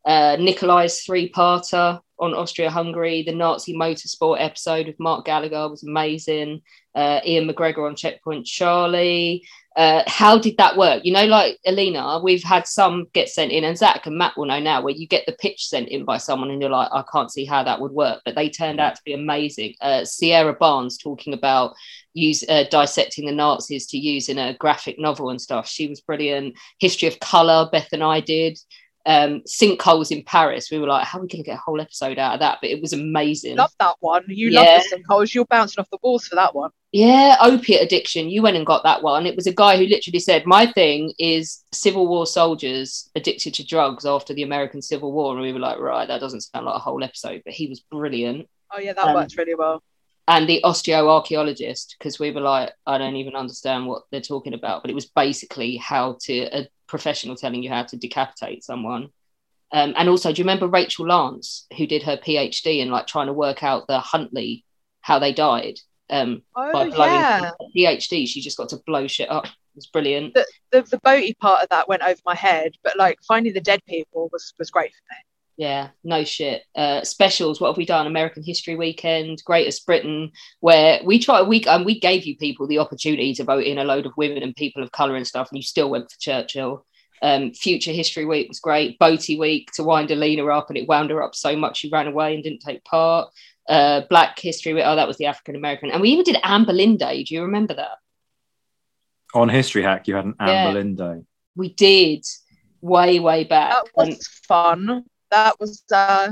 [0.06, 6.62] Uh, Nikolai's three-parter on Austria-Hungary, the Nazi motorsport episode with Mark Gallagher was amazing.
[6.94, 9.44] Uh, Iain MacGregor on Checkpoint Charlie.
[9.76, 11.04] Uh, how did that work?
[11.04, 14.46] You know, like Alina, we've had some get sent in, and Zach and Matt will
[14.46, 17.04] know now, where you get the pitch sent in by someone, and you're like, I
[17.12, 19.74] can't see how that would work, but they turned out to be amazing.
[19.82, 21.74] Uh, Sierra Barnes talking about
[22.14, 25.68] use uh, dissecting the Nazis to use in a graphic novel and stuff.
[25.68, 26.54] She was brilliant.
[26.78, 28.58] History of color, Beth and I did.
[29.08, 30.68] Um, sinkholes in Paris.
[30.70, 32.58] We were like, how are we going to get a whole episode out of that?
[32.60, 33.54] But it was amazing.
[33.56, 34.24] love that one.
[34.26, 34.60] You Yeah.
[34.62, 35.32] love the sinkholes.
[35.32, 36.70] You're bouncing off the walls for that one.
[36.90, 38.28] Yeah, opiate addiction.
[38.30, 39.24] You went and got that one.
[39.26, 43.64] It was a guy who literally said, My thing is Civil War soldiers addicted to
[43.66, 45.34] drugs after the American Civil War.
[45.34, 47.78] And we were like, Right, that doesn't sound like a whole episode, but he was
[47.80, 48.48] brilliant.
[48.74, 49.82] Oh yeah, that Um, works really well.
[50.26, 54.82] And the osteoarchaeologist, because we were like, I don't even understand what they're talking about,
[54.82, 59.10] but it was basically how to, a professional telling you how to decapitate someone.
[59.72, 63.26] Um, and also, do you remember Rachel Lance, who did her PhD in like trying
[63.26, 64.64] to work out the Hunley,
[65.00, 65.78] how they died?
[66.08, 67.50] Um, Oh, by blowing yeah.
[67.76, 69.46] PhD, she just got to blow shit up.
[69.46, 70.34] It was brilliant.
[70.34, 73.60] The, the the boaty part of that went over my head, but like finding the
[73.60, 75.16] dead people was was great for me.
[75.56, 76.62] Yeah, no shit.
[76.74, 77.60] Uh, specials.
[77.60, 78.06] What have we done?
[78.06, 82.78] American History Weekend, Greatest Britain, where we try we and we gave you people the
[82.78, 85.56] opportunity to vote in a load of women and people of color and stuff, and
[85.56, 86.84] you still went for Churchill.
[87.22, 88.98] Um, Future History Week was great.
[88.98, 92.06] Boaty Week to wind Alina up, and it wound her up so much she ran
[92.06, 93.28] away and didn't take part.
[93.66, 94.84] Uh, Black History Week.
[94.86, 97.24] Oh, that was the African American, and we even did Anne Boleyn Day.
[97.24, 97.96] Do you remember that?
[99.34, 100.66] On History Hack, you had an Anne Yeah.
[100.70, 101.22] Boleyn Day.
[101.54, 102.26] We did
[102.82, 103.72] way way back.
[103.72, 105.04] That was fun.
[105.30, 106.30] That was uh,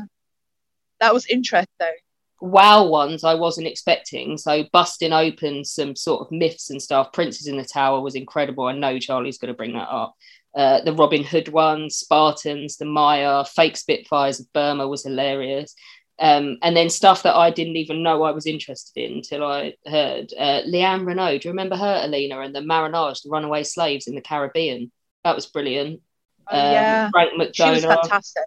[1.01, 1.97] that was interesting.
[2.41, 4.37] wow ones I wasn't expecting.
[4.39, 7.13] So busting open some sort of myths and stuff.
[7.13, 8.67] Princes in the Tower was incredible.
[8.67, 10.15] I know Charlie's going to bring that up.
[10.55, 15.75] Uh, the Robin Hood one, Spartans, the Maya, fake Spitfires of Burma was hilarious.
[16.21, 19.75] Um, and then stuff that I didn't even know I was interested in until I
[19.85, 21.39] heard uh, Leanne Renault.
[21.39, 24.93] Do you remember her, Alina, and the Marronage, the runaway slaves in the Caribbean?
[25.25, 26.03] That was brilliant.
[26.49, 27.11] Oh, Um, yeah.
[27.11, 28.45] Frank She was fantastic.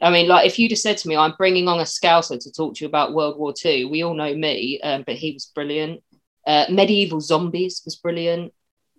[0.00, 2.52] I mean, like if you'd have said to me, I'm bringing on a scouser to
[2.52, 5.46] talk to you about World War II, we all know me, um, but he was
[5.46, 6.02] brilliant.
[6.46, 8.52] Uh, Medieval Zombies was brilliant.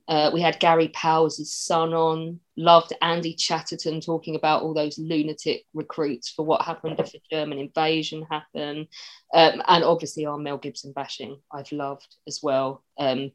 [0.07, 2.39] Uh, we had Gary Powers' son on.
[2.57, 7.57] Loved Andy Chatterton talking about all those lunatic recruits for what happened if the German
[7.57, 8.87] invasion happened.
[9.33, 12.83] Um, and obviously our Mel Gibson bashing, I've loved as well.
[12.99, 13.31] Um,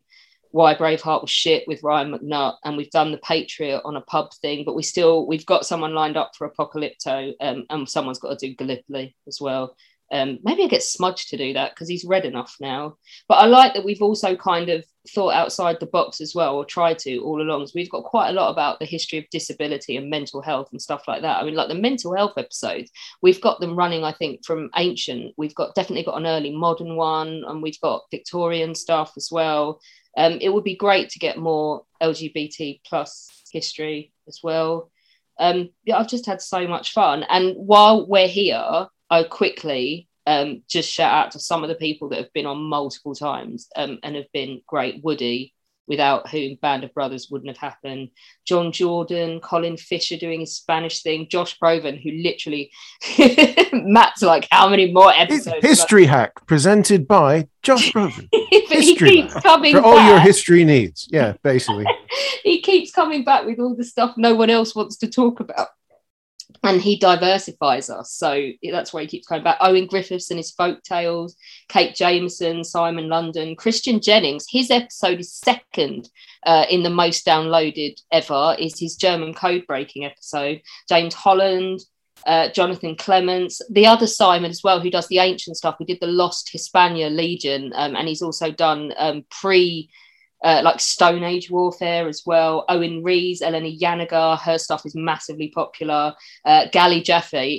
[0.50, 4.32] why Braveheart was shit with Ryan McNutt, and we've done the Patriot on a pub
[4.34, 8.38] thing, but we still we've got someone lined up for Apocalypto, um, and someone's got
[8.38, 9.76] to do Gallipoli as well.
[10.12, 12.96] Um, maybe I get Smudge to do that because he's read enough now.
[13.28, 14.84] But I like that we've also kind of
[15.14, 17.66] thought outside the box as well, or tried to all along.
[17.66, 20.80] So we've got quite a lot about the history of disability and mental health and
[20.80, 21.38] stuff like that.
[21.38, 22.90] I mean, like the mental health episodes,
[23.22, 25.34] we've got them running, I think, from ancient.
[25.36, 29.80] We've got definitely got an early modern one, and we've got Victorian stuff as well.
[30.16, 34.90] Um, it would be great to get more LGBT plus history as well.
[35.38, 37.24] Um, yeah, I've just had so much fun.
[37.28, 42.08] And while we're here, I quickly um, just shout out to some of the people
[42.08, 45.02] that have been on multiple times um, and have been great.
[45.04, 45.54] Woody,
[45.88, 48.10] without whom Band of Brothers wouldn't have happened.
[48.46, 52.70] John Jordan, Colin Fisher doing his Spanish thing, Josh Proven, who literally
[53.72, 55.64] Matt's like, how many more episodes?
[55.64, 58.28] History hack presented by Josh Brogan.
[58.32, 61.08] he History keeps hack coming for all your history needs.
[61.10, 61.86] Yeah, basically.
[62.42, 65.68] he keeps coming back with all the stuff no one else wants to talk about.
[66.66, 68.12] And he diversifies us.
[68.12, 69.58] So that's why he keeps coming back.
[69.60, 71.36] Owen Griffiths and his folk tales,
[71.68, 74.46] Kate Jameson, Simon London, Christian Jennings.
[74.50, 76.10] His episode is second
[76.44, 80.60] uh, in the most downloaded ever, is his German code breaking episode.
[80.88, 81.80] James Holland,
[82.26, 85.76] uh, Jonathan Clements, the other Simon as well, who does the ancient stuff.
[85.78, 89.88] We did the Lost Hispania Legion, um, and he's also done um, pre.
[90.44, 92.66] Uh, like Stone Age warfare as well.
[92.68, 96.14] Owen Rees, Elena Yanagar, her stuff is massively popular.
[96.44, 97.02] Uh, Gally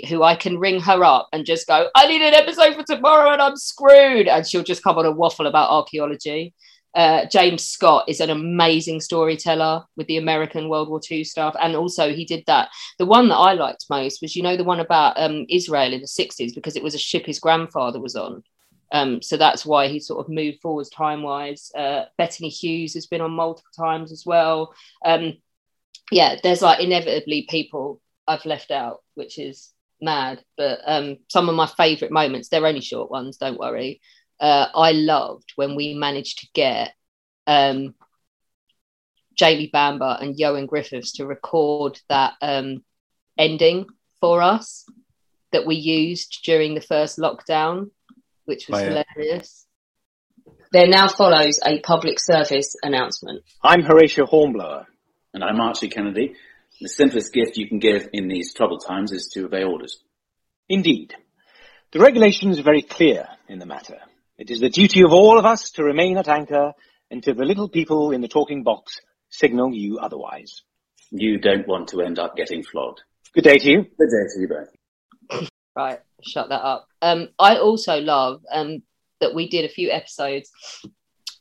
[0.07, 3.31] who I can ring her up and just go, I need an episode for tomorrow
[3.31, 4.27] and I'm screwed.
[4.27, 6.53] And she'll just come on a waffle about archaeology.
[6.97, 11.55] Uh, James Scott is an amazing storyteller with the American World War II stuff.
[11.61, 12.69] And also, he did that.
[12.97, 16.01] The one that I liked most was, you know, the one about um, Israel in
[16.01, 18.43] the 60s, because it was a ship his grandfather was on.
[18.91, 21.71] Um, so that's why he sort of moved forwards time wise.
[21.75, 24.73] Uh, Bettany Hughes has been on multiple times as well.
[25.05, 25.33] Um,
[26.11, 30.41] yeah, there's like inevitably people I've left out, which is mad.
[30.55, 34.01] But um, some of my favourite moments, they're only short ones, don't worry.
[34.39, 36.93] Uh, I loved when we managed to get
[37.47, 37.95] um,
[39.35, 42.83] Jamie Bamber and Ioan Gruffudd to record that um,
[43.37, 43.87] ending
[44.19, 44.85] for us
[45.51, 47.89] that we used during the first lockdown,
[48.47, 49.03] which was Oh, yeah.
[49.15, 49.65] hilarious.
[50.71, 53.43] There now follows a public service announcement.
[53.61, 54.87] I'm Horatio Hornblower.
[55.33, 56.33] And I'm Archie Kennedy.
[56.79, 59.99] The simplest gift you can give in these troubled times is to obey orders.
[60.69, 61.13] Indeed.
[61.91, 63.97] The regulations are very clear in the matter.
[64.37, 66.73] It is the duty of all of us to remain at anchor
[67.11, 70.61] until the little people in the talking box signal you otherwise.
[71.11, 73.01] You don't want to end up getting flogged.
[73.33, 73.81] Good day to you.
[73.83, 74.76] Good day to you both.
[75.77, 76.87] Right, shut that up.
[77.03, 78.81] Um, I also love um,
[79.21, 80.49] that we did a few episodes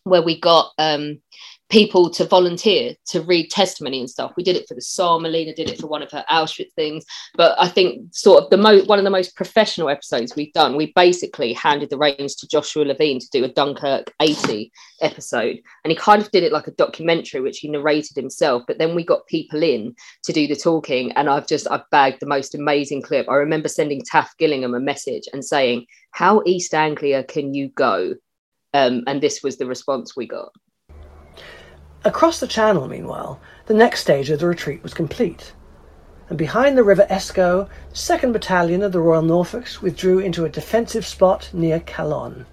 [0.05, 1.23] where we got um,
[1.69, 4.33] people to volunteer to read testimony and stuff.
[4.37, 5.23] We did it for the Somme.
[5.23, 7.05] Melina did it for one of her Auschwitz things.
[7.35, 10.77] But I think sort of the mo- one of the most professional episodes we've done,
[10.77, 15.59] we basically handed the reins to Joshua Levine to do a Dunkirk 80 episode.
[15.85, 18.63] And he kind of did it like a documentary, which he narrated himself.
[18.67, 21.13] But then we got people in to do the talking.
[21.13, 23.29] And I've just, I've bagged the most amazing clip.
[23.29, 28.15] I remember sending Taff Gillingham a message and saying, How East Anglia can you go?
[28.73, 30.53] Um, and this was the response we got.
[32.07, 35.55] Across the channel, meanwhile, the next stage of the retreat was complete.
[36.29, 40.49] and behind the River Escaut, the 2nd Battalion of the Royal Norfolks withdrew into a
[40.49, 42.47] defensive spot near Calonne.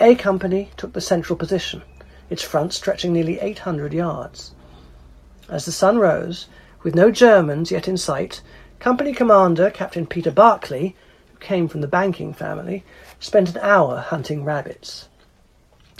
[0.00, 1.82] A Company took the central position,
[2.28, 4.50] its front stretching nearly 800 yards.
[5.48, 6.48] As the sun rose,
[6.82, 8.42] with no Germans yet in sight,
[8.80, 10.96] Company Commander Captain Peter Barclay,
[11.32, 12.82] who came from the banking family,
[13.20, 15.06] spent an hour hunting rabbits.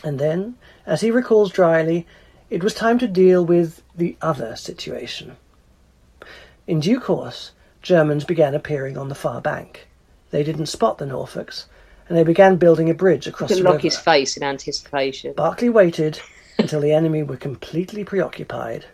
[0.03, 2.09] And then, as he recalls dryly,
[2.51, 5.36] it was time to deal with the other situation.
[6.66, 9.88] In due course, Germans began appearing on the far bank.
[10.30, 11.66] They didn't spot the Norfolks,
[12.09, 15.32] and they began building a bridge across the lock his face in anticipation.
[15.32, 16.20] Barclay waited
[16.59, 18.84] until the enemy were completely preoccupied,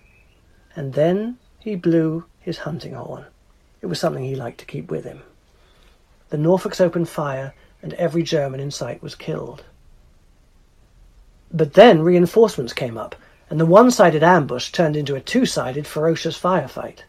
[0.77, 3.25] and then he blew his hunting horn.
[3.81, 5.23] It was something he liked to keep with him.
[6.29, 9.65] The Norfolks opened fire, and every German in sight was killed.
[11.53, 13.17] But then reinforcements came up,
[13.49, 17.01] and the one sided ambush turned into a two sided ferocious firefight.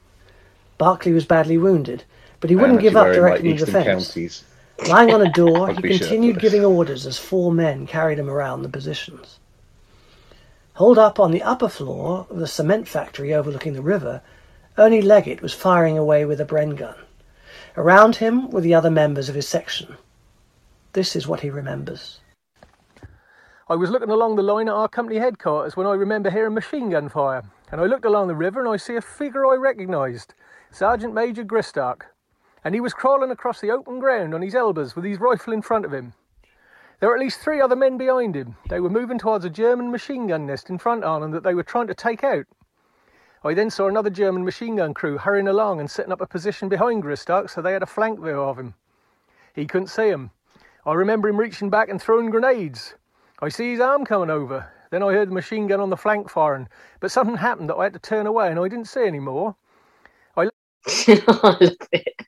[0.77, 2.03] Barclay was badly wounded,
[2.39, 4.43] but he wouldn't give up directing the defence.
[4.87, 8.69] Lying on a door, he continued giving orders as four men carried him around the
[8.69, 9.39] positions.
[10.73, 14.21] Holed up on the upper floor of the cement factory overlooking the river,
[14.77, 16.95] Ernie Leggett was firing away with a Bren gun.
[17.75, 19.97] Around him were the other members of his section.
[20.93, 22.19] This is what he remembers.
[23.69, 26.89] I was looking along the line at our company headquarters when I remember hearing machine
[26.89, 30.33] gun fire, and I looked along the river and I see a figure I recognised,
[30.71, 32.05] Sergeant Major Gristock,
[32.63, 35.61] and he was crawling across the open ground on his elbows with his rifle in
[35.61, 36.13] front of him.
[37.01, 38.55] There were at least three other men behind him.
[38.69, 41.53] They were moving towards a German machine gun nest in front of them that they
[41.53, 42.45] were trying to take out.
[43.43, 46.69] I then saw another German machine gun crew hurrying along and setting up a position
[46.69, 48.75] behind Gristock so they had a flank view of him.
[49.53, 50.31] He couldn't see him.
[50.85, 52.95] I remember him reaching back and throwing grenades.
[53.41, 54.67] I see his arm coming over.
[54.89, 56.67] Then I heard the machine gun on the flank firing,
[57.01, 59.55] but something happened that I had to turn away and I didn't see anymore.
[60.35, 60.43] I
[61.07, 61.57] love
[61.91, 62.21] it.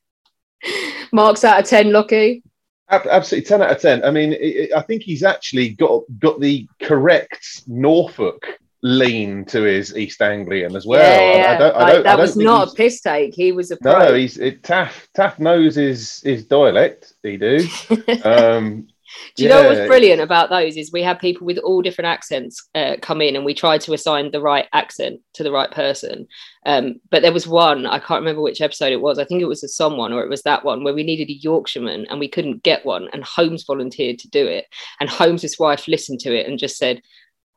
[1.12, 2.43] Marks out of 10, lucky.
[2.91, 4.03] Absolutely, ten out of ten.
[4.03, 8.43] I mean, i I think he's actually got got the correct Norfolk
[8.82, 10.99] lean to his East Anglian as well.
[11.03, 11.51] yeah, yeah.
[11.53, 13.36] I, don't, I don't, I that don't was think not he's- a piss take.
[13.36, 13.99] He was a pro.
[13.99, 15.07] No, he's it, Taff.
[15.14, 17.14] Taff knows his his dialect.
[17.22, 17.68] He do.
[18.24, 18.88] Um,
[19.36, 22.07] Do you know what was brilliant about those is we had people with all different
[22.07, 25.72] accents uh, come in and we tried to assign the right accent to the right
[25.72, 26.28] person.
[26.66, 29.18] Um, but there was one, I can't remember which episode it was.
[29.18, 31.39] I think it was a someone or it was that one where we needed a
[31.39, 33.10] Yorkshireman and we couldn't get one.
[33.14, 34.66] And Holmes volunteered to do it.
[34.99, 37.01] And Holmes's wife listened to it and just said,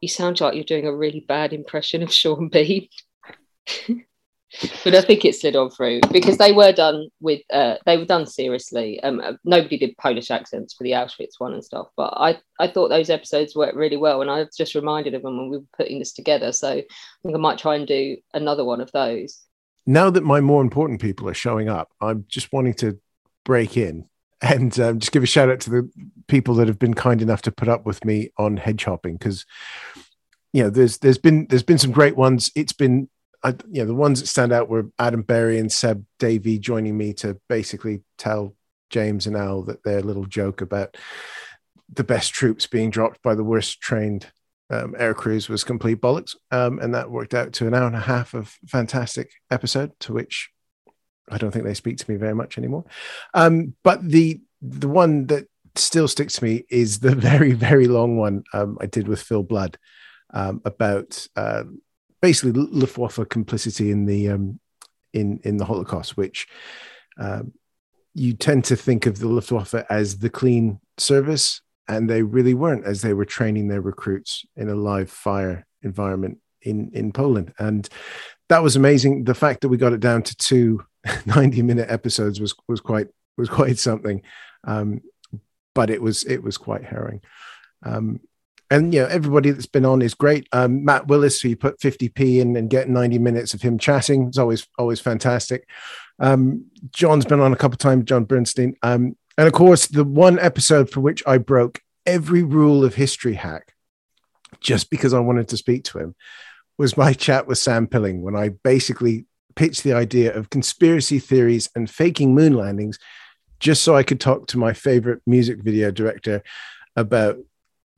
[0.00, 2.88] You sound like you're doing a really bad impression of Sean Bean.
[4.84, 8.04] but I think it slid on through because they were done with uh, they were
[8.04, 9.02] done seriously.
[9.02, 12.68] Um, uh, nobody did Polish accents for the Auschwitz one and stuff, but I I
[12.68, 15.58] thought those episodes worked really well, and I was just reminded of them when we
[15.58, 16.52] were putting this together.
[16.52, 16.84] So I
[17.22, 19.40] think I might try and do another one of those.
[19.86, 22.98] now that my more important people are showing up, I'm just wanting to
[23.44, 24.08] break in
[24.42, 25.90] and um, just give a shout out to the
[26.26, 29.46] people that have been kind enough to put up with me on hedge hopping because
[30.52, 32.50] you know there's there's been there's been some great ones.
[32.54, 33.08] It's been
[33.42, 36.96] I, you know the ones that stand out were Adam Berry and Seb Davey joining
[36.96, 38.54] me to basically tell
[38.90, 40.96] James and Al that their little joke about
[41.92, 44.26] the best troops being dropped by the worst trained
[44.70, 46.34] um, air crews was complete bollocks.
[46.50, 50.12] Um, and that worked out to an hour and a half of fantastic episode, to
[50.12, 50.50] which
[51.30, 52.84] I don't think they speak to me very much anymore.
[53.34, 58.16] Um, but the the one that still sticks to me is the very very long
[58.16, 59.78] one um, I did with Phil Blood
[60.32, 61.64] um, about uh,
[62.22, 64.60] basically Luftwaffe complicity in the um,
[65.12, 66.48] in in the Holocaust, which
[67.18, 67.52] um,
[68.14, 72.86] you tend to think of the Luftwaffe as the clean service, and they really weren't,
[72.86, 77.88] as they were training their recruits in a live fire environment in in Poland, and
[78.48, 79.24] that was amazing.
[79.24, 80.84] The fact that we got it down to two
[81.26, 84.22] 90 minute episodes was was quite was quite something,
[84.64, 85.00] um,
[85.74, 87.20] but it was it was quite harrowing.
[87.84, 88.20] Um,
[88.72, 90.48] and you know everybody that's been on is great.
[90.50, 94.28] Um, Matt Willis, who you put 50p in and get 90 minutes of him chatting,
[94.28, 95.68] is always always fantastic.
[96.18, 100.04] Um, John's been on a couple of times, John Bernstein, um, and of course the
[100.04, 103.74] one episode for which I broke every rule of History Hack,
[104.60, 106.14] just because I wanted to speak to him,
[106.78, 111.68] was my chat with Sam Pilling when I basically pitched the idea of conspiracy theories
[111.74, 112.98] and faking moon landings,
[113.60, 116.42] just so I could talk to my favorite music video director
[116.96, 117.36] about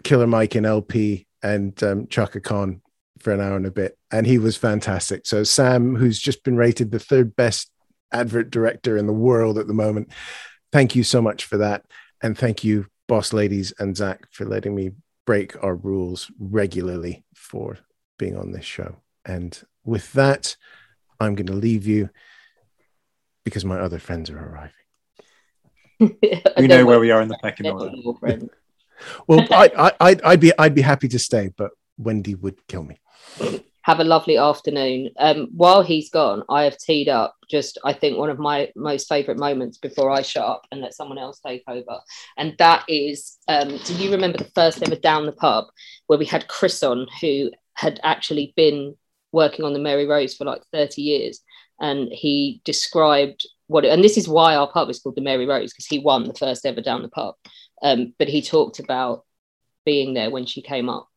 [0.04, 2.80] Killer Mike and LP and um, Chaka Khan
[3.18, 3.98] for an hour and a bit.
[4.10, 5.26] And he was fantastic.
[5.26, 7.70] So, Sam, who's just been rated the third best
[8.12, 10.10] advert director in the world at the moment,
[10.72, 11.84] thank you so much for that.
[12.22, 14.92] And thank you, boss ladies and Zach, for letting me
[15.26, 17.78] break our rules regularly for
[18.18, 18.96] being on this show.
[19.24, 20.56] And with that,
[21.18, 22.10] I'm going to leave you
[23.44, 24.70] because my other friends are arriving.
[26.58, 27.92] We know where we are in the pecking order.
[29.26, 32.84] Well, I, I, I'd, I'd be, I'd be happy to stay, but Wendy would kill
[32.84, 32.98] me.
[33.82, 35.10] Have a lovely afternoon.
[35.18, 39.08] Um, while he's gone, I have teed up just, I think, one of my most
[39.08, 41.98] favourite moments before I shut up and let someone else take over.
[42.38, 45.66] And that is, um, do you remember the first ever Down the Pub
[46.06, 48.96] where we had Chris on, who had actually been
[49.32, 51.40] working on the Mary Rose for like 30 years?
[51.78, 55.46] And he described what, it, and this is why our pub is called the Mary
[55.46, 57.34] Rose, because he won the first ever Down the Pub.
[57.84, 59.24] Um, but he talked about
[59.84, 61.08] being there when she came up.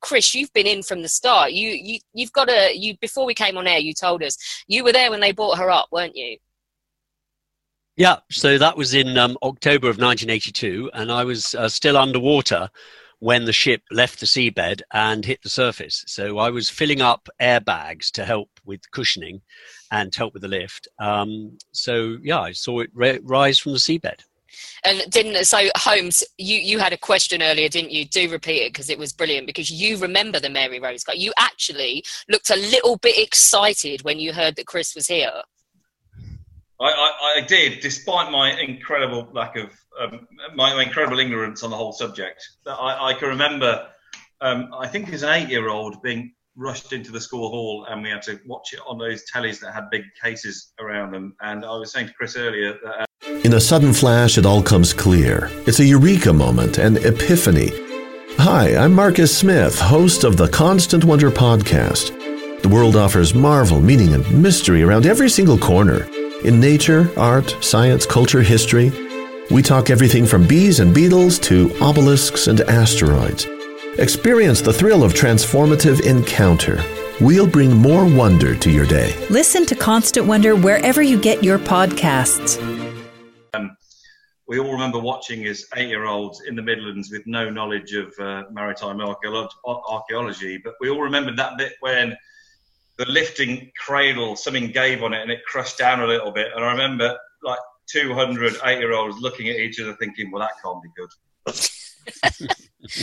[0.00, 1.52] Chris, you've been in from the start.
[1.52, 3.78] You you you've got a you before we came on air.
[3.78, 6.38] You told us you were there when they brought her up, weren't you?
[7.96, 12.70] Yeah, so that was in um, October of 1982, and I was uh, still underwater
[13.18, 16.02] when the ship left the seabed and hit the surface.
[16.06, 19.42] So I was filling up airbags to help with cushioning
[19.90, 20.88] and help with the lift.
[20.98, 24.22] Um, so yeah, I saw it ri- rise from the seabed.
[24.84, 26.24] And didn't so Holmes?
[26.38, 28.04] You you had a question earlier, didn't you?
[28.04, 29.46] Do repeat it because it was brilliant.
[29.46, 31.14] Because you remember the Mary Rose guy.
[31.14, 35.42] You actually looked a little bit excited when you heard that Chris was here.
[36.80, 39.70] I, I, I did, despite my incredible lack of
[40.00, 42.42] um, my, my incredible ignorance on the whole subject.
[42.66, 43.86] I, I can remember,
[44.40, 48.22] um, I think as an eight-year-old, being rushed into the school hall, and we had
[48.22, 51.34] to watch it on those tellies that had big cases around them.
[51.40, 53.06] And I was saying to Chris earlier that.
[53.26, 55.48] Uh, In a sudden flash, it all comes clear.
[55.66, 57.70] It's a eureka moment, an epiphany.
[58.38, 62.16] Hi, I'm Marcus Smith, host of the Constant Wonder podcast.
[62.62, 66.04] The world offers marvel, meaning, and mystery around every single corner.
[66.44, 68.90] In nature, art, science, culture, history,
[69.50, 73.46] we talk everything from bees and beetles to obelisks and asteroids.
[74.00, 76.82] Experience the thrill of transformative encounter.
[77.20, 79.14] We'll bring more wonder to your day.
[79.28, 82.56] Listen to Constant Wonder wherever you get your podcasts.
[83.52, 83.76] um,
[84.48, 89.02] we all remember watching as eight-year-olds in the Midlands with no knowledge of uh, maritime
[89.02, 92.16] archaeology, but we all remember that bit when
[92.96, 96.48] the lifting cradle, something gave on it and it crushed down a little bit.
[96.56, 97.58] And I remember like
[97.90, 101.10] 200 eight-year-olds looking at each other thinking, well, that can't be good.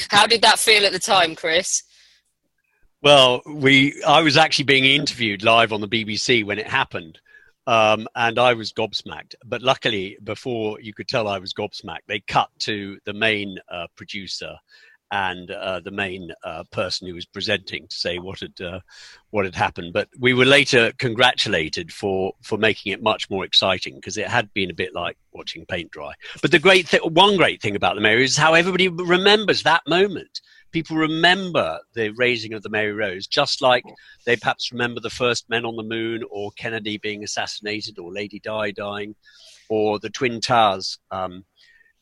[0.10, 1.84] How did that feel at the time, Chris?
[3.02, 7.20] Well, we I was actually being interviewed live on the BBC when it happened.
[7.68, 9.36] Um, and I was gobsmacked.
[9.46, 13.88] But luckily, before you could tell I was gobsmacked, they cut to the main uh,
[13.98, 14.56] producer
[15.12, 18.80] and uh, the main uh, person who was presenting to say what had uh,
[19.30, 19.94] what had happened.
[19.94, 24.54] But we were later congratulated for for making it much more exciting because it had
[24.54, 26.14] been a bit like watching paint dry.
[26.42, 29.84] But the great thing, one great thing about the Mary is how everybody remembers that
[29.88, 30.42] moment.
[30.72, 33.86] People remember the raising of the Mary Rose, just like
[34.26, 38.40] they perhaps remember the first men on the moon, or Kennedy being assassinated, or Lady
[38.40, 39.16] Di dying,
[39.70, 41.46] or the Twin Towers um,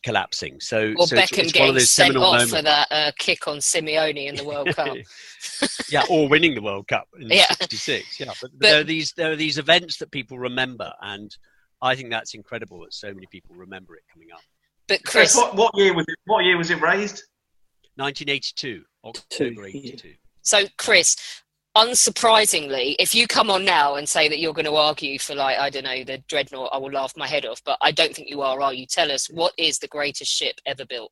[0.06, 0.60] collapsing.
[0.62, 2.54] So, Or so it's- Beckham it's, one getting of those sent seminal off moments.
[2.56, 4.96] for that uh, kick on Simeone in the World Cup.
[5.90, 7.48] yeah, or winning the World Cup in Yeah.
[7.60, 8.20] '66.
[8.20, 11.36] Yeah, but, But- there are these there are these events that people remember, and
[11.82, 14.42] I think that's incredible that so many people remember it coming up.
[14.88, 16.18] But Chris, what, what year was it?
[16.26, 17.24] What year was it raised?
[17.96, 20.14] 1982, October '82.
[20.44, 21.16] So, Chris,
[21.76, 25.58] unsurprisingly, if you come on now and say that you're going to argue for, like,
[25.58, 27.62] I don't know, the dreadnought, I will laugh my head off.
[27.64, 28.86] But I don't think you are, are you?
[28.86, 31.12] Tell us, what is the greatest ship ever built?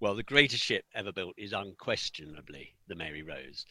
[0.00, 3.66] Well, the greatest ship ever built is unquestionably the Mary Rose.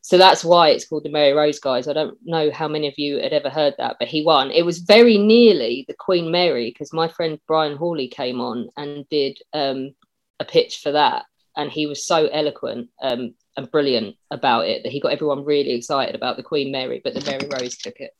[0.00, 1.86] So that's why it's called the Mary Rose, guys.
[1.86, 4.50] I don't know how many of you had ever heard that, but he won.
[4.50, 9.08] It was very nearly the Queen Mary because my friend Brian Hawley came on and
[9.08, 9.94] did um,
[10.40, 11.24] a pitch for that,
[11.56, 15.72] and he was so eloquent um, and brilliant about it that he got everyone really
[15.72, 18.12] excited about the Queen Mary, but the Mary Rose took it.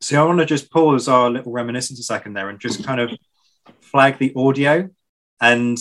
[0.00, 3.00] See, I want to just pause our little reminiscence a second there and just kind
[3.00, 3.10] of
[3.80, 4.90] flag the audio
[5.40, 5.78] and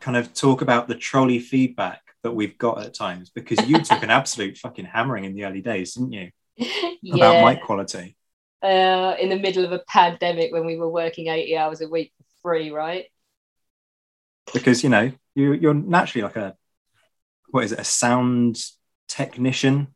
[0.00, 4.02] kind of talk about the trolley feedback that we've got at times because you took
[4.02, 6.30] an absolute fucking hammering in the early days, didn't you?
[7.12, 7.48] About Yeah.
[7.48, 8.16] mic quality.
[8.62, 12.12] Uh, in the middle of a pandemic when we were working 80 hours a week
[12.16, 13.06] for free, right?
[14.52, 16.56] Because, you know, you, you're naturally like a,
[17.50, 18.62] what is it, a sound
[19.08, 19.88] technician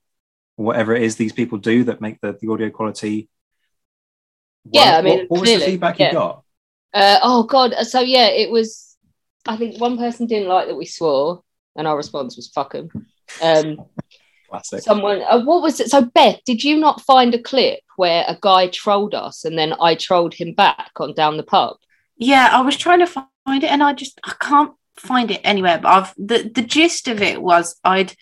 [0.56, 3.28] or whatever it is these people do that make the, the audio quality.
[4.70, 6.08] Yeah, What- I mean, what, what was the feedback yeah.
[6.08, 6.44] you got?
[6.94, 7.72] Uh, oh God!
[7.84, 8.96] So yeah, it was.
[9.46, 11.42] I think one person didn't like that we swore,
[11.74, 12.90] and our response was "fuck 'em."
[13.42, 13.86] Um,
[14.50, 14.82] Classic.
[14.82, 15.88] someone, uh, what was it?
[15.88, 19.72] So Beth, did you not find a clip where a guy trolled us, and then
[19.80, 21.76] I trolled him back on down the pub?
[22.16, 23.28] Yeah, I was trying to find
[23.64, 25.78] it and I just I can't find it anywhere.
[25.78, 28.14] But I've the the gist of it was I'd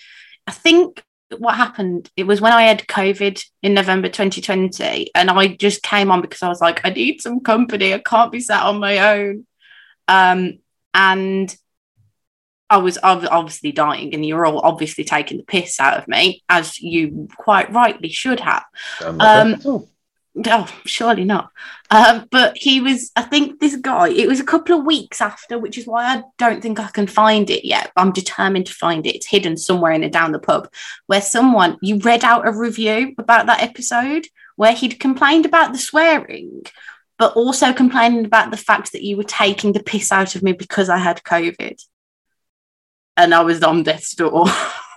[0.47, 1.05] I think
[1.39, 2.11] what happened.
[2.17, 6.43] It was when I had COVID in November 2020, and I just came on because
[6.43, 7.95] I was like, I need some company.
[7.95, 9.47] I can't be sat on my own.
[10.09, 10.59] Um,
[10.93, 11.55] and
[12.69, 16.43] I was obviously dying, and you were all obviously taking the piss out of me,
[16.49, 18.65] as you quite rightly should have.
[19.21, 19.87] Um,
[20.47, 21.51] oh, surely not.
[21.90, 25.59] Um, but he was, I think this guy, it was a couple of weeks after,
[25.59, 27.90] which is why I don't think I can find it yet.
[27.97, 29.16] I'm determined to find it.
[29.16, 30.73] It's hidden somewhere in a down the pub
[31.07, 34.27] where someone, you read out a review about that episode
[34.57, 36.62] where he'd complained about the swearing,
[37.19, 40.52] but also complaining about the fact that you were taking the piss out of me
[40.52, 41.82] because I had COVID.
[43.16, 44.47] And I was on death's door.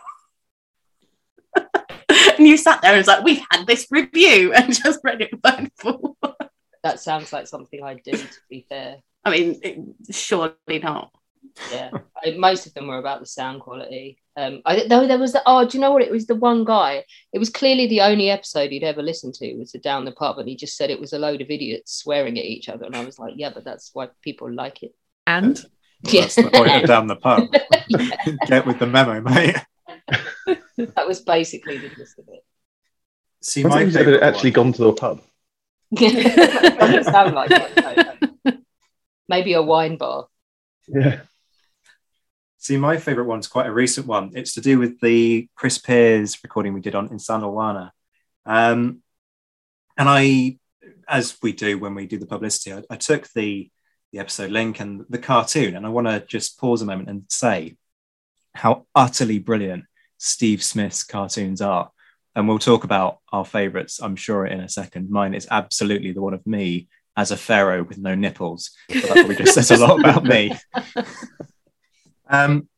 [2.44, 5.32] and you sat there and was like, we've had this review and just read it
[5.44, 6.50] word for word.
[6.84, 8.98] That sounds like something I do, to be fair.
[9.24, 9.80] I mean, it,
[10.14, 11.12] surely not.
[11.72, 11.92] Yeah,
[12.24, 14.18] I, most of them were about the sound quality.
[14.36, 16.02] Um, I though there was the oh, do you know what?
[16.02, 17.04] It was the one guy.
[17.32, 20.40] It was clearly the only episode he'd ever listened to was the down the pub,
[20.40, 22.96] and he just said it was a load of idiots swearing at each other, and
[22.96, 24.96] I was like, yeah, but that's why people like it.
[25.28, 25.64] And
[26.04, 26.36] Yes.
[26.36, 27.50] That's the point of down the pub.
[28.48, 29.56] Get with the memo, mate.
[30.96, 32.44] that was basically the gist of it.
[33.42, 35.22] See, I my think had favourite actually gone to the pub.
[35.96, 38.26] Doesn't sound like it.
[38.46, 38.58] no, no.
[39.28, 40.28] Maybe a wine bar.
[40.88, 41.22] Yeah.
[42.58, 44.32] See, my favourite one's quite a recent one.
[44.36, 47.92] It's to do with the Chris Pears recording we did on Isandlwana.
[48.46, 49.02] Um,
[49.98, 50.58] and I,
[51.08, 53.70] as we do when we do the publicity, I, I took the
[54.14, 57.26] the episode link and the cartoon, and I want to just pause a moment and
[57.30, 57.76] say
[58.54, 59.86] how utterly brilliant
[60.24, 61.92] Steve Smith's cartoons are.
[62.34, 65.10] And we'll talk about our favourites, I'm sure, in a second.
[65.10, 66.88] Mine is absolutely the one of me
[67.18, 68.72] as a pharaoh with no nipples.
[68.88, 70.56] But that probably just says a lot about me.
[72.28, 72.70] Um,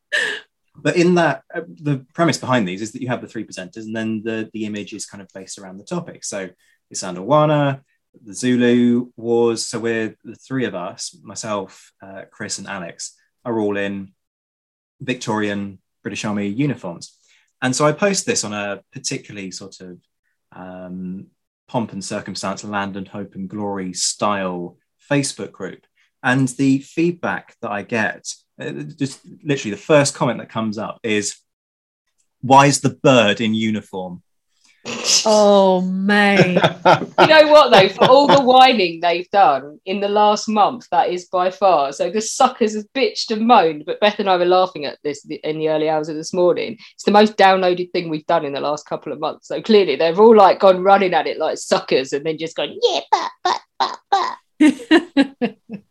[0.74, 3.84] but in that, uh, the premise behind these is that you have the three presenters,
[3.84, 6.24] and then the the image is kind of based around the topic.
[6.24, 6.50] So
[6.90, 7.80] it's Andawana,
[8.22, 9.64] the Zulu Wars.
[9.64, 13.14] So we're the three of us, myself, uh, Chris, and Alex,
[13.44, 14.12] are all in
[15.00, 17.15] Victorian British Army uniforms.
[17.62, 19.98] And so I post this on a particularly sort of
[20.52, 21.26] um,
[21.68, 24.78] pomp and circumstance, land and hope and glory style
[25.10, 25.86] Facebook group.
[26.22, 28.26] And the feedback that I get,
[28.60, 31.36] uh, just literally the first comment that comes up is,
[32.40, 34.22] why is the bird in uniform?
[35.24, 36.54] Oh, man!
[37.20, 37.88] you know what though?
[37.88, 41.92] For all the whining they've done in the last month, that is by far.
[41.92, 45.24] So the suckers have bitched and moaned, but Beth and I were laughing at this
[45.24, 46.78] in the early hours of this morning.
[46.94, 49.48] It's the most downloaded thing we've done in the last couple of months.
[49.48, 52.78] So clearly they've all like gone running at it like suckers and then just gone,
[52.82, 53.30] yeah, but,
[53.78, 55.56] but, but, but.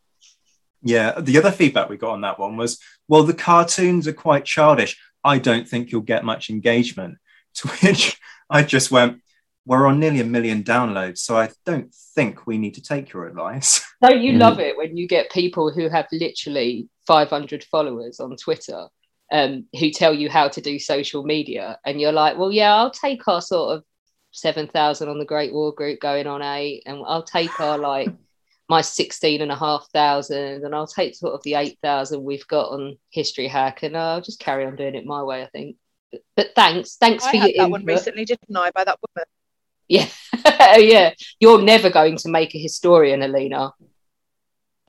[0.85, 4.45] Yeah, the other feedback we got on that one was, well, the cartoons are quite
[4.45, 4.95] childish.
[5.23, 7.17] I don't think you'll get much engagement.
[7.59, 8.19] To which
[8.49, 9.21] I just went,
[9.65, 13.25] we're on nearly a million downloads, so I don't think we need to take your
[13.27, 13.83] advice.
[14.01, 18.87] Don't you love it when you get people who have literally 500 followers on Twitter
[19.31, 21.79] um, who tell you how to do social media?
[21.83, 23.83] And you're like, well, yeah, I'll take our sort of
[24.31, 28.09] 7,000 on the Great War Group going on eight, and I'll take our like
[28.69, 32.69] my 16 and a half thousand, and I'll take sort of the 8,000 we've got
[32.69, 35.77] on History Hack, and I'll just carry on doing it my way, I think.
[36.11, 38.99] But, but thanks, thanks I for had your that one recently, didn't I, by that
[39.15, 39.25] woman?
[39.87, 40.07] Yeah,
[40.77, 41.13] yeah.
[41.39, 43.73] You're never going to make a historian, Alina.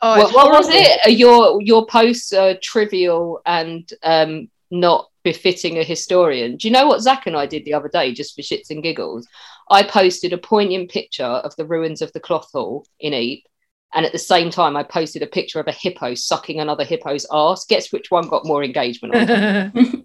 [0.03, 1.07] Oh, what, what was it?
[1.07, 6.57] Uh, Your your posts are trivial and um, not befitting a historian.
[6.57, 8.83] Do you know what Zach and I did the other day, just for shits and
[8.83, 9.27] giggles?
[9.71, 13.51] I posted a poignant picture of the ruins of the cloth hall in Ypres,
[13.95, 17.27] and at the same time, I posted a picture of a hippo sucking another hippo's
[17.33, 17.65] ass.
[17.67, 19.15] Guess which one got more engagement?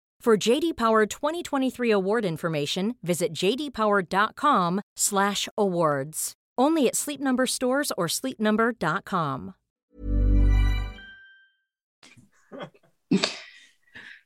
[0.23, 6.33] For JD Power 2023 award information, visit jdpower.com/awards.
[6.59, 9.55] Only at Sleep Number stores or sleepnumber.com.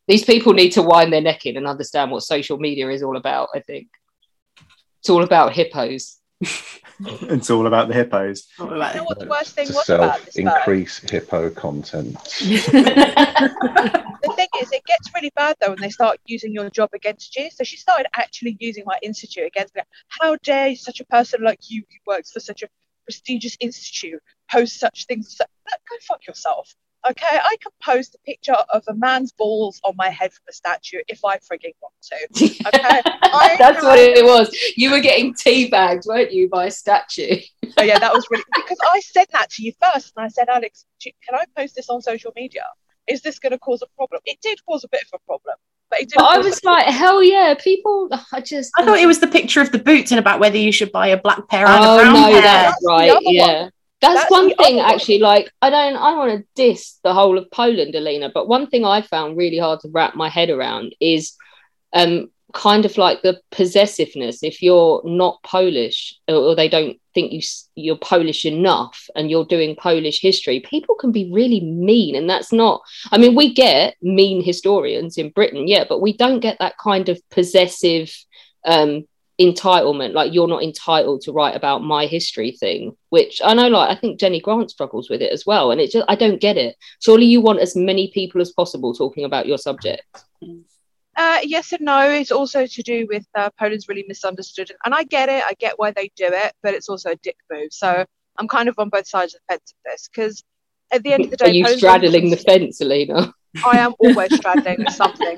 [0.05, 3.15] These people need to wind their neck in and understand what social media is all
[3.15, 3.47] about.
[3.55, 3.87] I think
[4.99, 6.17] it's all about hippos.
[6.41, 8.47] It's all about the hippos.
[8.59, 10.41] You know what the worst thing to was about self this though?
[10.41, 12.21] increase hippo content.
[12.23, 12.61] the
[14.35, 17.49] thing is, it gets really bad though when they start using your job against you.
[17.51, 19.81] So she started actually using my institute against me.
[20.09, 22.67] How dare such a person like you, who works for such a
[23.05, 24.21] prestigious institute,
[24.51, 25.35] post such things?
[25.37, 26.73] So, go fuck yourself.
[27.09, 30.53] Okay, I can post a picture of a man's balls on my head from a
[30.53, 32.15] statue if I frigging want to.
[32.67, 34.55] Okay, I That's what it was.
[34.75, 37.37] You were getting teabagged, weren't you, by a statue?
[37.77, 40.49] Oh yeah, that was really because I said that to you first, and I said,
[40.49, 42.63] Alex, can I post this on social media?
[43.07, 44.21] Is this going to cause a problem?
[44.25, 45.55] It did cause a bit of a problem,
[45.91, 45.99] but.
[46.15, 48.09] But I was like, hell yeah, people.
[48.31, 48.71] I just.
[48.77, 51.07] I thought it was the picture of the boots and about whether you should buy
[51.07, 52.41] a black pair and Oh a brown no, pair.
[52.41, 53.13] that's right.
[53.21, 53.69] Yeah,
[54.01, 55.19] that's, That's one thing actually.
[55.19, 58.29] Like, I don't, I want to diss the whole of Poland, Alina.
[58.33, 61.33] But one thing I found really hard to wrap my head around is,
[61.93, 64.41] um, kind of like the possessiveness.
[64.41, 67.41] If you're not Polish, or, or they don't think you
[67.75, 72.53] you're Polish enough, and you're doing Polish history, people can be really mean, and that's
[72.53, 72.81] not.
[73.11, 77.09] I mean, we get mean historians in Britain, yeah, but we don't get that kind
[77.09, 78.15] of possessive.
[78.63, 79.05] Um,
[79.39, 83.89] entitlement like you're not entitled to write about my history thing which i know like
[83.89, 86.55] i think jenny grant struggles with it as well and it just i don't get
[86.55, 90.23] it surely you want as many people as possible talking about your subject
[91.17, 92.09] Uh, yes and no.
[92.09, 95.43] It's also to do with uh, Poland's really misunderstood, and I get it.
[95.45, 97.71] I get why they do it, but it's also a dick move.
[97.71, 98.05] So
[98.37, 100.43] I'm kind of on both sides of the fence of this because
[100.91, 103.33] at the end of the day, are you straddling the fence alina
[103.65, 105.37] I am always straddling something,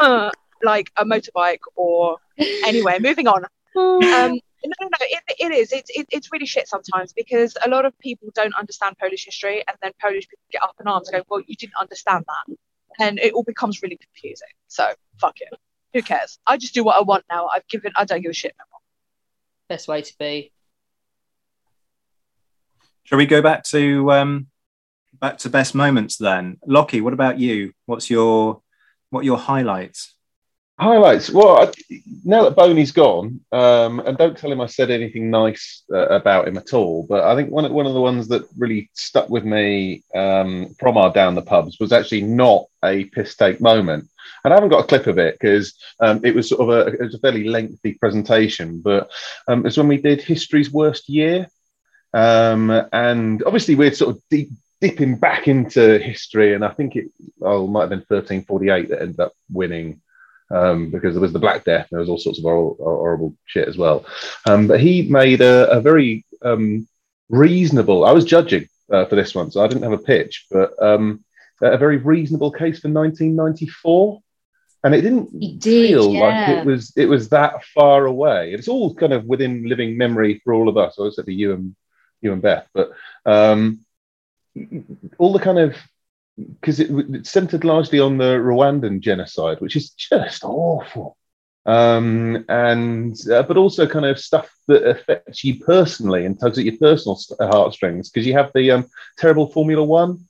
[0.62, 2.18] like a motorbike or
[2.66, 2.98] anyway.
[3.00, 3.44] Moving on.
[3.74, 4.98] Um, no, no, no.
[5.00, 5.72] It, it is.
[5.72, 9.64] It's it, it's really shit sometimes because a lot of people don't understand Polish history,
[9.66, 12.56] and then Polish people get up in arms going, "Well, you didn't understand that,"
[13.00, 14.48] and it all becomes really confusing.
[14.68, 15.58] So fuck it.
[15.94, 16.38] Who cares?
[16.46, 17.46] I just do what I want now.
[17.46, 17.92] I've given.
[17.96, 18.80] I don't give a shit no more.
[19.70, 20.52] best way to be
[23.04, 24.46] Shall we go back to um,
[25.20, 26.58] back to best moments then?
[26.66, 27.72] Lockie, what about you?
[27.86, 28.62] What's your
[29.10, 30.14] what are your highlights?
[30.82, 31.30] Highlights.
[31.30, 35.84] Well, I, now that Boney's gone, um, and don't tell him I said anything nice
[35.92, 38.48] uh, about him at all, but I think one of, one of the ones that
[38.58, 43.36] really stuck with me um, from our down the pubs was actually not a piss
[43.36, 44.08] take moment.
[44.42, 46.92] And I haven't got a clip of it because um, it was sort of a,
[46.92, 49.08] it was a fairly lengthy presentation, but
[49.46, 51.46] um, it's when we did history's worst year.
[52.12, 54.50] Um, and obviously, we're sort of deep,
[54.80, 57.06] dipping back into history, and I think it
[57.40, 60.00] oh, might have been 1348 that ended up winning
[60.52, 63.68] um, because there was the Black Death, there was all sorts of horrible, horrible shit
[63.68, 64.04] as well.
[64.46, 66.86] Um, but he made a, a very um,
[67.28, 68.04] reasonable.
[68.04, 71.24] I was judging uh, for this one, so I didn't have a pitch, but um,
[71.62, 74.20] a very reasonable case for 1994.
[74.84, 78.52] And it didn't did, feel like it was it was that far away.
[78.52, 81.52] It's all kind of within living memory for all of us, I except for you
[81.52, 81.76] and
[82.20, 82.66] you and Beth.
[82.74, 82.90] But
[83.24, 83.84] um,
[85.18, 85.76] all the kind of
[86.36, 91.16] because it, it centered largely on the Rwandan genocide, which is just awful.
[91.64, 96.64] Um, and uh, but also kind of stuff that affects you personally and tugs at
[96.64, 98.86] your personal heartstrings because you have the um,
[99.16, 100.26] terrible Formula One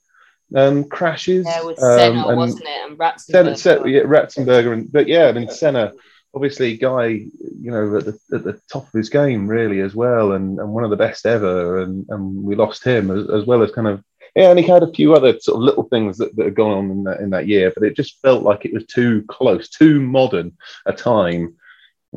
[0.55, 1.45] um, crashes.
[1.47, 5.25] yeah with um, senna and wasn't it and Senna, Senna, yeah, Ratzenberger, and but yeah,
[5.25, 5.93] I mean Senna,
[6.33, 7.31] obviously guy, you
[7.71, 10.83] know, at the, at the top of his game really as well, and, and one
[10.83, 14.03] of the best ever, and, and we lost him as, as well as kind of
[14.35, 16.71] yeah, and he had a few other sort of little things that, that had gone
[16.71, 19.69] on in that in that year, but it just felt like it was too close,
[19.69, 21.55] too modern a time.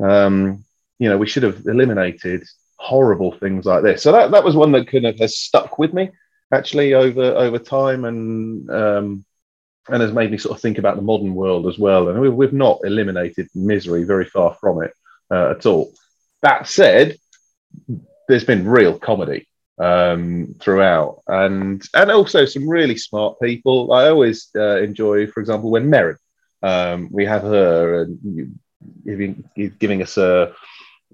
[0.01, 0.63] Um,
[0.99, 2.43] you know, we should have eliminated
[2.77, 4.01] horrible things like this.
[4.01, 6.09] So that, that was one that kind of has stuck with me
[6.51, 9.25] actually over over time and um,
[9.89, 12.09] and has made me sort of think about the modern world as well.
[12.09, 14.93] And we, we've not eliminated misery, very far from it
[15.31, 15.93] uh, at all.
[16.41, 17.17] That said,
[18.27, 19.47] there's been real comedy
[19.77, 23.93] um, throughout, and and also some really smart people.
[23.93, 26.17] I always uh, enjoy, for example, when Merrin,
[26.63, 28.59] um, we have her and
[29.05, 29.43] giving
[29.79, 30.53] giving us a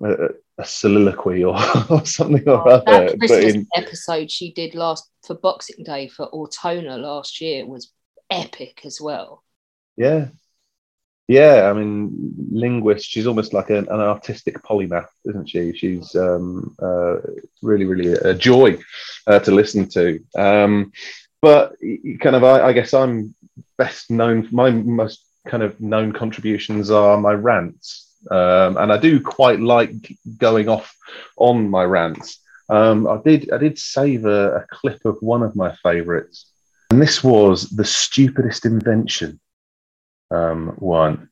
[0.01, 1.55] a, a soliloquy or,
[1.89, 2.83] or something or other.
[2.85, 7.65] that but Christmas in- episode she did last for Boxing Day for Ortona last year
[7.65, 7.91] was
[8.29, 9.43] epic as well.
[9.95, 10.27] Yeah.
[11.27, 13.09] Yeah, I mean, linguist.
[13.09, 15.73] She's almost like an, an artistic polymath, isn't she?
[15.73, 17.17] She's um, uh,
[17.61, 18.77] really, really a joy
[19.27, 20.19] uh, to listen to.
[20.37, 20.91] Um,
[21.41, 21.75] but
[22.19, 23.35] kind of, I, I guess I'm
[23.77, 24.47] best known.
[24.51, 28.09] My most kind of known contributions are my rants.
[28.29, 29.93] Um, and I do quite like
[30.37, 30.95] going off
[31.37, 32.39] on my rants.
[32.69, 36.49] Um, I did I did save a, a clip of one of my favourites,
[36.89, 39.39] and this was the stupidest invention
[40.33, 41.29] um, one.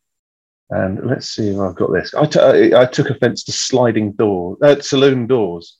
[0.69, 2.14] And let's see if I've got this.
[2.14, 5.78] I, t- I took offence to sliding doors, uh, saloon doors.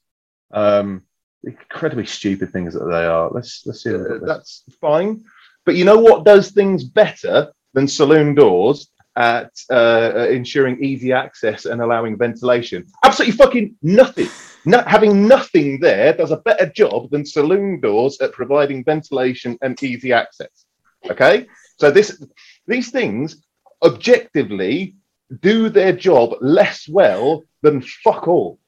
[0.52, 1.04] Um,
[1.44, 3.30] incredibly stupid things that they are.
[3.32, 3.92] Let's let's see.
[3.92, 4.22] this.
[4.26, 5.24] That's fine,
[5.66, 11.66] but you know what does things better than saloon doors at uh, ensuring easy access
[11.66, 12.86] and allowing ventilation?
[13.04, 14.30] Absolutely fucking nothing.
[14.66, 19.82] No, having nothing there does a better job than saloon doors at providing ventilation and
[19.82, 20.66] easy access.
[21.10, 21.48] Okay,
[21.80, 22.24] so this
[22.68, 23.44] these things
[23.84, 24.96] objectively
[25.40, 28.60] do their job less well than fuck all.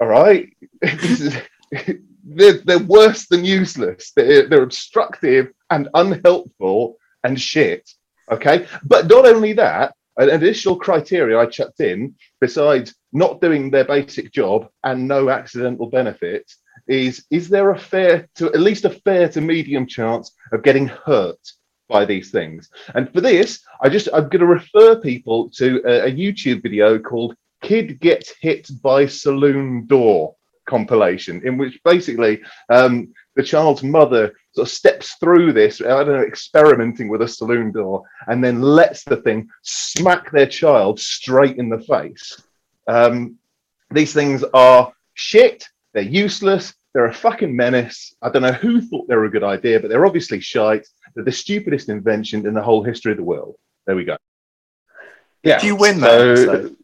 [0.00, 0.48] All right,
[0.82, 4.12] they're, they're worse than useless.
[4.14, 7.88] They're, they're obstructive and unhelpful and shit.
[8.30, 13.84] Okay, but not only that, an additional criteria I chucked in, besides not doing their
[13.84, 16.50] basic job and no accidental benefit,
[16.86, 20.86] is is there a fair to at least a fair to medium chance of getting
[20.86, 21.38] hurt
[21.88, 22.70] by these things?
[22.94, 26.98] And for this, I just I'm going to refer people to a, a YouTube video
[26.98, 30.36] called "Kid Gets Hit by Saloon Door"
[30.68, 36.08] compilation, in which basically um, the child's mother sort of steps through this, I don't
[36.08, 41.56] know, experimenting with a saloon door, and then lets the thing smack their child straight
[41.56, 42.40] in the face.
[42.86, 43.36] Um,
[43.90, 45.64] these things are shit.
[45.92, 46.74] They're useless.
[46.94, 48.14] They're a fucking menace.
[48.22, 50.86] I don't know who thought they were a good idea, but they're obviously shite.
[51.14, 53.56] They're the stupidest invention in the whole history of the world.
[53.86, 54.16] There we go.
[55.42, 55.58] Yeah.
[55.58, 56.74] Did you win that?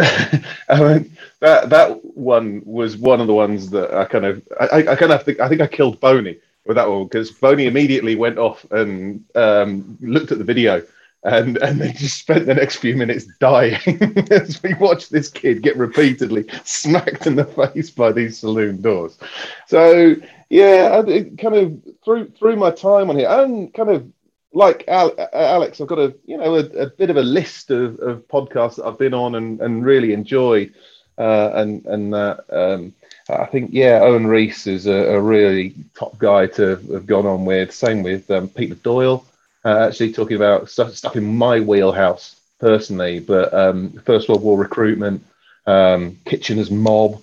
[0.68, 4.88] I mean, that that one was one of the ones that I kind of I,
[4.88, 8.16] I kind of think I think I killed Boney with that one because Boney immediately
[8.16, 10.82] went off and um, looked at the video
[11.22, 13.76] and and they just spent the next few minutes dying
[14.30, 19.18] as we watched this kid get repeatedly smacked in the face by these saloon doors.
[19.66, 20.16] So
[20.48, 24.10] yeah, I, kind of through through my time on here and kind of
[24.52, 27.98] like Al- Alex, I've got a you know a, a bit of a list of,
[28.00, 30.74] of podcasts that I've been on and, and really enjoyed,
[31.18, 32.94] uh, and and uh, um,
[33.28, 37.44] I think yeah, Owen Reese is a, a really top guy to have gone on
[37.44, 37.72] with.
[37.72, 39.24] Same with um, Peter Doyle,
[39.64, 45.24] uh, actually talking about stuff, in my wheelhouse personally, but um, First World War recruitment,
[45.66, 47.20] um, Kitchener's mob,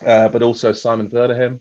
[0.00, 1.60] uh, but also Simon Verdegem,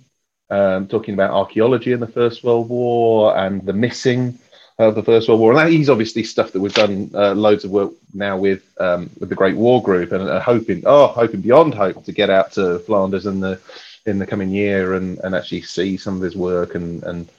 [0.50, 4.40] um, talking about archaeology in the First World War and the missing
[4.78, 5.52] of the First World War.
[5.52, 9.10] And that is obviously stuff that we've done uh, loads of work now with um,
[9.20, 12.54] with the Great War Group, and uh, hoping, oh, hoping beyond hope to get out
[12.54, 13.60] to Flanders in the
[14.06, 17.30] in the coming year and, and actually see some of his work and and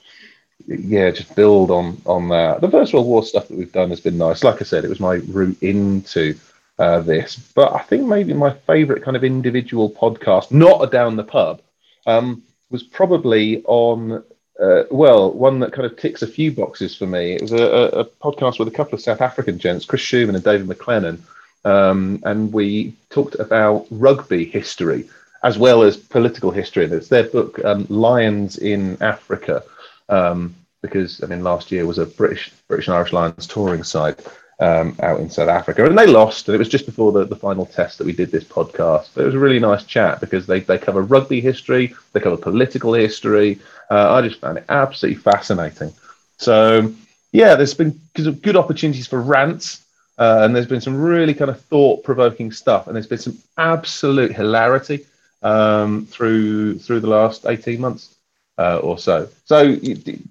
[0.67, 2.61] yeah, just build on on that.
[2.61, 4.43] The First World War stuff that we've done has been nice.
[4.43, 6.35] Like I said, it was my route into
[6.79, 11.15] uh, this, but I think maybe my favourite kind of individual podcast, not a down
[11.15, 11.61] the pub,
[12.05, 14.23] um, was probably on
[14.59, 17.33] uh, well, one that kind of ticks a few boxes for me.
[17.33, 20.35] It was a, a, a podcast with a couple of South African gents, Chris Schoeman
[20.35, 21.19] and David McLennan,
[21.65, 25.09] um, and we talked about rugby history
[25.45, 26.85] as well as political history.
[26.85, 29.63] And it's their book, um, Lions in Africa,
[30.09, 34.23] um, because I mean, last year was a British British and Irish Lions touring side
[34.59, 36.47] um, out in South Africa, and they lost.
[36.47, 39.09] And it was just before the, the final test that we did this podcast.
[39.13, 42.37] But it was a really nice chat because they, they cover rugby history, they cover
[42.37, 43.59] political history.
[43.89, 45.93] Uh, I just found it absolutely fascinating.
[46.37, 46.93] So
[47.31, 49.81] yeah, there's been good opportunities for rants.
[50.17, 54.31] Uh, and there's been some really kind of thought-provoking stuff, and there's been some absolute
[54.31, 55.05] hilarity
[55.43, 58.14] um, through through the last 18 months
[58.57, 59.29] uh, or so.
[59.45, 59.77] So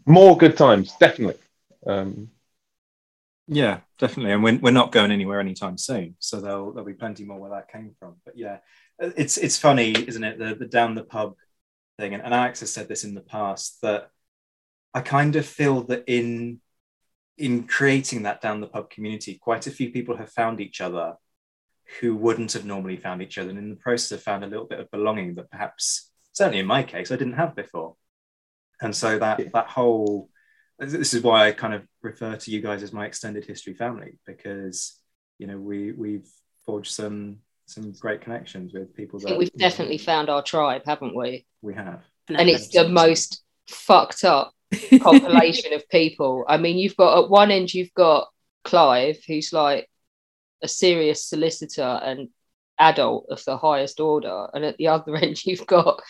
[0.06, 1.40] more good times, definitely.
[1.86, 2.30] Um,
[3.46, 4.32] Yeah, definitely.
[4.32, 6.16] And we're, we're not going anywhere anytime soon.
[6.18, 8.16] So there'll, there'll be plenty more where that came from.
[8.24, 8.58] But yeah,
[8.98, 10.38] it's it's funny, isn't it?
[10.38, 11.34] The, the down the pub
[11.98, 12.14] thing.
[12.14, 14.10] And, and Alex has said this in the past that
[14.94, 16.60] I kind of feel that in
[17.36, 21.16] in creating that down the pub community, quite a few people have found each other
[22.00, 23.50] who wouldn't have normally found each other.
[23.50, 26.66] And in the process have found a little bit of belonging that perhaps, certainly in
[26.66, 27.96] my case, I didn't have before.
[28.84, 30.28] And so that that whole
[30.78, 34.18] this is why I kind of refer to you guys as my extended history family
[34.26, 34.98] because
[35.38, 36.28] you know we we've
[36.66, 41.46] forged some some great connections with people that we've definitely found our tribe, haven't we?
[41.62, 42.02] we have.
[42.28, 44.52] And it's the most fucked up
[45.00, 46.44] compilation of people.
[46.46, 48.28] I mean, you've got at one end you've got
[48.64, 49.88] Clive, who's like
[50.62, 52.28] a serious solicitor and
[52.78, 56.02] adult of the highest order, and at the other end you've got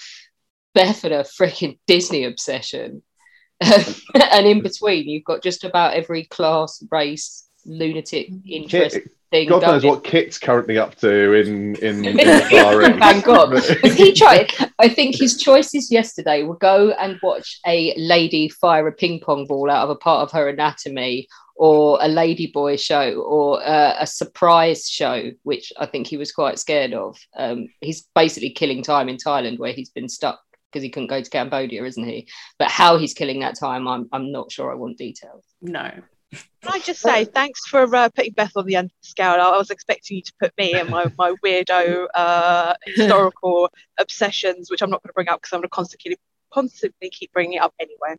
[0.75, 3.03] Beth and a freaking Disney obsession.
[3.61, 9.63] and in between, you've got just about every class, race, lunatic interest Kit, thing God
[9.63, 9.95] knows going.
[9.95, 12.99] what Kit's currently up to in in, in the Far East.
[12.99, 13.65] Bangkok.
[13.95, 14.53] He tried.
[14.79, 19.47] I think his choices yesterday were go and watch a lady fire a ping pong
[19.47, 23.97] ball out of a part of her anatomy, or a lady boy show, or uh,
[23.99, 27.17] a surprise show, which I think he was quite scared of.
[27.37, 30.41] Um, he's basically killing time in Thailand, where he's been stuck
[30.75, 32.27] because he couldn't go to Cambodia, isn't he?
[32.59, 34.73] But how he's killing that time, I'm I'm not sure.
[34.73, 35.45] I want details.
[35.63, 35.91] No.
[36.33, 39.41] Can I just say thanks for uh, putting Beth on the end of the scale?
[39.41, 43.71] I was expecting you to put me and my, my weirdo uh, historical
[44.01, 46.17] obsessions, which I'm not going to bring up because I'm going to constantly
[46.53, 48.19] constantly keep bringing it up anyway.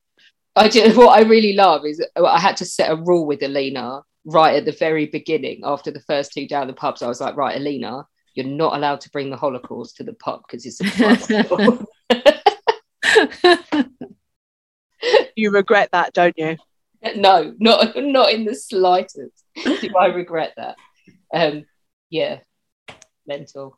[0.56, 4.02] I do, what I really love is I had to set a rule with Alina
[4.26, 7.02] right at the very beginning after the first two down the pubs.
[7.02, 8.06] I was like, right, Alina,
[8.36, 11.86] you're not allowed to bring the Holocaust to the pub because it's a pub.
[15.36, 16.58] You regret that, don't you?
[17.16, 19.44] no, not not in the slightest.
[19.64, 20.76] Do I regret that?
[21.34, 21.66] Um,
[22.10, 22.40] yeah,
[23.28, 23.78] mental.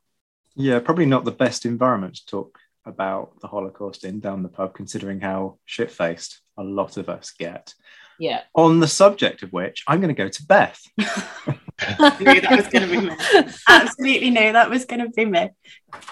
[0.55, 4.73] Yeah, probably not the best environment to talk about the Holocaust in down the pub,
[4.73, 7.73] considering how shit faced a lot of us get.
[8.19, 8.41] Yeah.
[8.55, 10.81] On the subject of which, I'm going to go to Beth.
[11.79, 13.51] I knew that was going to be me.
[13.69, 15.49] Absolutely knew that was going to be me.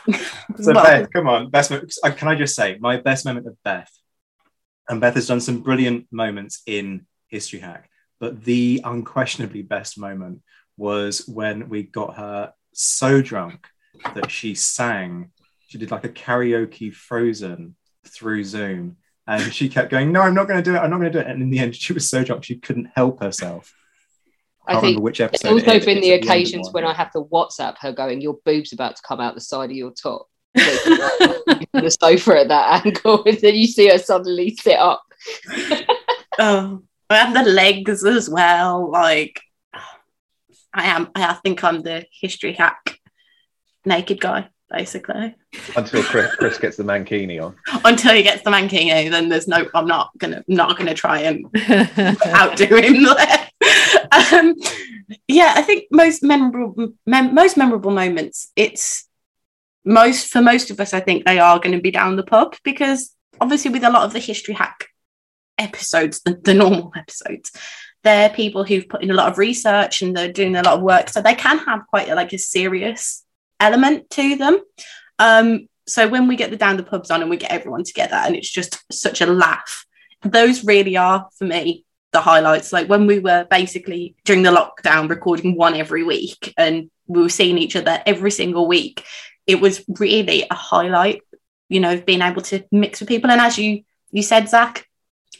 [0.58, 1.70] So Well, Beth, come on, best.
[1.72, 3.92] mo- uh, Can I just say my best moment of Beth?
[4.88, 7.90] And Beth has done some brilliant moments in History Hack,
[8.20, 10.42] but the unquestionably best moment
[10.78, 13.68] was when we got her so drunk
[14.14, 15.32] that she sang.
[15.68, 17.76] She did like a karaoke Frozen
[18.08, 18.98] through Zoom,
[19.28, 20.80] and she kept going, "No, I'm not going to do it.
[20.80, 22.58] I'm not going to do it." And in the end, she was so drunk she
[22.58, 23.74] couldn't help herself.
[24.68, 25.52] I can't think remember which There's episode.
[25.54, 25.86] also it is.
[25.86, 26.74] been the at end of occasions one.
[26.74, 29.70] when I have to WhatsApp her going, "Your boob's about to come out the side
[29.70, 34.80] of your top." the sofa at that angle, and then you see her suddenly sit
[34.80, 35.04] up.
[36.40, 38.90] oh, and the legs as well.
[38.90, 39.42] Like,
[40.74, 41.10] I am.
[41.16, 43.00] I think I'm the history hack
[43.86, 45.36] naked guy, basically.
[45.76, 47.56] Until Chris, Chris gets the mankini on.
[47.84, 49.68] Until he gets the mankini, then there's no.
[49.74, 50.44] I'm not gonna.
[50.48, 51.46] Not gonna try and
[52.26, 53.45] outdo him there.
[54.16, 54.56] Um,
[55.28, 58.52] yeah, I think most memorable, mem- most memorable moments.
[58.56, 59.08] It's
[59.84, 60.94] most for most of us.
[60.94, 64.04] I think they are going to be down the pub because obviously with a lot
[64.04, 64.88] of the history hack
[65.58, 67.52] episodes, the, the normal episodes,
[68.04, 70.82] they're people who've put in a lot of research and they're doing a lot of
[70.82, 73.24] work, so they can have quite a, like a serious
[73.60, 74.60] element to them.
[75.20, 78.16] Um, so when we get the down the pubs on and we get everyone together
[78.16, 79.86] and it's just such a laugh,
[80.24, 81.85] those really are for me
[82.16, 82.72] the highlights.
[82.72, 87.30] Like when we were basically during the lockdown recording one every week and we were
[87.30, 89.04] seeing each other every single week,
[89.46, 91.22] it was really a highlight,
[91.68, 93.30] you know, of being able to mix with people.
[93.30, 94.88] And as you you said, Zach,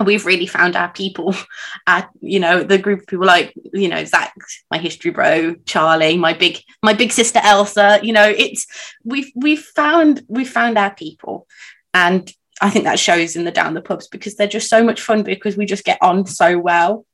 [0.02, 1.34] we've really found our people
[1.88, 4.34] at you know the group of people like you know zach
[4.70, 8.68] my history bro charlie my big my big sister elsa you know it's
[9.06, 11.48] we've we've found we've found our people
[11.94, 15.02] and i think that shows in the down the pubs because they're just so much
[15.02, 17.06] fun because we just get on so well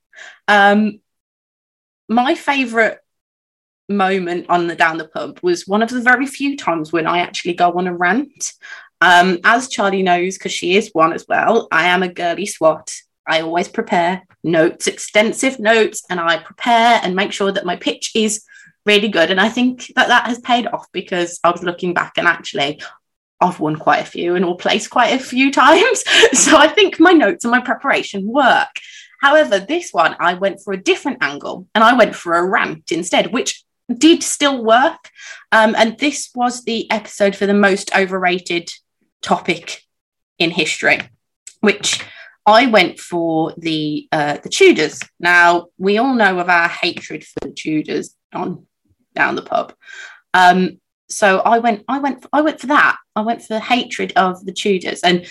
[0.48, 1.00] um
[2.08, 2.98] my favorite
[3.88, 7.18] moment on the down the pub was one of the very few times when i
[7.18, 8.54] actually go on a rant
[9.02, 12.94] um, as Charlie knows, because she is one as well, I am a girly swat.
[13.26, 18.12] I always prepare notes, extensive notes, and I prepare and make sure that my pitch
[18.14, 18.44] is
[18.86, 19.32] really good.
[19.32, 22.80] And I think that that has paid off because I was looking back and actually
[23.42, 26.04] I've won quite a few and will place quite a few times.
[26.32, 28.70] So I think my notes and my preparation work.
[29.20, 32.90] However, this one, I went for a different angle and I went for a rant
[32.90, 33.62] instead, which
[33.92, 35.10] did still work.
[35.52, 38.70] Um, and this was the episode for the most overrated
[39.20, 39.82] topic
[40.38, 41.00] in history,
[41.60, 42.04] which
[42.44, 45.00] I went for the uh, the Tudors.
[45.20, 48.66] Now we all know of our hatred for the Tudors on
[49.14, 49.74] down the pub.
[50.34, 50.80] Um,
[51.12, 52.96] so I went, I went, I went for that.
[53.14, 55.26] I went for the hatred of the Tudors, and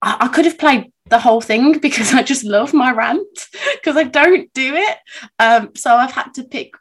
[0.00, 3.96] I, I could have played the whole thing because I just love my rant because
[3.96, 4.98] I don't do it.
[5.38, 6.72] Um, so I've had to pick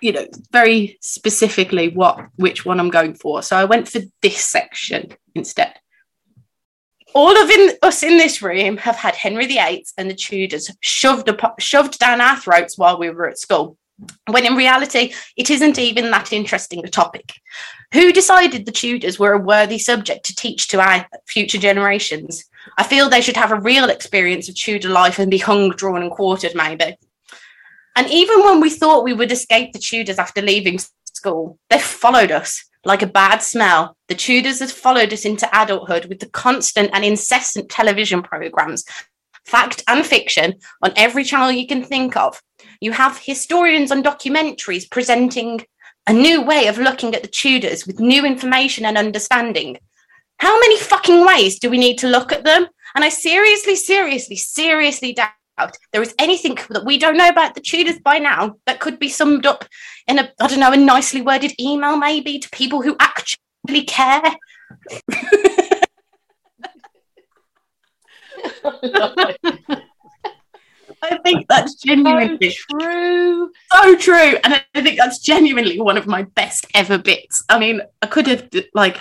[0.00, 3.42] you know very specifically what which one I'm going for.
[3.42, 5.74] So I went for this section instead.
[7.14, 11.30] All of in, us in this room have had Henry VIII and the Tudors shoved
[11.30, 13.78] up, shoved down our throats while we were at school.
[14.30, 17.32] When in reality, it isn't even that interesting a topic.
[17.94, 22.44] Who decided the Tudors were a worthy subject to teach to our future generations?
[22.76, 26.02] I feel they should have a real experience of Tudor life and be hung, drawn,
[26.02, 26.96] and quartered, maybe.
[27.94, 32.30] And even when we thought we would escape the Tudors after leaving school, they followed
[32.30, 33.96] us like a bad smell.
[34.08, 38.84] The Tudors had followed us into adulthood with the constant and incessant television programs,
[39.46, 42.40] fact and fiction, on every channel you can think of.
[42.80, 45.64] You have historians on documentaries presenting
[46.06, 49.78] a new way of looking at the Tudors with new information and understanding.
[50.38, 52.66] How many fucking ways do we need to look at them?
[52.94, 57.60] And I seriously, seriously, seriously doubt there is anything that we don't know about the
[57.60, 59.64] Tudors by now that could be summed up
[60.06, 64.22] in a, I don't know, a nicely worded email maybe to people who actually care.
[71.02, 73.50] I think that's genuinely true.
[73.72, 74.38] So true.
[74.42, 77.44] And I think that's genuinely one of my best ever bits.
[77.48, 78.98] I mean, I could have like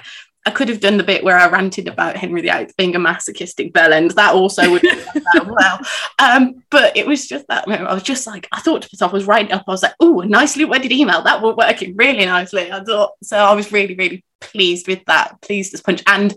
[0.48, 3.74] I could have done the bit where I ranted about Henry VIII being a masochistic
[3.74, 4.14] bellend.
[4.14, 5.80] That also would have done well.
[6.20, 7.90] Um, but it was just that moment.
[7.90, 9.96] I was just like, I thought to myself, I was writing up, I was like,
[10.00, 11.24] oh, a nicely worded email.
[11.24, 12.72] That will working really nicely.
[12.72, 16.04] I thought so I was really, really pleased with that, pleased as punch.
[16.06, 16.36] And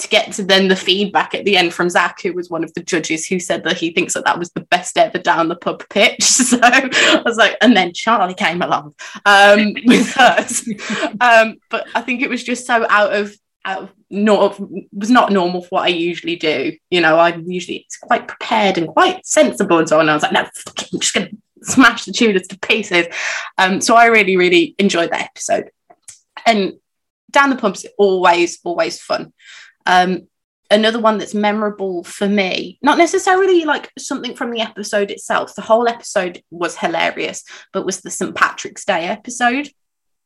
[0.00, 2.72] to get to then the feedback at the end from Zach, who was one of
[2.74, 5.56] the judges, who said that he thinks that that was the best ever down the
[5.56, 6.18] pub pitch.
[6.50, 8.94] So I was like, and then Charlie came along
[9.24, 10.68] um, with hers.
[11.20, 14.58] Um, but I think it was just so out of out of not
[14.92, 16.76] was not normal for what I usually do.
[16.90, 20.02] You know, I'm usually quite prepared and quite sensible and so on.
[20.02, 21.30] And I was like, no, I'm just gonna
[21.62, 23.06] smash the Tudors to pieces.
[23.58, 25.70] Um, so I really, really enjoyed that episode.
[26.46, 26.74] And
[27.30, 29.32] down the pub's is always, always fun.
[29.90, 30.28] Um,
[30.70, 35.56] another one that's memorable for me, not necessarily like something from the episode itself.
[35.56, 37.42] The whole episode was hilarious,
[37.72, 38.32] but was the St.
[38.32, 39.68] Patrick's Day episode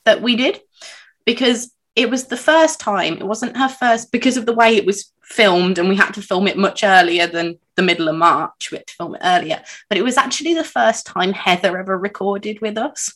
[0.05, 0.61] that we did
[1.25, 3.15] because it was the first time.
[3.15, 6.23] It wasn't her first because of the way it was filmed, and we had to
[6.23, 8.71] film it much earlier than the middle of March.
[8.71, 11.97] We had to film it earlier, but it was actually the first time Heather ever
[11.97, 13.15] recorded with us.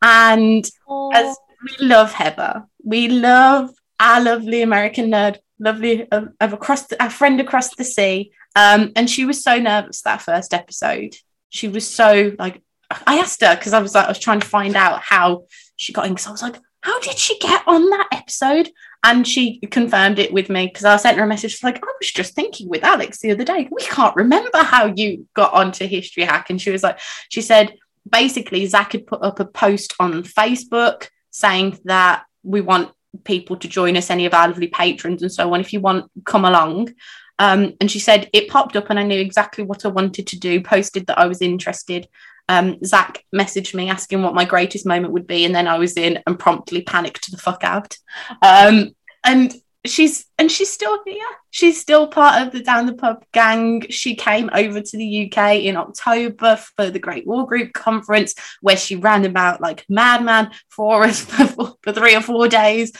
[0.00, 0.64] And
[1.12, 3.70] as we love Heather, we love
[4.04, 8.30] our lovely American nerd, lovely of, of across the, our friend across the sea.
[8.54, 11.16] Um, and she was so nervous that first episode.
[11.48, 12.62] She was so like,
[13.06, 15.92] I asked her because I was like, I was trying to find out how she
[15.92, 16.12] got in.
[16.12, 18.70] Because I was like, how did she get on that episode?
[19.02, 22.12] And she confirmed it with me because I sent her a message like, I was
[22.12, 26.24] just thinking with Alex the other day, we can't remember how you got onto History
[26.24, 26.50] Hack.
[26.50, 26.98] And she was like,
[27.30, 27.74] she said,
[28.08, 32.92] basically, Zach had put up a post on Facebook saying that we want
[33.24, 35.60] people to join us, any of our lovely patrons and so on.
[35.60, 36.94] If you want, come along.
[37.38, 40.38] Um, and she said it popped up and I knew exactly what I wanted to
[40.38, 42.08] do, posted that I was interested.
[42.48, 45.96] Um, Zach messaged me asking what my greatest moment would be, and then I was
[45.96, 47.96] in and promptly panicked the fuck out.
[48.42, 48.90] Um,
[49.24, 49.54] and
[49.86, 51.22] she's and she's still here.
[51.50, 53.86] She's still part of the Down the Pub gang.
[53.90, 58.76] She came over to the UK in October for the Great War Group conference, where
[58.76, 61.20] she ran about like madman for us
[61.54, 62.92] for, for three or four days.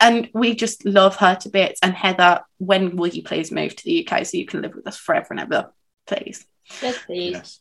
[0.00, 1.80] And we just love her to bits.
[1.82, 4.86] And Heather, when will you please move to the UK so you can live with
[4.86, 5.72] us forever and ever,
[6.06, 6.44] please?
[6.82, 7.60] Yes, please.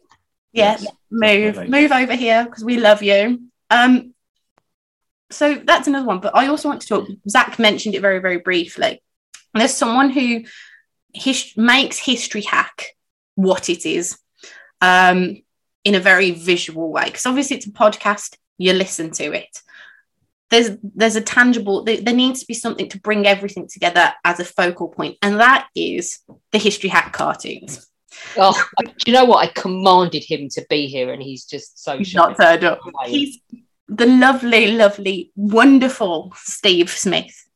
[0.52, 1.82] Yes, yes move, definitely.
[1.82, 3.44] move over here because we love you.
[3.70, 4.13] Um,
[5.34, 6.20] so that's another one.
[6.20, 7.08] But I also want to talk.
[7.28, 9.02] Zach mentioned it very, very briefly.
[9.54, 10.44] There's someone who
[11.14, 12.96] his, makes History Hack
[13.36, 14.18] what it is
[14.82, 15.42] um,
[15.84, 17.06] in a very visual way.
[17.06, 19.62] Because obviously it's a podcast, you listen to it.
[20.50, 21.84] There's there's a tangible.
[21.84, 25.40] There, there needs to be something to bring everything together as a focal point, and
[25.40, 26.20] that is
[26.52, 27.90] the History Hack cartoons.
[28.38, 29.38] Oh, do you know what?
[29.38, 32.80] I commanded him to be here, and he's just so he's not turned up.
[33.08, 33.40] He's
[33.88, 37.48] the lovely, lovely, wonderful Steve Smith,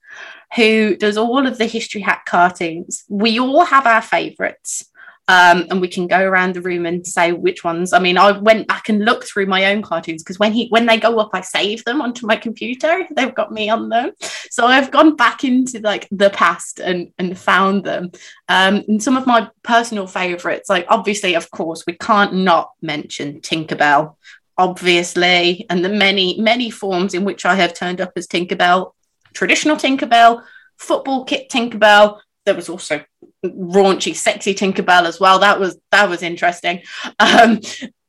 [0.55, 3.03] who does all of the History Hack cartoons.
[3.09, 4.85] We all have our favourites.
[5.29, 7.91] Um, and we can go around the room and say which ones.
[7.91, 10.85] I mean, I went back and looked through my own cartoons because when he when
[10.85, 13.05] they go up, I save them onto my computer.
[13.13, 14.11] They've got me on them,
[14.49, 18.11] so I've gone back into like the past and and found them.
[18.47, 23.41] Um, and some of my personal favourites, like obviously, of course, we can't not mention
[23.41, 24.15] Tinkerbell
[24.57, 28.93] obviously, and the many, many forms in which I have turned up as Tinkerbell,
[29.33, 30.43] traditional Tinkerbell,
[30.77, 32.19] football kit Tinkerbell.
[32.45, 33.03] There was also
[33.45, 35.39] raunchy, sexy Tinkerbell as well.
[35.39, 36.81] That was that was interesting.
[37.19, 37.59] Um,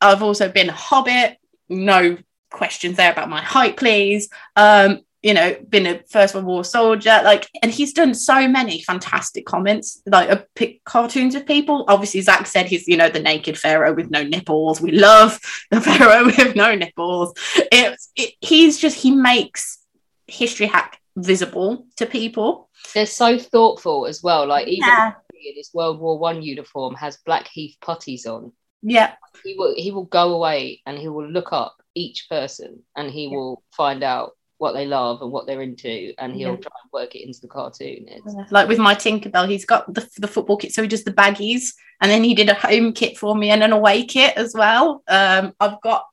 [0.01, 1.37] I've also been Hobbit.
[1.67, 2.17] No
[2.49, 4.29] questions there about my height, please.
[4.55, 8.81] Um, you know, been a First World War soldier, like, and he's done so many
[8.81, 11.83] fantastic comments, like uh, pick cartoons of people.
[11.87, 14.79] Obviously, Zach said he's, you know, the naked pharaoh with no nipples.
[14.79, 15.39] We love
[15.71, 17.33] the pharaoh with no nipples.
[17.71, 19.79] It's, it, he's just he makes
[20.27, 22.69] history hack visible to people.
[22.93, 24.47] They're so thoughtful as well.
[24.47, 25.13] Like even yeah.
[25.33, 28.53] in his World War One uniform has Blackheath puttees on.
[28.81, 33.11] Yeah, he will he will go away and he will look up each person and
[33.11, 33.35] he yeah.
[33.35, 36.55] will find out what they love and what they're into, and he'll Yeah.
[36.57, 38.05] try and work it into the cartoon.
[38.07, 41.13] It's, like with my Tinkerbell, he's got the, the football kit, so he does the
[41.13, 44.53] baggies, and then he did a home kit for me and an away kit as
[44.53, 45.01] well.
[45.07, 46.05] Um, I've got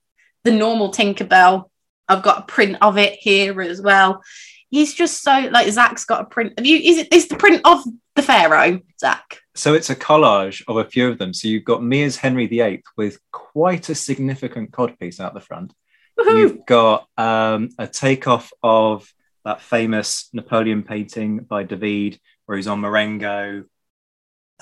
[0.44, 1.68] the normal Tinkerbell.
[2.09, 4.23] I've got a print of it here as well.
[4.70, 6.55] He's just so like Zach's got a print.
[6.56, 6.77] Have you?
[6.78, 7.12] Is it?
[7.12, 7.82] Is the print of
[8.14, 9.40] the Pharaoh, Zach?
[9.56, 11.35] So it's a collage of a few of them.
[11.35, 15.73] So you've got me as Henry VIII with quite a significant codpiece out the front.
[16.18, 19.12] You've got um, a takeoff of
[19.44, 23.64] that famous Napoleon painting by David, where he's on Marengo.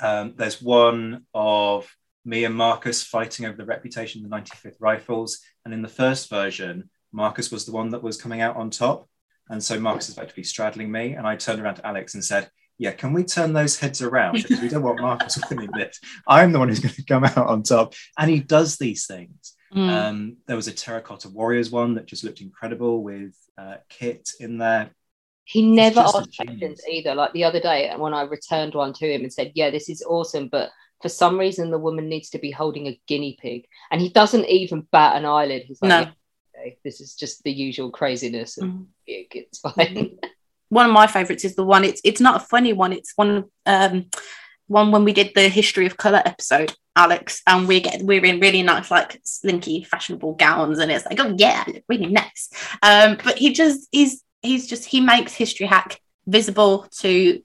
[0.03, 1.95] Um, there's one of
[2.25, 5.41] me and Marcus fighting over the reputation of the 95th Rifles.
[5.65, 9.09] And in the first version, Marcus was the one that was coming out on top.
[9.49, 11.13] And so Marcus is effectively straddling me.
[11.13, 14.35] And I turned around to Alex and said, Yeah, can we turn those heads around?
[14.35, 16.01] Because we don't want Marcus winning this.
[16.27, 17.95] I'm the one who's going to come out on top.
[18.19, 19.54] And he does these things.
[19.75, 19.89] Mm.
[19.89, 24.59] Um, there was a Terracotta Warriors one that just looked incredible with uh, Kit in
[24.59, 24.91] there.
[25.45, 27.15] he never asked questions either.
[27.15, 30.03] Like the other day, when I returned one to him and said, "Yeah, this is
[30.03, 30.71] awesome," but
[31.03, 34.47] for some reason the woman needs to be holding a guinea pig, and he doesn't
[34.47, 35.65] even bat an eyelid.
[35.67, 36.01] He's like, No.
[36.01, 36.11] "Yeah,
[36.61, 38.83] okay, "This is just the usual craziness." Mm.
[38.83, 38.87] Of.
[39.07, 40.19] It's fine.
[40.69, 43.45] one of my favorites is the one it's it's not a funny one it's one
[43.67, 44.07] um
[44.67, 48.41] one when we did the history of color episode alex and we get we're in
[48.41, 52.51] really nice like slinky fashionable gowns and it's like oh yeah I look really nice.
[52.83, 57.43] Um but he just he's he's just he makes history hack visible to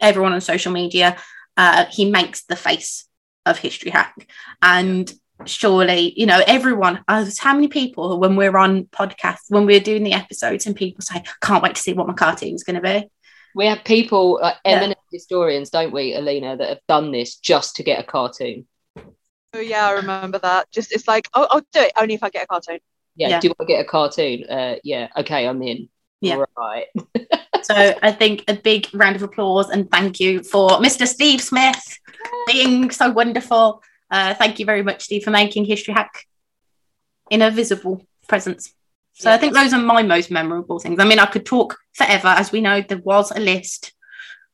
[0.00, 1.16] everyone on social media.
[1.56, 3.06] Uh he makes the face
[3.44, 4.28] of history hack.
[4.62, 5.12] And
[5.46, 10.04] surely you know everyone uh, how many people when we're on podcasts when we're doing
[10.04, 13.10] the episodes and people say can't wait to see what my cartoon's going to be.
[13.54, 14.94] We have people, like Yeah.
[15.10, 18.66] Eminent historians, don't we, Alina, that have done this just to get a cartoon.
[19.52, 20.70] Oh yeah, I remember that.
[20.70, 22.78] Just it's like, oh, I'll do it only if I get a cartoon.
[23.16, 23.40] Yeah, Yeah.
[23.40, 24.44] do I get a cartoon?
[24.44, 25.88] Uh, yeah, okay, I'm in.
[26.20, 26.44] Yeah.
[26.56, 26.86] Right.
[27.62, 31.98] so i think a big round of applause and thank you for mr steve smith
[32.46, 36.24] being so wonderful uh, thank you very much steve for making history hack
[37.28, 38.72] in a visible presence
[39.12, 42.28] so i think those are my most memorable things i mean i could talk forever
[42.28, 43.92] as we know there was a list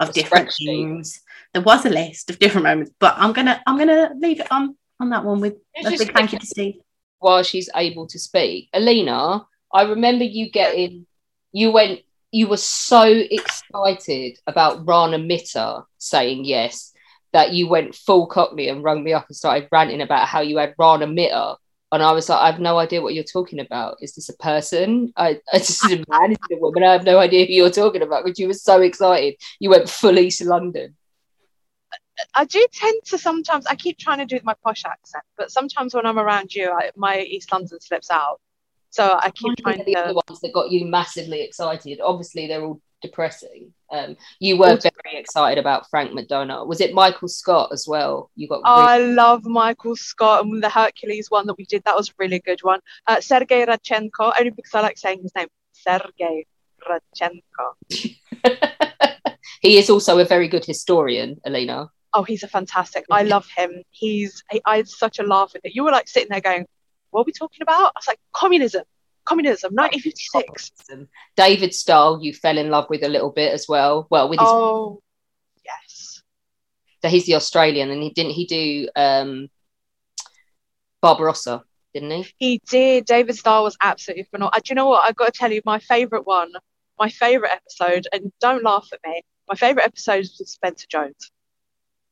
[0.01, 1.21] of different things
[1.53, 4.77] there was a list of different moments but i'm gonna i'm gonna leave it on
[5.01, 6.75] on that one with It's a big thank you to steve
[7.19, 8.69] while she's able to speak.
[8.73, 11.07] Alina, I remember you getting,
[11.53, 12.01] you went,
[12.31, 16.93] you were so excited about Rana Mitter saying yes
[17.33, 20.59] that you went full cockney and rung me up and started ranting about how you
[20.59, 21.55] had Rana Mitter.
[21.97, 23.97] And I was like, I have no idea what you're talking about.
[24.03, 25.15] Is this a person?
[25.17, 26.83] I, I just a man, is it a woman?
[26.83, 29.37] I have no idea who you're talking about because you were so excited.
[29.61, 30.95] You went full East London.
[32.35, 33.67] I do tend to sometimes.
[33.67, 36.91] I keep trying to do my posh accent, but sometimes when I'm around you, I,
[36.97, 38.41] my East London slips out.
[38.91, 39.99] So I keep trying the to.
[39.99, 42.01] other ones that got you massively excited.
[42.03, 43.73] Obviously, they're all depressing.
[43.93, 46.67] Um, you were very excited about Frank McDonough.
[46.67, 48.31] Was it Michael Scott as well?
[48.35, 51.85] You got I really- love Michael Scott and the Hercules one that we did.
[51.85, 52.81] That was a really good one.
[53.07, 55.49] Uh, Sergei Radchenko, only because I like saying his name.
[55.73, 56.47] Sergei
[56.89, 57.75] Radchenko.
[59.61, 61.91] he is also a very good historian, Elena.
[62.15, 63.05] Oh, he's a fantastic.
[63.11, 63.83] I love him.
[63.91, 64.43] He's.
[64.51, 65.75] He, I had such a laugh with it.
[65.75, 66.67] You were like sitting there going,
[67.11, 68.85] "What are we talking about?" I was like, "Communism,
[69.27, 70.73] communism, 1956."
[71.37, 74.07] David Stahel, you fell in love with a little bit as well.
[74.11, 75.03] Well, with his Oh,
[75.65, 76.23] yes.
[77.03, 79.49] so he's the Australian, and he didn't he do um,
[81.03, 81.63] Barbarossa,
[81.95, 82.27] didn't he?
[82.39, 83.05] He did.
[83.05, 84.53] David Stahel was absolutely phenomenal.
[84.57, 85.05] Uh, Do you know what?
[85.05, 86.53] I've got to tell you, my favourite one,
[86.99, 89.23] my favourite episode, and don't laugh at me.
[89.49, 91.31] My favourite episode was Spencer Jones.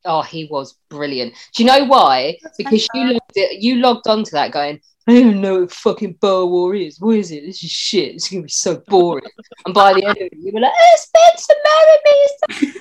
[0.05, 1.35] Oh, he was brilliant.
[1.55, 2.37] Do you know why?
[2.59, 6.15] Because you logged it, you logged onto that going, I don't even know what fucking
[6.15, 6.99] Boer War is.
[6.99, 7.45] What is it?
[7.45, 8.15] This is shit.
[8.15, 9.25] It's gonna be so boring.
[9.67, 12.81] and by the end of it, you were like, oh, Spencer married me.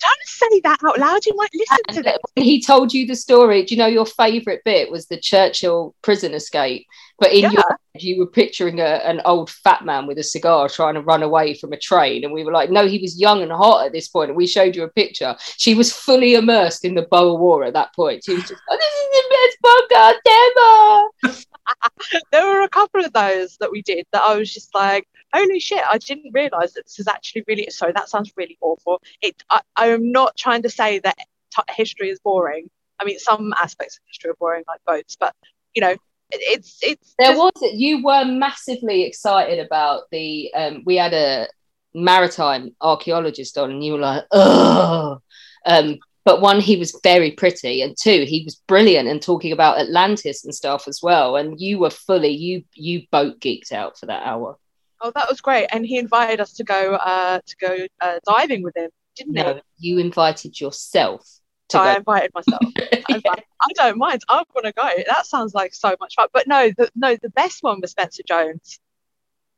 [0.00, 1.24] Don't say that out loud.
[1.26, 2.20] You might listen to that.
[2.36, 6.34] He told you the story, do you know your favourite bit was the Churchill prison
[6.34, 6.86] escape?
[7.18, 10.68] But in your head, you were picturing a, an old fat man with a cigar
[10.68, 12.24] trying to run away from a train.
[12.24, 14.30] And we were like, no, he was young and hot at this point.
[14.30, 15.34] And we showed you a picture.
[15.56, 18.24] She was fully immersed in the Boer War at that point.
[18.24, 21.46] She was just, oh, this is the best podcast ever.
[22.32, 25.60] there were a couple of those that we did that I was just like, holy
[25.60, 27.68] shit, I didn't realize that this is actually really.
[27.70, 29.02] Sorry, that sounds really awful.
[29.22, 29.42] It.
[29.50, 31.16] I, I am not trying to say that
[31.54, 32.70] t- history is boring.
[32.98, 35.34] I mean, some aspects of history are boring, like boats, but
[35.74, 37.14] you know, it, it's it's.
[37.18, 41.48] There just- was you were massively excited about the um we had a
[41.94, 45.18] maritime archaeologist on and you were like oh
[45.64, 49.78] um but one he was very pretty and two he was brilliant and talking about
[49.78, 54.04] Atlantis and stuff as well and you were fully you you boat geeked out for
[54.06, 54.58] that hour
[55.02, 55.66] Oh, that was great.
[55.72, 59.60] And he invited us to go uh, to go uh, diving with him, didn't No,
[59.78, 59.90] he?
[59.90, 61.22] you invited yourself
[61.68, 61.96] to I go.
[61.98, 62.62] invited myself.
[63.10, 64.22] I, like, I don't mind.
[64.30, 64.88] I want to go.
[65.06, 66.28] That sounds like so much fun.
[66.32, 68.80] But no, the, no, the best one with Spencer Jones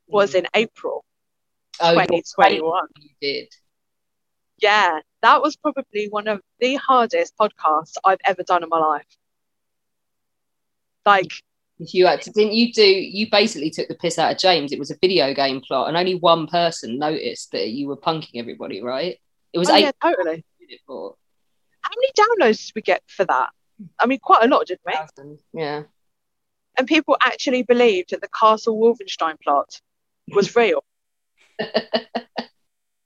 [0.09, 1.05] was in April
[1.81, 2.87] Oh, 2021.
[3.01, 3.49] You did.
[4.59, 9.07] Yeah, that was probably one of the hardest podcasts I've ever done in my life.
[11.07, 11.33] Like,
[11.79, 12.85] You had to, didn't you do?
[12.85, 14.73] You basically took the piss out of James.
[14.73, 18.37] It was a video game plot, and only one person noticed that you were punking
[18.37, 18.83] everybody.
[18.83, 19.19] Right?
[19.53, 19.83] It was oh, eight.
[19.83, 20.45] yeah, totally.
[20.89, 23.51] How many downloads did we get for that?
[23.99, 25.39] I mean, quite a lot, didn't we?
[25.61, 25.85] Yeah.
[26.77, 29.81] And people actually believed that the Castle Wolfenstein plot
[30.29, 30.85] was real.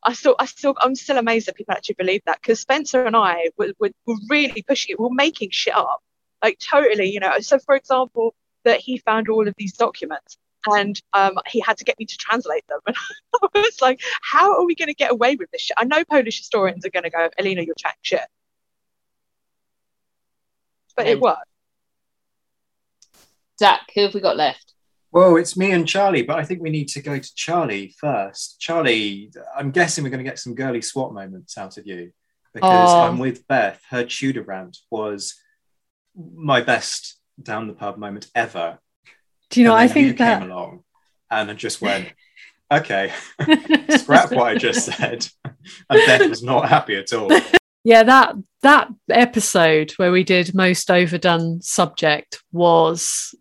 [0.05, 3.17] I still, I still, I'm still amazed that people actually believe that because Spencer and
[3.17, 5.01] I were, were, were really pushing it.
[5.01, 6.03] We were making shit up,
[6.43, 7.39] like totally, you know.
[7.41, 8.35] So, for example,
[8.65, 12.17] that he found all of these documents and um, he had to get me to
[12.17, 12.81] translate them.
[13.45, 15.77] And I was like, how are we going to get away with this shit?
[15.79, 18.21] I know Polish historians are going to go, Elena, you're chatting shit.
[20.95, 21.49] But it worked.
[23.59, 24.75] Zach, who have we got left?
[25.13, 28.59] Well, it's me and Charlie, but I think we need to go to Charlie first.
[28.59, 32.13] Charlie, I'm guessing we're going to get some girly SWAT moments out of you
[32.55, 33.03] because Oh.
[33.03, 33.81] I'm with Beth.
[33.91, 35.35] Her Tudor rant was
[36.35, 38.79] my best down the pub moment ever.
[39.51, 40.83] Do you know, I think you that came along
[41.31, 42.11] and I just went,
[42.73, 43.13] okay,
[43.91, 45.29] scrap what I just said.
[45.45, 47.31] And Beth was not happy at all.
[47.85, 53.35] yeah that that episode where we did most overdone subject was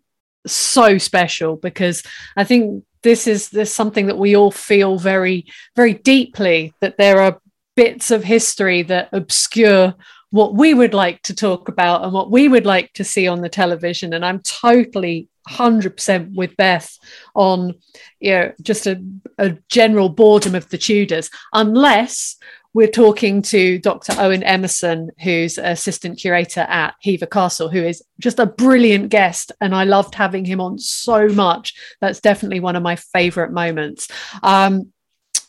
[0.46, 2.02] so special because
[2.36, 5.46] i think this is there's something that we all feel very
[5.76, 7.40] very deeply that there are
[7.76, 9.94] bits of history that obscure
[10.30, 13.40] what we would like to talk about and what we would like to see on
[13.42, 14.12] the television.
[14.14, 16.96] And i'm totally 100% with beth
[17.34, 17.74] on
[18.20, 19.02] you know just a,
[19.38, 22.36] a general boredom of the tudors unless
[22.74, 24.14] we're talking to Dr.
[24.18, 29.52] Owen Emmerson, who's assistant curator at Hever Castle, who is just a brilliant guest.
[29.60, 31.74] And I loved having him on so much.
[32.00, 34.08] That's definitely one of my favorite moments.
[34.42, 34.92] Um,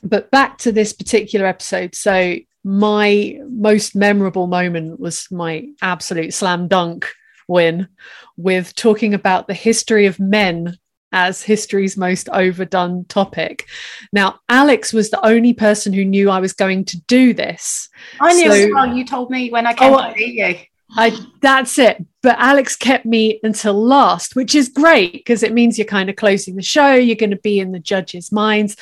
[0.04, 1.96] but back to this particular episode.
[1.96, 7.10] So, my most memorable moment was my absolute slam dunk
[7.48, 7.90] win
[8.38, 10.78] with talking about the history of men
[11.14, 13.68] as history's most overdone topic.
[14.12, 17.88] Now, Alex was the only person who knew I was going to do this.
[18.20, 18.98] I knew So- as well.
[18.98, 20.56] You told me when I came Oh, to meet you.
[20.96, 22.06] I that's it.
[22.22, 26.16] But Alex kept me until last, which is great because it means you're kind of
[26.16, 26.94] closing the show.
[26.94, 28.76] You're going to be in the judges' minds,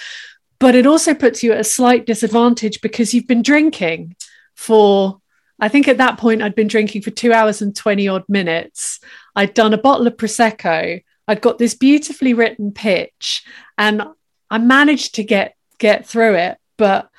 [0.59, 4.15] but it also puts you at a slight disadvantage because you've been drinking
[4.55, 5.19] for.
[5.59, 8.99] I think at that point I'd been drinking for two hours and twenty odd minutes.
[9.35, 11.03] I'd done a bottle of prosecco.
[11.27, 13.43] I'd got this beautifully written pitch,
[13.77, 14.03] and
[14.49, 16.57] I managed to get get through it.
[16.77, 17.09] But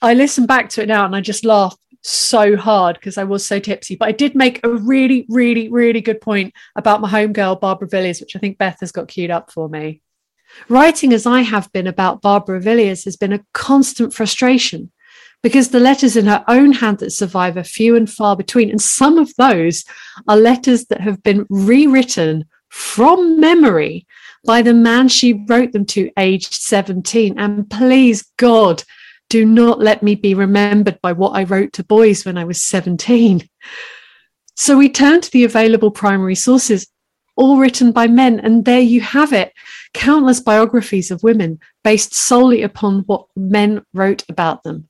[0.00, 3.44] I listen back to it now and I just laugh so hard because I was
[3.44, 3.96] so tipsy.
[3.96, 8.20] But I did make a really, really, really good point about my homegirl, Barbara Villiers,
[8.20, 10.02] which I think Beth has got queued up for me.
[10.68, 14.92] Writing as I have been about Barbara Villiers has been a constant frustration
[15.42, 18.70] because the letters in her own hand that survive are few and far between.
[18.70, 19.84] And some of those
[20.26, 24.06] are letters that have been rewritten from memory
[24.46, 27.38] by the man she wrote them to aged 17.
[27.38, 28.82] And please, God,
[29.28, 32.62] do not let me be remembered by what I wrote to boys when I was
[32.62, 33.48] 17.
[34.56, 36.88] So we turn to the available primary sources,
[37.36, 39.52] all written by men, and there you have it
[39.94, 44.88] countless biographies of women based solely upon what men wrote about them.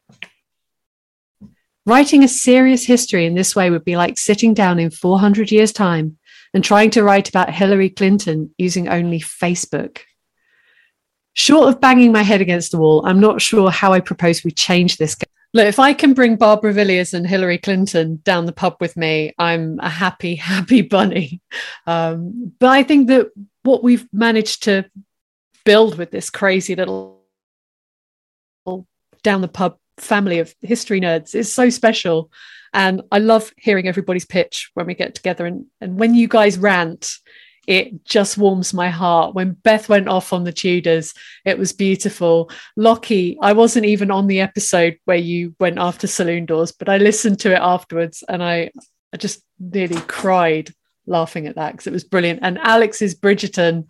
[1.87, 5.73] Writing a serious history in this way would be like sitting down in 400 years'
[5.73, 6.18] time
[6.59, 10.01] and trying to write about Hillary Clinton using only Facebook.
[11.35, 14.51] Short of banging my head against the wall, I'm not sure how I propose we
[14.51, 15.17] change this.
[15.55, 19.33] Look, if I can bring Barbara Villiers and Hillary Clinton down the pub with me,
[19.39, 21.41] I'm a happy, happy bunny.
[21.87, 23.29] Um, but I think that
[23.63, 24.85] what we've managed to
[25.65, 27.23] build with this crazy little
[29.23, 32.33] down the pub family of history nerds is so special.
[32.75, 35.47] And I love hearing everybody's pitch when we get together.
[35.47, 37.11] And, and when you guys rant,
[37.67, 39.35] it just warms my heart.
[39.35, 41.13] When Beth went off on the Tudors,
[41.45, 42.51] it was beautiful.
[42.77, 46.97] Lockie, I wasn't even on the episode where you went after saloon doors, but I
[46.97, 48.71] listened to it afterwards and I,
[49.13, 50.73] I just nearly cried
[51.07, 52.41] laughing at that because it was brilliant.
[52.43, 53.87] And Alex's Bridgerton,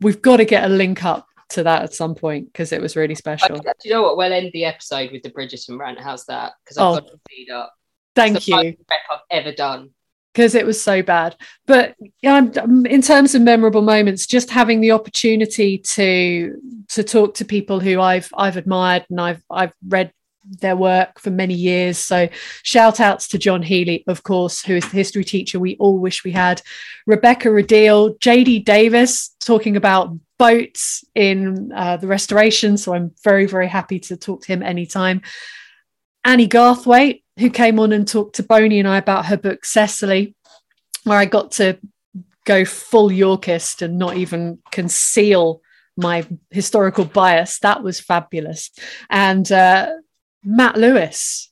[0.00, 2.94] we've got to get a link up to that at some point because it was
[2.94, 3.56] really special.
[3.56, 4.16] Do you know what?
[4.16, 5.98] We'll end the episode with the Bridgerton rant.
[5.98, 6.52] How's that?
[6.64, 7.72] Because I've Oh, got to feed up.
[8.18, 8.76] Thank you.
[8.90, 9.90] I've ever done.
[10.34, 11.34] because it was so bad.
[11.66, 16.56] But I'm- in terms of memorable moments, just having the opportunity to
[16.90, 20.12] to talk to people who I've I've admired and I've I've read
[20.60, 21.98] their work for many years.
[21.98, 22.28] So
[22.62, 26.24] shout outs to John Healey, of course, who is the history teacher we all wish
[26.24, 26.62] we had.
[27.06, 32.76] Rebecca Rideal, JD Davies talking about boats in uh, the restoration.
[32.78, 35.20] So I'm very, very happy to talk to him anytime.
[36.28, 40.36] Annie Garthwaite, who came on and talked to Boney and I about her book Cecily,
[41.04, 41.78] where I got to
[42.44, 45.62] go full Yorkist and not even conceal
[45.96, 47.60] my historical bias.
[47.60, 48.70] That was fabulous.
[49.08, 49.88] And uh,
[50.44, 51.50] Matt Lewis,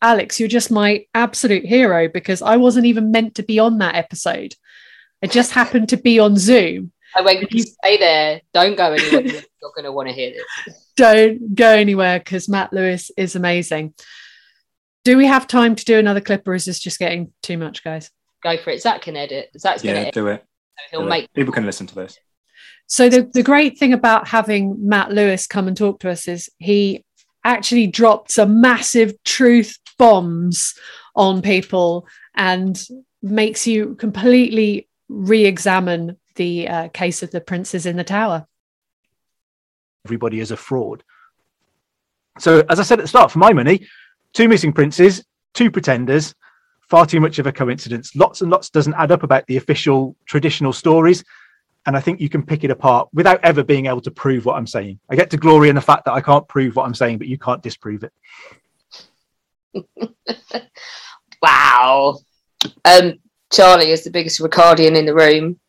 [0.00, 3.96] Alex, you're just my absolute hero because I wasn't even meant to be on that
[3.96, 4.54] episode.
[5.22, 6.90] I just happened to be on Zoom.
[7.16, 8.40] I wait, you stay there.
[8.52, 9.22] Don't go anywhere.
[9.22, 10.86] You're not going to want to hear this.
[10.96, 13.94] Don't go anywhere because Matt Lewis is amazing.
[15.04, 17.82] Do we have time to do another clip or is this just getting too much,
[17.84, 18.10] guys?
[18.42, 18.82] Go for it.
[18.82, 19.50] Zach can edit.
[19.58, 20.14] Zach's going to Yeah, edit.
[20.14, 20.44] do it.
[20.44, 21.10] So he'll Do it.
[21.10, 22.18] make People can listen to this.
[22.86, 26.50] So the, the great thing about having Matt Lewis come and talk to us is
[26.58, 27.04] he
[27.44, 30.74] actually dropped some massive truth bombs
[31.14, 32.06] on people
[32.36, 32.80] and
[33.22, 38.46] makes you completely re-examine the uh, case of the princes in the tower.
[40.04, 41.02] everybody is a fraud.
[42.38, 43.86] So, as I said at the start, for my money,
[44.32, 46.34] two missing princes, two pretenders,
[46.88, 48.14] far too much of a coincidence.
[48.14, 51.24] Lots and lots doesn't add up about the official traditional stories.
[51.86, 54.56] And I think you can pick it apart without ever being able to prove what
[54.56, 54.98] I'm saying.
[55.08, 57.28] I get to glory in the fact that I can't prove what I'm saying, but
[57.28, 58.12] you can't disprove it.
[61.42, 62.18] Wow.
[62.84, 63.14] Um,
[63.52, 65.60] Charlie is the biggest Ricardian in the room.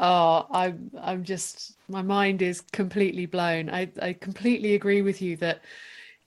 [0.00, 3.70] Oh, I'm I'm just my mind is completely blown.
[3.70, 5.62] I, I completely agree with you that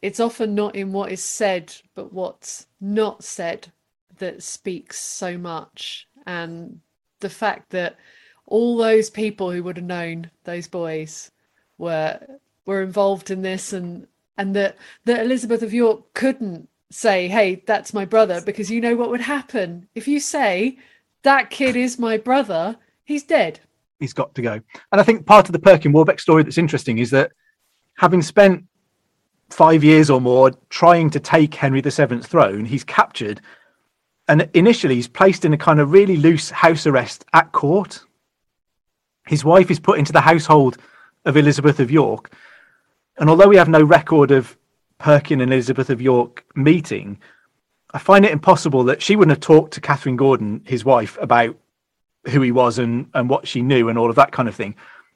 [0.01, 3.71] it's often not in what is said, but what's not said
[4.19, 6.07] that speaks so much.
[6.27, 6.81] And
[7.19, 7.97] the fact that
[8.47, 11.31] all those people who would have known those boys
[11.79, 12.19] were
[12.65, 17.93] were involved in this and and that that Elizabeth of York couldn't say, Hey, that's
[17.93, 19.89] my brother, because you know what would happen.
[19.95, 20.77] If you say
[21.23, 23.59] that kid is my brother, he's dead.
[23.99, 24.53] He's got to go.
[24.91, 27.31] And I think part of the Perkin Warbeck story that's interesting is that
[27.95, 28.65] having spent
[29.49, 33.41] five years or more trying to take Henry VII's throne, he's captured.
[34.27, 38.03] And initially, he's placed in a kind of really loose house arrest at court.
[39.27, 40.77] His wife is put into the household
[41.25, 42.33] of Elizabeth of York.
[43.17, 44.57] And although we have no record of
[44.97, 47.19] Perkin and Elizabeth of York meeting,
[47.93, 51.55] I find it impossible that she wouldn't have talked to Catherine Gordon, his wife, about
[52.29, 54.75] who he was and, and what she knew and all of that kind of thing.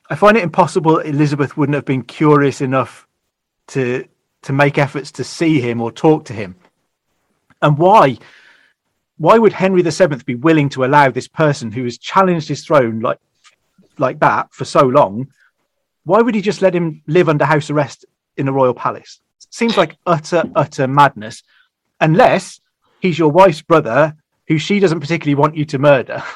[0.09, 3.07] I find it impossible Elizabeth wouldn't have been curious enough
[3.67, 4.07] to
[4.43, 6.55] to make efforts to see him or talk to him.
[7.61, 8.17] And why
[9.17, 12.99] why would Henry VII be willing to allow this person who has challenged his throne
[12.99, 13.19] like
[13.97, 15.27] like that for so long?
[16.03, 18.05] Why would he just let him live under house arrest
[18.37, 19.19] in a royal palace?
[19.49, 21.43] Seems like utter utter madness,
[21.99, 22.61] unless
[23.01, 24.15] he's your wife's brother
[24.47, 26.23] who she doesn't particularly want you to murder.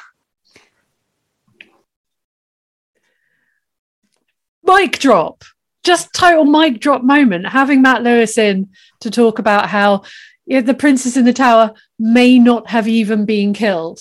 [4.74, 5.44] mic drop
[5.84, 8.68] just total mic drop moment having matt lewis in
[9.00, 10.02] to talk about how
[10.46, 14.00] yeah, the princess in the tower may not have even been killed.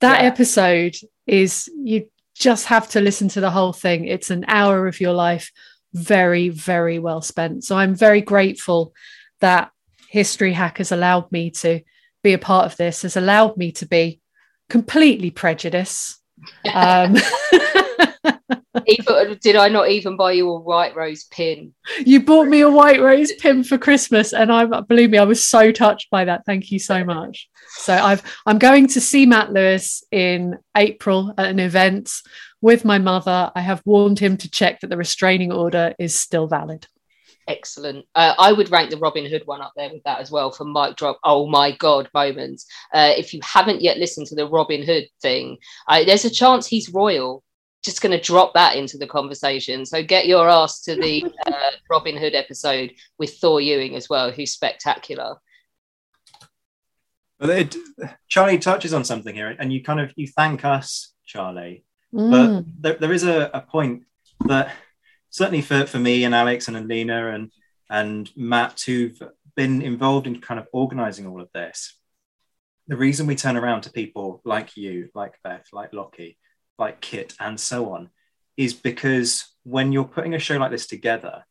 [0.00, 4.04] That episode is you just have to listen to the whole thing.
[4.04, 5.50] It's an hour of your life
[5.94, 7.64] very very well spent.
[7.64, 8.92] So i'm very grateful
[9.40, 9.70] that
[10.10, 11.80] history hack has allowed me to
[12.22, 14.20] be a part of this has allowed me to be
[14.68, 16.16] completely prejudiced.
[16.72, 17.16] Um,
[18.88, 21.74] Even, did I not even buy you a white rose pin?
[22.04, 25.46] You bought me a white rose pin for Christmas, and I believe me, I was
[25.46, 26.46] so touched by that.
[26.46, 27.50] Thank you so much.
[27.68, 32.10] So I've I'm going to see Matt Lewis in April at an event
[32.62, 33.52] with my mother.
[33.54, 36.86] I have warned him to check that the restraining order is still valid.
[37.46, 38.04] Excellent.
[38.14, 40.64] Uh, I would rank the Robin Hood one up there with that as well for
[40.64, 41.18] mic drop.
[41.24, 42.66] Oh my god, moments.
[42.92, 45.56] Uh, if you haven't yet listened to the Robin Hood thing,
[45.88, 47.42] uh, there's a chance he's royal.
[47.88, 49.86] Just going to drop that into the conversation.
[49.86, 54.30] So get your ass to the uh, Robin Hood episode with Thor Ewing as well,
[54.30, 55.36] who's spectacular.
[57.38, 57.76] But it,
[58.28, 61.82] Charlie touches on something here, and you kind of you thank us, Charlie.
[62.12, 62.30] Mm.
[62.30, 64.02] But there, there is a, a point
[64.46, 64.74] that
[65.30, 67.50] certainly for, for me and Alex and Alina and
[67.88, 69.18] and Matt who've
[69.56, 71.98] been involved in kind of organizing all of this.
[72.86, 76.36] The reason we turn around to people like you, like Beth, like Lockie,
[76.78, 78.10] like Kit, and so on,
[78.56, 81.44] is because when you're putting a show like this together,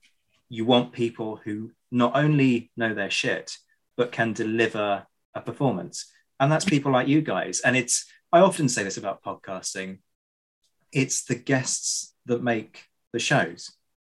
[0.49, 3.57] you want people who not only know their shit,
[3.95, 6.11] but can deliver a performance.
[6.39, 7.61] and that's people like you guys.
[7.61, 9.99] And it's I often say this about podcasting.
[10.91, 12.83] It's the guests that make
[13.13, 13.71] the shows,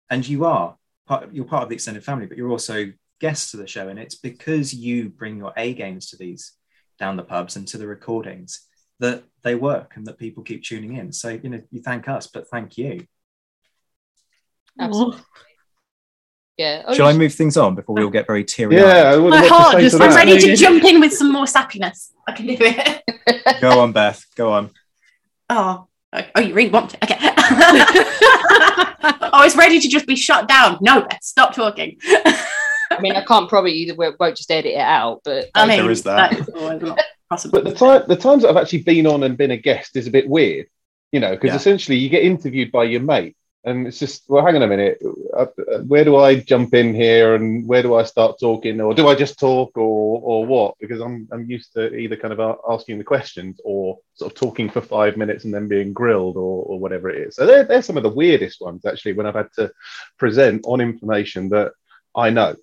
[0.09, 0.77] and you are
[1.07, 1.33] part.
[1.33, 4.15] You're part of the extended family, but you're also guests to the show, and it's
[4.15, 6.53] because you bring your A games to these
[6.99, 8.67] down the pubs and to the recordings
[8.99, 11.11] that they work and that people keep tuning in.
[11.11, 13.05] So you know, you thank us, but thank you.
[14.79, 15.21] Absolutely.
[16.57, 16.83] Yeah.
[16.87, 18.77] Oh, Shall I move things on before we all get very teary?
[18.77, 22.11] Yeah, my heart just, I'm ready to jump in with some more sappiness.
[22.27, 23.03] I can do it.
[23.61, 24.25] Go on, Beth.
[24.35, 24.69] Go on.
[25.49, 27.03] Oh, oh, you really want to?
[27.03, 27.17] Okay.
[29.07, 30.77] I was ready to just be shut down.
[30.81, 31.97] No, Beth, stop talking.
[32.03, 33.95] I mean, I can't probably either.
[33.95, 36.33] We won't just edit it out, but I mean, There is that.
[36.33, 36.47] is
[37.29, 37.61] possible.
[37.61, 40.07] But the time, the times that I've actually been on and been a guest is
[40.07, 40.67] a bit weird,
[41.11, 41.57] you know, because Yeah.
[41.57, 45.01] essentially you get interviewed by your mate, and it's just, well, hang on a minute,
[45.33, 48.93] uh, uh, where do I jump in here, and where do I start talking, or
[48.93, 50.75] do I just talk, or or what?
[50.79, 54.69] Because I'm I'm used to either kind of asking the questions or sort of talking
[54.69, 57.35] for five minutes and then being grilled, or or whatever it is.
[57.35, 59.71] So they're they're some of the weirdest ones actually when I've had to
[60.19, 61.71] present on information that
[62.15, 62.55] I know.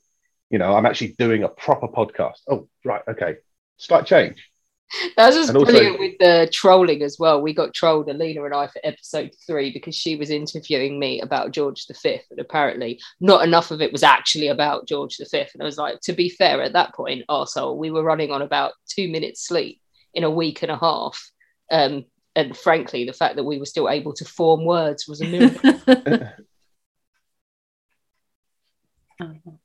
[0.50, 2.42] You know, I'm actually doing a proper podcast.
[2.48, 3.38] Oh, right, okay,
[3.76, 4.51] slight change.
[5.16, 7.40] that was just And also- brilliant with the trolling as well.
[7.40, 11.52] We got trolled, Alina and I, for episode three because she was interviewing me about
[11.52, 15.38] George V, and apparently not enough of it was actually about George V.
[15.38, 18.42] And I was like, to be fair, at that point, arsehole, we were running on
[18.42, 19.80] about two minutes sleep
[20.14, 21.30] in a week and a half.
[21.70, 22.04] Um,
[22.34, 26.28] and frankly, the fact that we were still able to form words was a miracle.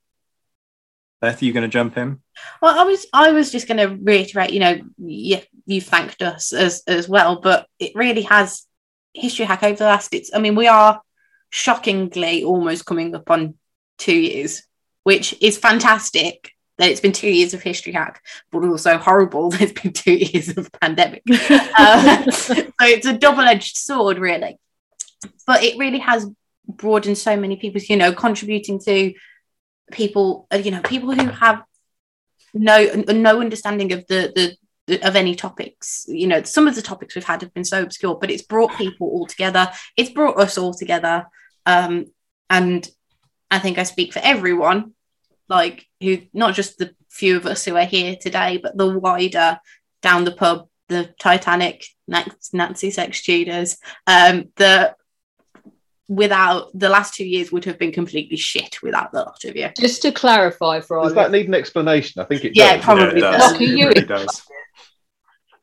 [1.19, 2.21] Beth, are you going to jump in?
[2.61, 6.53] Well, I was I was just going to reiterate, you know, yeah, you thanked us
[6.53, 8.65] as as well, but it really has
[9.13, 10.13] history hack over the last.
[10.13, 11.01] It's I mean, we are
[11.49, 13.55] shockingly almost coming up on
[13.97, 14.63] two years,
[15.03, 16.51] which is fantastic.
[16.77, 18.21] That it's been two years of history hack,
[18.51, 19.49] but also horrible.
[19.49, 21.23] that It's been two years of pandemic.
[21.27, 24.59] Uh, so it's a double edged sword, really.
[25.47, 26.27] But it really has
[26.67, 29.13] broadened so many people's, you know, contributing to
[29.91, 31.63] people, uh, you know, people who have
[32.53, 34.55] no no understanding of the,
[34.87, 36.05] the of any topics.
[36.07, 38.75] You know some of the topics we've had have been so obscure but it's brought
[38.77, 39.71] people all together.
[39.95, 41.25] It's brought us all together.
[41.65, 42.05] Um
[42.49, 42.89] and
[43.51, 44.93] i think i speak for everyone
[45.49, 49.59] like who not just the few of us who are here today but the wider
[50.01, 54.95] down the pub the titanic Nax- nancy sex tudors um the
[56.07, 59.69] without the last two years would have been completely shit without the lot of you
[59.77, 62.21] Just to clarify for our Does that need an explanation?
[62.21, 62.85] I think it Yeah, does.
[62.85, 63.51] probably Yeah, it does.
[63.51, 63.89] Lucky you.
[63.89, 64.41] It does.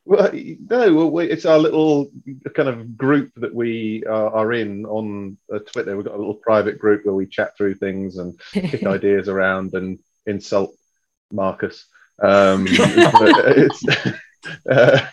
[0.06, 2.10] Well, no, well, we, it's our little
[2.54, 5.96] kind of group that we are, are in on uh, Twitter.
[5.96, 9.72] We've got a little private group where we chat through things and kick ideas around
[9.72, 10.74] and insult
[11.32, 11.86] Marcus.
[12.22, 13.82] Um, but it's,
[14.70, 15.06] uh,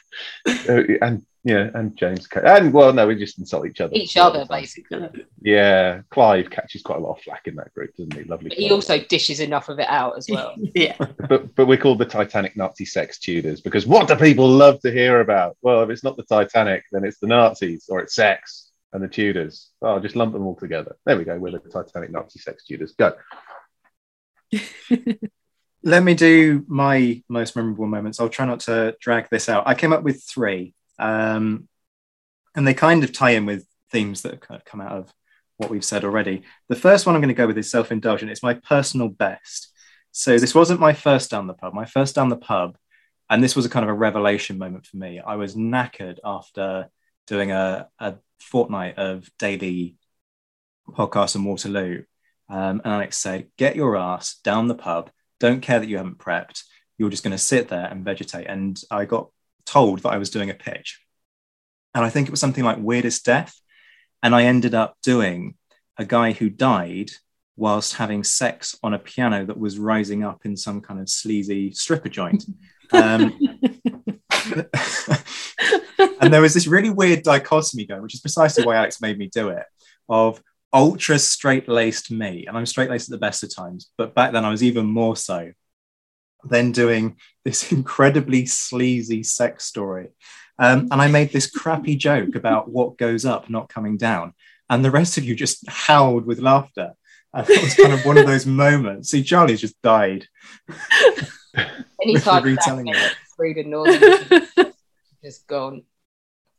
[1.01, 3.93] and yeah, and James, Ca- and well, no, we just insult each other.
[3.95, 5.09] each other, basically.
[5.41, 8.23] Yeah, Clive catches quite a lot of flack in that group, doesn't he?
[8.25, 8.49] Lovely.
[8.49, 8.75] But he Clive.
[8.77, 10.53] also dishes enough of it out as well.
[10.75, 10.95] yeah
[11.27, 14.91] but but we're called the Titanic Nazi sex Tudors because what do people love to
[14.91, 15.57] hear about?
[15.61, 19.07] Well, if it's not the Titanic, then it's the Nazis or it's sex and the
[19.07, 19.69] Tudors.
[19.81, 20.95] Oh, just lump them all together.
[21.05, 21.37] There we go.
[21.37, 22.93] We're the Titanic Nazi sex Tudors.
[22.93, 23.13] Go.
[25.83, 28.19] Let me do my most memorable moments.
[28.19, 29.63] I'll try not to drag this out.
[29.65, 31.67] I came up with three, um,
[32.55, 35.13] and they kind of tie in with themes that have kind of come out of
[35.57, 36.43] what we've said already.
[36.69, 38.31] The first one I'm going to go with is self indulgent.
[38.31, 39.71] It's my personal best.
[40.11, 41.73] So this wasn't my first down the pub.
[41.73, 42.77] My first down the pub,
[43.29, 45.19] and this was a kind of a revelation moment for me.
[45.19, 46.89] I was knackered after
[47.27, 49.95] doing a, a fortnight of daily
[50.89, 52.03] podcast in Waterloo.
[52.49, 55.09] Um, and Alex said, Get your ass down the pub.
[55.39, 56.63] Don't care that you haven't prepped.
[56.97, 58.47] You're just going to sit there and vegetate.
[58.47, 59.29] And I got
[59.65, 61.01] told that I was doing a pitch.
[61.93, 63.59] And I think it was something like Weirdest Death.
[64.23, 65.55] And I ended up doing
[65.97, 67.11] a guy who died
[67.55, 71.71] whilst having sex on a piano that was rising up in some kind of sleazy
[71.71, 72.45] stripper joint.
[72.91, 73.37] Um,
[76.21, 79.29] and there was this really weird dichotomy going, which is precisely why Alex made me
[79.31, 79.63] do it,
[80.09, 80.41] of
[80.73, 82.45] ultra straight laced me.
[82.47, 84.85] And I'm straight laced at the best of times, but back then I was even
[84.85, 85.51] more so.
[86.43, 90.09] Then doing this incredibly sleazy sex story.
[90.59, 94.33] Um, and I made this crappy joke about what goes up not coming down.
[94.69, 96.91] And the rest of you just howled with laughter.
[97.33, 99.09] And it was kind of one of those moments.
[99.09, 100.27] See, Charlie's just died.
[102.01, 103.67] Anytime Retelling back it.
[103.67, 104.47] Northern
[105.23, 105.83] just gone.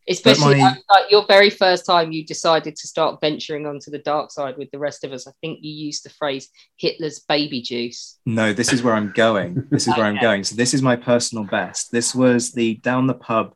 [0.09, 4.31] Especially my- like your very first time you decided to start venturing onto the dark
[4.31, 5.29] side with the rest of us.
[5.29, 8.19] I think you used the phrase Hitler's baby juice.
[8.27, 9.67] No, this is where I'm going.
[9.71, 10.45] This is where I'm going.
[10.45, 11.93] So this is my personal best.
[11.93, 13.55] This was the down the pub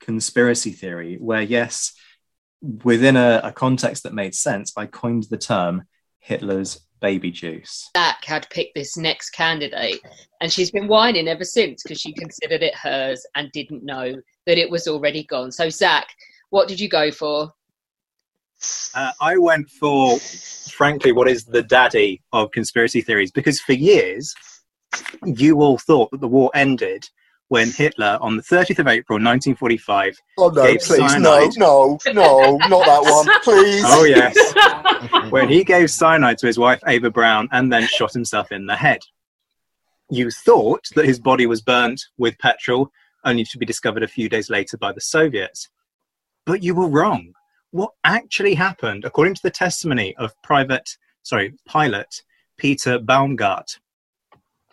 [0.00, 1.92] conspiracy theory, where yes,
[2.60, 5.84] within a, a context that made sense, I coined the term
[6.20, 7.90] Hitler's baby juice.
[7.96, 10.00] Zach had picked this next candidate,
[10.40, 14.14] and she's been whining ever since because she considered it hers and didn't know
[14.48, 15.52] that it was already gone.
[15.52, 16.08] So, Zach,
[16.48, 17.52] what did you go for?
[18.94, 24.34] Uh, I went for, frankly, what is the daddy of conspiracy theories because for years
[25.26, 27.06] you all thought that the war ended
[27.48, 32.12] when Hitler, on the 30th of April 1945, Oh no, gave please, cyanide- no, no,
[32.14, 33.82] no, not that one, please.
[33.86, 38.50] Oh yes, when he gave cyanide to his wife Eva Braun and then shot himself
[38.50, 39.00] in the head.
[40.10, 42.90] You thought that his body was burnt with petrol,
[43.24, 45.68] only to be discovered a few days later by the Soviets.
[46.46, 47.32] But you were wrong.
[47.70, 52.22] What actually happened, according to the testimony of private, sorry, pilot
[52.56, 53.78] Peter Baumgart,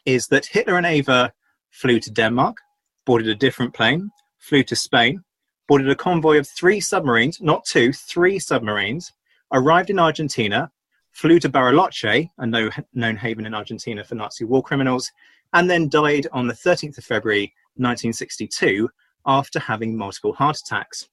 [0.05, 1.33] is that Hitler and Eva
[1.71, 2.57] flew to Denmark,
[3.05, 5.23] boarded a different plane, flew to Spain,
[5.67, 9.11] boarded a convoy of three submarines, not two, three submarines,
[9.51, 10.71] arrived in Argentina,
[11.11, 12.45] flew to Bariloche, a
[12.93, 15.11] known haven in Argentina for Nazi war criminals,
[15.53, 18.89] and then died on the 13th of February 1962
[19.25, 21.09] after having multiple heart attacks.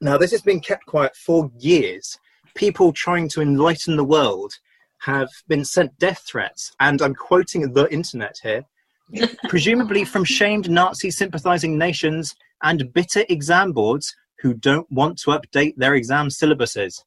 [0.00, 2.18] Now, this has been kept quiet for years.
[2.54, 4.52] People trying to enlighten the world
[5.00, 8.64] have been sent death threats, and I'm quoting the internet here,
[9.48, 15.74] presumably from shamed Nazi sympathizing nations and bitter exam boards who don't want to update
[15.76, 17.02] their exam syllabuses.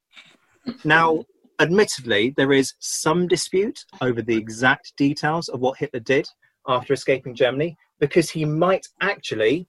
[0.84, 1.26] Now,
[1.60, 6.28] admittedly, there is some dispute over the exact details of what Hitler did
[6.68, 9.68] after escaping Germany, because he might actually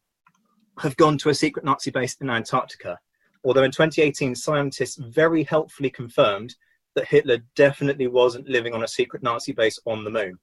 [0.80, 2.98] have gone to a secret Nazi base in Antarctica.
[3.44, 6.54] Although in 2018, scientists very helpfully confirmed
[6.94, 10.38] that Hitler definitely wasn't living on a secret Nazi base on the moon.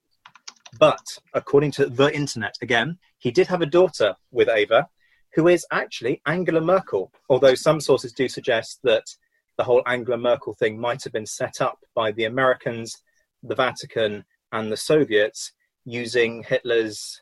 [0.79, 4.87] But according to the internet, again, he did have a daughter with Eva,
[5.33, 7.11] who is actually Angela Merkel.
[7.29, 9.03] Although some sources do suggest that
[9.57, 13.01] the whole Angela Merkel thing might have been set up by the Americans,
[13.43, 15.51] the Vatican, and the Soviets
[15.85, 17.21] using Hitler's,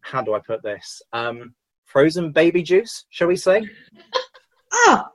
[0.00, 1.00] how do I put this?
[1.12, 1.54] Um,
[1.86, 3.68] frozen baby juice, shall we say?
[4.72, 5.08] Ah,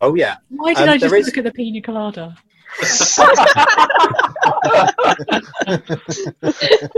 [0.00, 0.36] Oh, yeah.
[0.48, 2.36] why did Um, I just there is- look at the pina colada?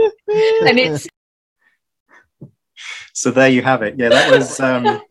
[0.65, 1.07] and it's
[3.13, 3.95] So there you have it.
[3.97, 4.59] Yeah, that was.
[4.59, 5.01] Um,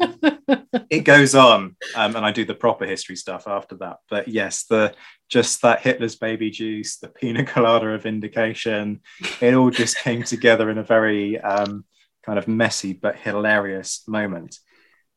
[0.90, 3.98] it goes on, um, and I do the proper history stuff after that.
[4.08, 4.94] But yes, the
[5.28, 9.00] just that Hitler's baby juice, the pina colada of vindication,
[9.40, 11.84] it all just came together in a very um,
[12.24, 14.58] kind of messy but hilarious moment.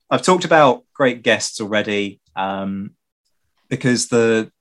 [0.09, 2.91] I've talked about great guests already um,
[3.69, 4.51] because the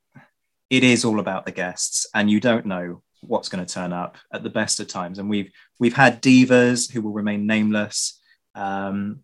[0.71, 4.17] it is all about the guests, and you don't know what's going to turn up
[4.33, 5.19] at the best of times.
[5.19, 8.19] And we've we've had divas who will remain nameless,
[8.55, 9.21] um,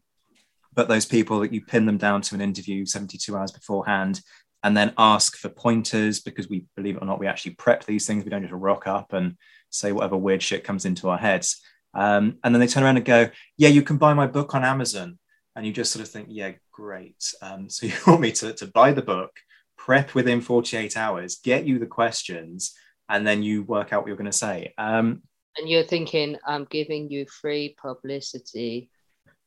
[0.75, 4.21] but those people that you pin them down to an interview 72 hours beforehand
[4.63, 8.07] and then ask for pointers because we believe it or not we actually prep these
[8.07, 9.37] things we don't just rock up and
[9.71, 11.61] say whatever weird shit comes into our heads
[11.95, 14.65] um, and then they turn around and go yeah you can buy my book on
[14.65, 15.19] amazon.
[15.57, 17.35] And you just sort of think yeah great.
[17.43, 19.31] Um, so you want me to, to buy the book
[19.77, 22.75] prep within 48 hours get you the questions
[23.09, 24.75] and then you work out what you're going to say.
[24.77, 25.23] Um,
[25.57, 28.91] and you're thinking, I'm giving you free publicity.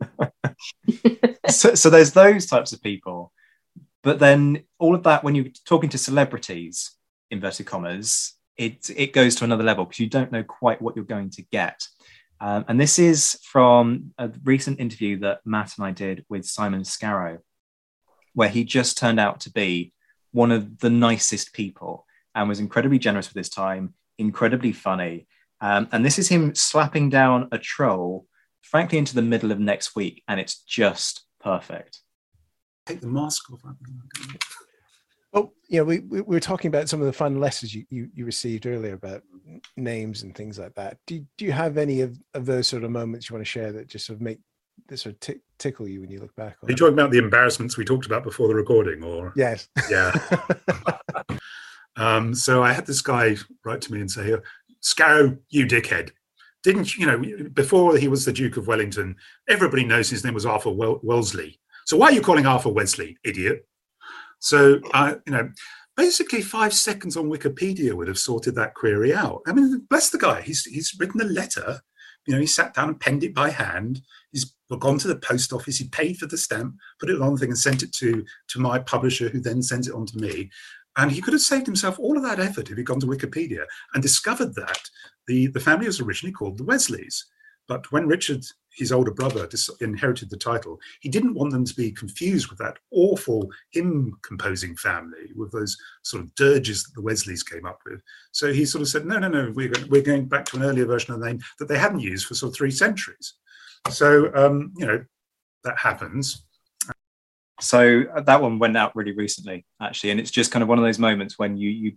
[1.47, 3.31] so, so there's those types of people.
[4.03, 6.97] But then all of that when you're talking to celebrities
[7.29, 11.05] inverted commas it it goes to another level because you don't know quite what you're
[11.05, 11.87] going to get
[12.41, 16.81] um, and this is from a recent interview that matt and i did with simon
[16.81, 17.39] scarrow
[18.33, 19.93] where he just turned out to be
[20.31, 22.05] one of the nicest people
[22.35, 25.27] and was incredibly generous with his time incredibly funny
[25.61, 28.25] um, and this is him slapping down a troll
[28.61, 32.01] frankly into the middle of next week and it's just perfect
[32.85, 33.61] Take the mask off.
[35.33, 38.09] Oh, you know, we we were talking about some of the fun letters you, you,
[38.13, 39.23] you received earlier about
[39.77, 40.97] names and things like that.
[41.07, 43.71] Do, do you have any of, of those sort of moments you want to share
[43.71, 44.39] that just sort of make
[44.87, 47.11] that sort of tick, tickle you when you look back on Are you talking about
[47.11, 49.69] the embarrassments we talked about before the recording, or Yes.
[49.89, 50.11] yeah.
[51.95, 54.35] um, so I had this guy write to me and say,
[54.81, 56.11] "Scarrow, you dickhead."
[56.63, 59.15] Didn't you know before he was the Duke of Wellington?
[59.49, 61.59] Everybody knows his name was Arthur Wel- Wellesley.
[61.85, 63.65] So why are you calling Arthur Wesley, idiot?
[64.41, 64.81] So
[65.25, 65.49] you know,
[65.95, 69.41] basically five seconds on Wikipedia would have sorted that query out.
[69.47, 70.41] I mean, bless the guy.
[70.41, 71.79] He's he's written a letter.
[72.27, 74.01] You know, he sat down and penned it by hand.
[74.31, 75.77] He's gone to the post office.
[75.77, 78.59] He paid for the stamp, put it on the thing, and sent it to to
[78.59, 80.49] my publisher, who then sent it on to me.
[80.97, 83.63] And he could have saved himself all of that effort if he'd gone to Wikipedia
[83.93, 84.89] and discovered that
[85.25, 87.25] the, the family was originally called the Wesleys.
[87.67, 88.43] But when Richard,
[88.75, 89.47] his older brother,
[89.81, 94.75] inherited the title, he didn't want them to be confused with that awful hymn composing
[94.75, 98.01] family, with those sort of dirges that the Wesleys came up with.
[98.31, 100.85] So he sort of said, no, no, no, we're we're going back to an earlier
[100.85, 103.33] version of the name that they hadn't used for sort of three centuries.
[103.89, 105.03] So, um, you know,
[105.63, 106.45] that happens.
[107.59, 110.79] So uh, that one went out really recently, actually, and it's just kind of one
[110.79, 111.93] of those moments when you, you,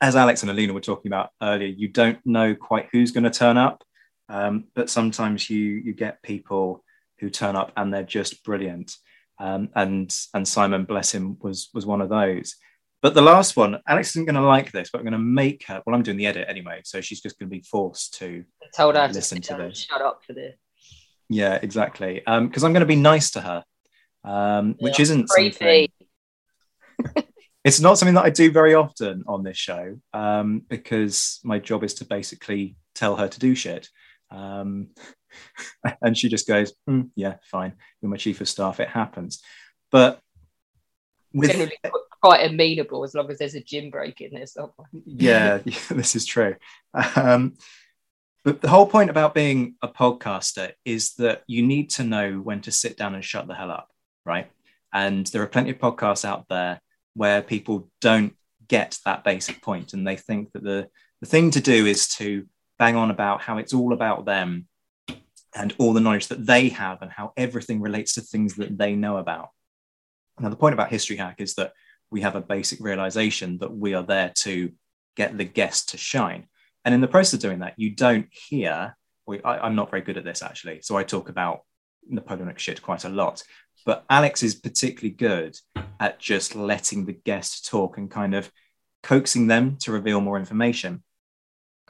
[0.00, 3.30] as Alex and Alina were talking about earlier, you don't know quite who's going to
[3.30, 3.84] turn up,
[4.28, 6.84] um, but sometimes you you get people
[7.18, 8.94] who turn up and they're just brilliant,
[9.38, 12.56] um, and and Simon, bless him, was was one of those.
[13.00, 15.64] But the last one, Alex isn't going to like this, but I'm going to make
[15.66, 15.82] her.
[15.86, 18.44] Well, I'm doing the edit anyway, so she's just going to be forced to
[18.74, 19.86] Told her listen sit to this.
[19.88, 20.56] shut up for this.
[21.28, 22.22] Yeah, exactly.
[22.26, 23.64] Because I'm going to be nice to her,
[24.24, 25.92] um, which isn't creepy.
[27.04, 27.24] something.
[27.64, 31.84] it's not something that I do very often on this show um, because my job
[31.84, 33.88] is to basically tell her to do shit.
[34.30, 34.88] Um,
[36.02, 37.74] and she just goes, "Mm, "Yeah, fine.
[38.00, 38.80] You're my chief of staff.
[38.80, 39.42] It happens."
[39.90, 40.20] But
[41.32, 41.78] with Generally
[42.20, 44.88] quite amenable as long as there's a gym break in there somewhere.
[45.04, 46.56] yeah, yeah, this is true.
[47.16, 47.54] Um,
[48.44, 52.60] but the whole point about being a podcaster is that you need to know when
[52.62, 53.90] to sit down and shut the hell up,
[54.24, 54.50] right?
[54.92, 56.80] And there are plenty of podcasts out there
[57.14, 58.34] where people don't
[58.68, 60.88] get that basic point and they think that the,
[61.20, 62.46] the thing to do is to
[62.78, 64.66] bang on about how it's all about them
[65.54, 68.94] and all the knowledge that they have and how everything relates to things that they
[68.94, 69.48] know about.
[70.38, 71.72] Now, the point about History Hack is that
[72.10, 74.72] we have a basic realization that we are there to
[75.16, 76.46] get the guest to shine.
[76.84, 78.96] And in the process of doing that, you don't hear,
[79.28, 80.80] I, I'm not very good at this actually.
[80.82, 81.62] So I talk about
[82.08, 83.42] Napoleonic shit quite a lot.
[83.84, 85.56] But Alex is particularly good
[86.00, 88.50] at just letting the guest talk and kind of
[89.02, 91.02] coaxing them to reveal more information.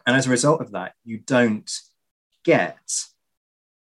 [0.08, 1.70] And as a result of that, you don't
[2.42, 2.78] get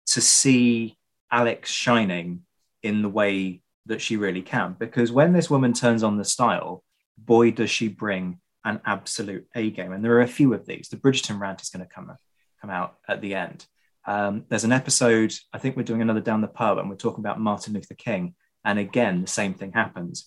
[0.06, 0.96] to see
[1.32, 2.42] Alex shining
[2.80, 4.76] in the way that she really can.
[4.78, 6.84] Because when this woman turns on the style,
[7.18, 9.90] boy, does she bring an absolute A game.
[9.90, 10.88] And there are a few of these.
[10.88, 12.16] The Bridgerton rant is going to come,
[12.60, 13.66] come out at the end.
[14.06, 17.24] Um, there's an episode, I think we're doing another down the pub, and we're talking
[17.24, 18.36] about Martin Luther King.
[18.64, 20.24] And again, the same thing happens.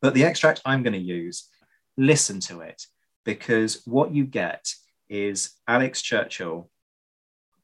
[0.00, 1.48] But the extract I'm going to use,
[1.96, 2.82] listen to it,
[3.24, 4.72] because what you get
[5.08, 6.70] is Alex Churchill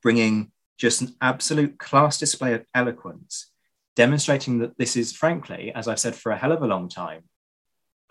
[0.03, 3.51] bringing just an absolute class display of eloquence,
[3.95, 7.23] demonstrating that this is, frankly, as I've said for a hell of a long time,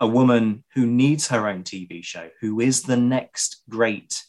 [0.00, 4.22] a woman who needs her own TV show, who is the next great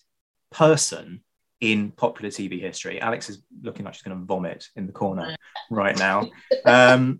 [0.51, 1.21] person
[1.59, 3.01] in popular TV history.
[3.01, 5.35] Alex is looking like she's going to vomit in the corner
[5.69, 6.29] right now.
[6.65, 7.19] Um,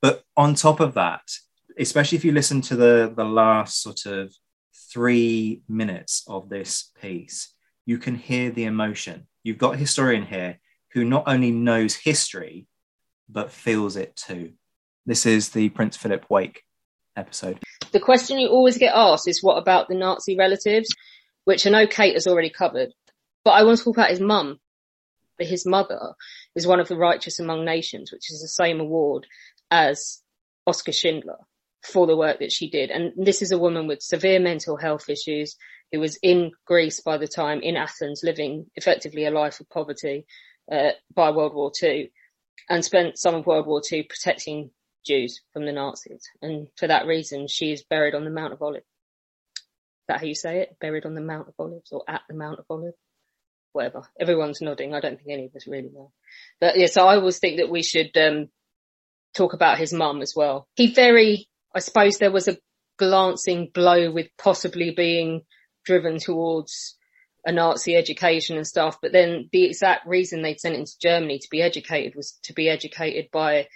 [0.00, 1.22] but on top of that,
[1.76, 4.32] especially if you listen to the, the last sort of
[4.92, 7.52] three minutes of this piece,
[7.86, 9.26] you can hear the emotion.
[9.42, 10.58] You've got a historian here
[10.92, 12.66] who not only knows history,
[13.28, 14.52] but feels it too.
[15.06, 16.64] This is the Prince Philip Wake
[17.16, 17.58] episode.
[17.92, 20.88] The question you always get asked is what about the Nazi relatives,
[21.44, 22.92] which I know Kate has already covered.
[23.44, 24.58] But I want to talk about his mum.
[25.38, 26.14] His mother
[26.54, 29.26] is one of the righteous among nations, which is the same award
[29.70, 30.20] as
[30.66, 31.38] Oskar Schindler
[31.82, 32.90] for the work that she did.
[32.90, 35.56] And this is a woman with severe mental health issues
[35.92, 40.26] who was in Greece by the time, in Athens, living effectively a life of poverty
[40.70, 42.10] uh, by World War II,
[42.68, 44.70] and spent some of World War II protecting
[45.06, 46.28] Jews from the Nazis.
[46.42, 48.84] And for that reason, she is buried on the Mount of Olives.
[48.84, 49.64] Is
[50.08, 50.76] that how you say it?
[50.80, 52.96] Buried on the Mount of Olives or at the Mount of Olives?
[53.72, 54.02] Whatever.
[54.18, 54.94] Everyone's nodding.
[54.94, 56.12] I don't think any of us really know.
[56.60, 58.48] But yeah, so I always think that we should um,
[59.34, 60.66] talk about his mum as well.
[60.74, 61.48] He very,
[61.78, 62.58] I suppose there was a
[62.98, 65.42] glancing blow with possibly being
[65.84, 66.96] driven towards
[67.46, 68.98] a Nazi education and stuff.
[69.00, 72.52] But then the exact reason they'd sent him to Germany to be educated was to
[72.52, 73.68] be educated by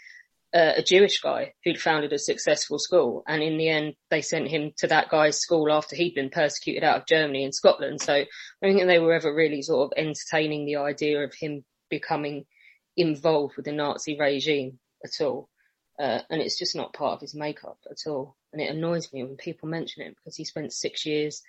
[0.52, 3.22] uh, a Jewish guy who'd founded a successful school.
[3.28, 6.82] And in the end, they sent him to that guy's school after he'd been persecuted
[6.82, 8.00] out of Germany and Scotland.
[8.00, 8.26] So I
[8.60, 12.46] don't think they were ever really sort of entertaining the idea of him becoming
[12.96, 15.48] involved with the Nazi regime at all.
[16.02, 18.34] Uh, and it's just not part of his makeup at all.
[18.52, 21.42] And it annoys me when people mention it because he spent six years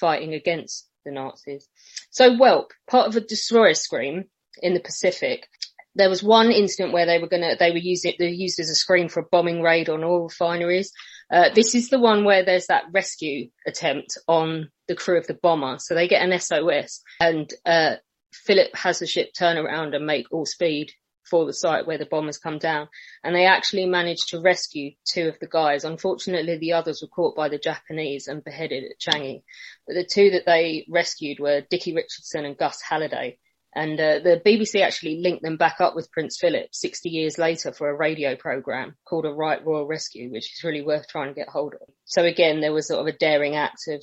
[0.00, 1.68] fighting against the Nazis.
[2.08, 4.24] So Whelp, part of a destroyer screen
[4.62, 5.46] in the Pacific,
[5.94, 8.70] there was one incident where they were gonna they were using they were used as
[8.70, 10.90] a screen for a bombing raid on oil refineries.
[11.30, 15.34] Uh, this is the one where there's that rescue attempt on the crew of the
[15.34, 15.76] bomber.
[15.80, 17.96] So they get an SOS and uh,
[18.32, 20.92] Philip has the ship turn around and make all speed
[21.28, 22.88] for the site where the bombers come down.
[23.22, 25.84] And they actually managed to rescue two of the guys.
[25.84, 29.42] Unfortunately, the others were caught by the Japanese and beheaded at Changi.
[29.86, 33.38] But the two that they rescued were Dickie Richardson and Gus Halliday.
[33.74, 37.72] And uh, the BBC actually linked them back up with Prince Philip 60 years later
[37.72, 41.34] for a radio program called A Right Royal Rescue, which is really worth trying to
[41.34, 41.88] get hold of.
[42.04, 44.02] So again, there was sort of a daring act of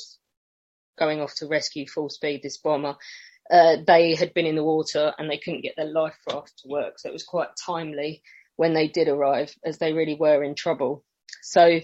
[0.97, 2.95] going off to rescue full speed this bomber
[3.52, 6.68] uh, they had been in the water and they couldn't get their life raft to
[6.68, 6.98] work.
[7.00, 8.22] So it was quite timely
[8.56, 11.04] when they did arrive, as they really were in trouble.
[11.44, 11.80] So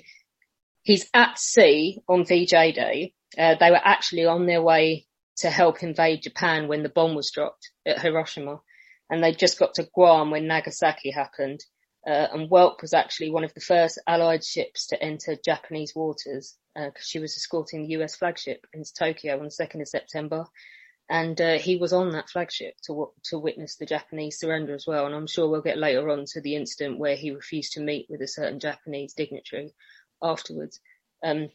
[0.83, 3.13] he's at sea on VJ Day.
[3.37, 5.05] Uh, they were actually on their way
[5.37, 8.61] to help invade Japan when the bomb was dropped at Hiroshima.
[9.09, 11.59] And they just got to Guam when Nagasaki happened.
[12.07, 16.57] Uh, and Whelp was actually one of the first Allied ships to enter Japanese waters
[16.73, 20.45] because uh, she was escorting the US flagship into Tokyo on the 2nd of September
[21.11, 25.05] and uh, he was on that flagship to to witness the Japanese surrender as well.
[25.05, 28.07] And I'm sure we'll get later on to the incident where he refused to meet
[28.09, 29.73] with a certain Japanese dignitary
[30.23, 30.79] afterwards.
[31.21, 31.49] Um,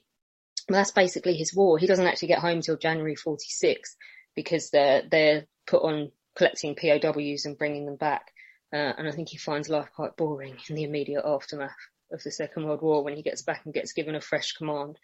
[0.69, 1.79] that's basically his war.
[1.79, 3.97] He doesn't actually get home till January 46
[4.35, 8.27] because they're they're put on collecting POWs and bringing them back.
[8.75, 11.71] Uh, and I think he finds life quite boring in the immediate aftermath
[12.13, 14.99] of the Second World War when he gets back and gets given a fresh command.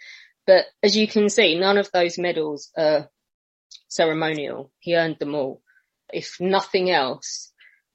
[0.47, 3.09] But as you can see, none of those medals are
[3.89, 4.71] ceremonial.
[4.79, 5.63] He earned them all.
[6.13, 7.53] If nothing else,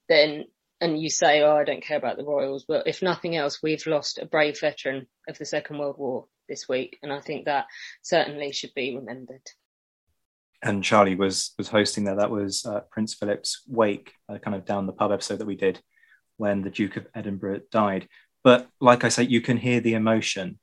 [0.09, 0.45] then,
[0.81, 3.85] and you say, oh, I don't care about the Royals, but if nothing else, we've
[3.85, 6.97] lost a brave veteran of the Second World War this week.
[7.03, 7.65] And I think that
[8.01, 9.41] certainly should be remembered.
[10.63, 12.15] And Charlie was was hosting there.
[12.15, 15.55] That was uh, Prince Philip's wake, uh, kind of down the pub episode that we
[15.55, 15.79] did
[16.37, 18.07] when the Duke of Edinburgh died.
[18.43, 20.59] But like I say, you can hear the emotion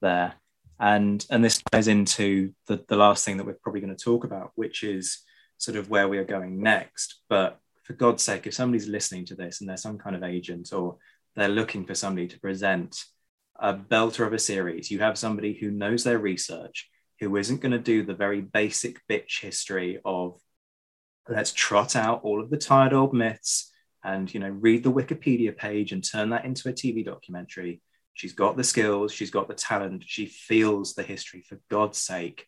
[0.00, 0.34] there
[0.80, 4.24] and and this ties into the, the last thing that we're probably going to talk
[4.24, 5.22] about which is
[5.58, 7.20] sort of where we are going next.
[7.28, 10.72] But for god's sake if somebody's listening to this and they're some kind of agent
[10.72, 10.96] or
[11.36, 13.04] they're looking for somebody to present
[13.56, 16.90] a belter of a series you have somebody who knows their research
[17.20, 20.40] who isn't going to do the very basic bitch history of
[21.28, 23.70] let's trot out all of the tired old myths
[24.02, 27.80] and you know read the wikipedia page and turn that into a tv documentary
[28.14, 31.44] She's got the skills, she's got the talent, she feels the history.
[31.48, 32.46] For God's sake,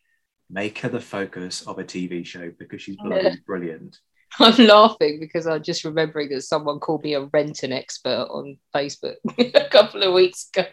[0.49, 3.99] make her the focus of a TV show because she's bloody brilliant.
[4.39, 9.15] I'm laughing because I'm just remembering that someone called me a renting expert on Facebook
[9.37, 10.67] a couple of weeks ago.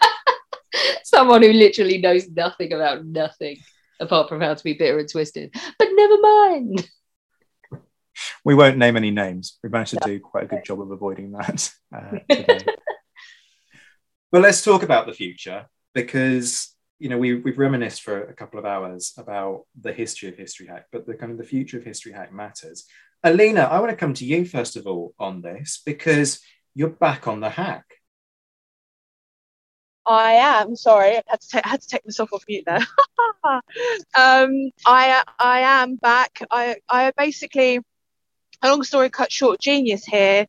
[1.03, 3.57] someone who literally knows nothing about nothing
[3.99, 5.53] apart from how to be bitter and twisted.
[5.77, 6.89] But never mind.
[8.43, 9.57] We won't name any names.
[9.63, 12.65] We managed to do quite a good job of avoiding that uh, today.
[14.31, 18.59] But let's talk about the future because you know we, we've reminisced for a couple
[18.59, 21.83] of hours about the history of history hack but the kind of the future of
[21.83, 22.85] history hack matters
[23.23, 26.39] alina i want to come to you first of all on this because
[26.75, 27.85] you're back on the hack
[30.03, 31.11] I am sorry.
[31.17, 32.79] I had to, ta- had to take myself off mute there.
[33.43, 36.43] um, I I am back.
[36.49, 37.79] I I basically,
[38.63, 40.47] a long story cut short, genius here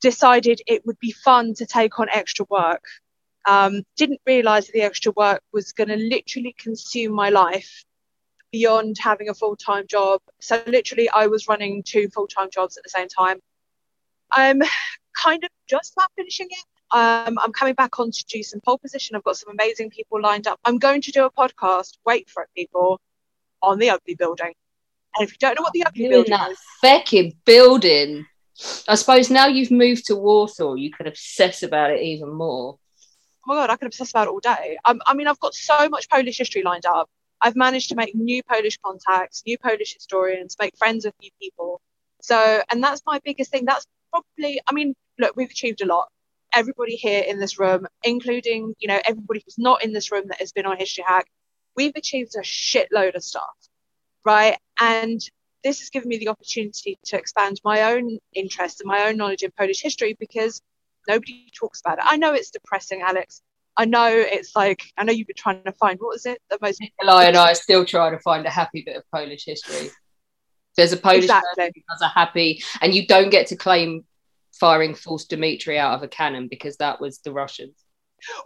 [0.00, 2.82] decided it would be fun to take on extra work.
[3.48, 7.84] Um, didn't realize that the extra work was going to literally consume my life
[8.52, 10.20] beyond having a full time job.
[10.40, 13.40] So, literally, I was running two full time jobs at the same time.
[14.32, 14.62] I'm
[15.22, 16.64] kind of just about finishing it.
[16.92, 19.16] Um, I'm coming back on to do some pole position.
[19.16, 20.58] I've got some amazing people lined up.
[20.64, 23.00] I'm going to do a podcast, wait for it, people,
[23.62, 24.52] on the ugly building.
[25.16, 28.26] And if you don't know what the ugly Doing building that is, fucking building.
[28.88, 32.78] I suppose now you've moved to Warsaw, you can obsess about it even more.
[33.46, 34.78] Oh my god, I could obsess about it all day.
[34.84, 37.08] Um, I mean, I've got so much Polish history lined up.
[37.40, 41.80] I've managed to make new Polish contacts, new Polish historians, make friends with new people.
[42.20, 43.64] So, and that's my biggest thing.
[43.64, 46.08] That's probably, I mean, look, we've achieved a lot.
[46.52, 50.40] Everybody here in this room, including, you know, everybody who's not in this room that
[50.40, 51.26] has been on History Hack,
[51.76, 53.56] we've achieved a shitload of stuff,
[54.24, 54.58] right?
[54.78, 55.20] And
[55.62, 59.42] this has given me the opportunity to expand my own interests and my own knowledge
[59.42, 60.60] in Polish history because
[61.08, 62.04] nobody talks about it.
[62.06, 63.42] I know it's depressing, Alex.
[63.76, 66.58] I know it's like I know you've been trying to find what was it the
[66.60, 69.90] most Eli and I are still trying to find a happy bit of Polish history.
[70.76, 71.72] There's a Polish Exactly.
[71.74, 74.04] who does a happy, and you don't get to claim
[74.58, 77.74] firing false Dimitri out of a cannon because that was the Russians.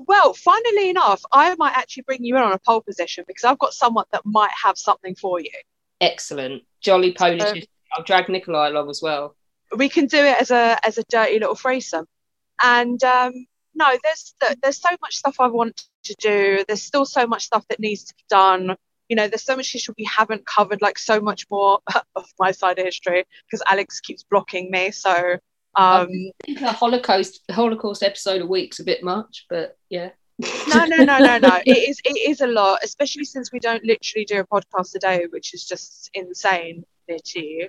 [0.01, 3.59] Well, funnily enough, I might actually bring you in on a pole position because I've
[3.59, 5.51] got someone that might have something for you.
[6.01, 7.43] Excellent, jolly Polish.
[7.43, 7.66] So-
[7.97, 9.36] I'll drag Nikolai along as well.
[9.76, 12.06] we can do it as a as a dirty little threesome.
[12.62, 13.32] And um,
[13.74, 16.64] no, there's there's so much stuff I want to do.
[16.66, 18.76] There's still so much stuff that needs to be done.
[19.09, 21.81] you know, there's so much history we haven't covered, like so much more
[22.16, 24.90] of my side of history because Alex keeps blocking me.
[24.90, 25.10] So
[25.76, 30.10] um, I think a Holocaust Holocaust episode a week's a bit much, but yeah.
[30.74, 31.60] no, no, no, no, no.
[31.66, 34.98] It is it is a lot, especially since we don't literally do a podcast a
[34.98, 36.85] day, which is just insane
[37.35, 37.68] you.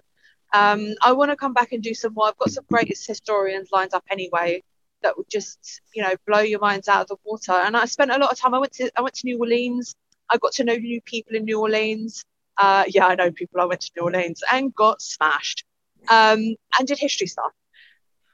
[0.53, 2.27] Um, I want to come back and do some more.
[2.27, 4.63] I've got some greatest historians lined up anyway
[5.05, 7.51] that would just, you know, blow your minds out of the water.
[7.51, 8.55] And I spent a lot of time.
[8.55, 9.95] I went to I went to New Orleans.
[10.31, 12.25] I got to know new people in New Orleans.
[12.57, 13.61] Uh, yeah, I know people.
[13.61, 15.63] I went to New Orleans and got smashed.
[16.09, 17.51] Um, and did history stuff.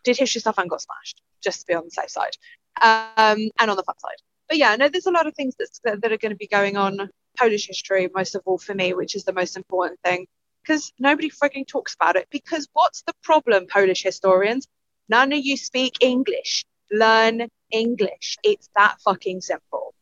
[0.06, 1.22] Did history stuff and got smashed.
[1.44, 2.36] Just to be on the safe side.
[2.82, 4.22] Um, and on the fun side.
[4.48, 6.48] But yeah, no, there's a lot of things that's, that, that are going to be
[6.48, 7.10] going on.
[7.38, 10.28] Polish history, most of all for me, which is the most important thing
[10.64, 12.28] because nobody frigging talks about it.
[12.32, 14.68] Because what's the problem, Polish historians?
[15.12, 16.66] None of you speak English.
[16.92, 17.36] Learn
[17.70, 18.28] English.
[18.44, 19.94] It's that fucking simple.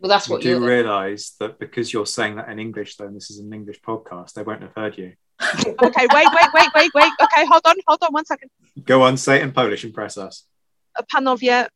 [0.00, 0.60] Well, that's You what do you're.
[0.60, 4.34] realise that because you're saying that in English, though, and this is an English podcast,
[4.34, 5.10] they won't have heard you.
[5.86, 7.12] okay, wait, wait, wait, wait, wait.
[7.24, 8.50] Okay, hold on, hold on one second.
[8.92, 10.46] Go on, say it in Polish, impress us.
[11.12, 11.66] Panowie,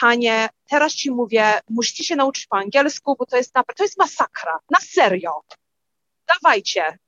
[0.00, 3.98] panie, teraz ci mówię, musicie się nauczyć po angielsku, bo to jest, na, to jest
[3.98, 4.58] masakra.
[4.70, 5.40] Na serio.
[6.28, 6.98] Dawajcie.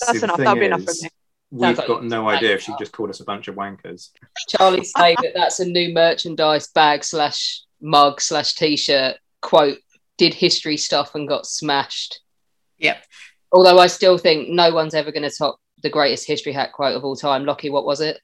[0.00, 0.38] That's See, enough.
[0.38, 1.17] That'll be enough is, from me.
[1.50, 4.10] We've Sounds like got no idea if she just called us a bunch of wankers.
[4.48, 9.78] Charlie's saying that that's a new merchandise bag slash mug slash t-shirt quote.
[10.18, 12.20] Did history stuff and got smashed.
[12.78, 13.02] Yep.
[13.52, 16.96] Although I still think no one's ever going to top the greatest history hack quote
[16.96, 17.44] of all time.
[17.44, 18.20] Lockie, what was it?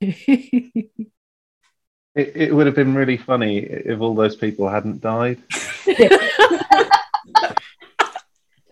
[2.14, 5.42] It, it would have been really funny if all those people hadn't died.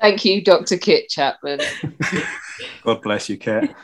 [0.00, 0.76] Thank you, Dr.
[0.78, 1.60] Kit Chapman.
[2.82, 3.74] God bless you, Kit.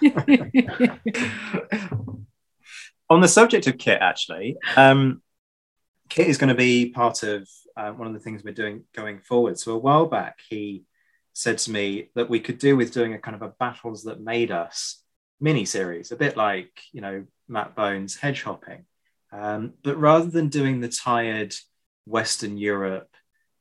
[3.10, 5.22] On the subject of Kit, actually, um,
[6.08, 9.20] Kit is going to be part of uh, one of the things we're doing going
[9.20, 9.58] forward.
[9.58, 10.84] So a while back, he
[11.32, 14.20] said to me that we could do with doing a kind of a battles that
[14.20, 15.02] made us
[15.40, 18.84] mini series, a bit like you know Matt Bones hedge hopping,
[19.32, 21.54] um, but rather than doing the tired
[22.06, 23.08] Western Europe,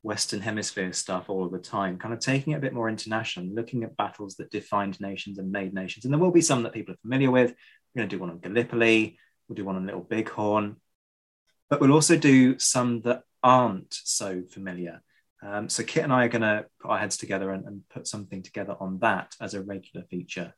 [0.02, 3.46] Western Hemisphere stuff all of the time, kind of taking it a bit more international,
[3.46, 6.04] looking at battles that defined nations and made nations.
[6.04, 7.50] And there will be some that people are familiar with.
[7.94, 9.18] We're going to do one on Gallipoli,
[9.48, 10.76] we'll do one on Little Bighorn,
[11.68, 15.02] but we'll also do some that aren't so familiar.
[15.42, 18.06] Um, so Kit and I are going to put our heads together and, and put
[18.06, 20.54] something together on that as a regular feature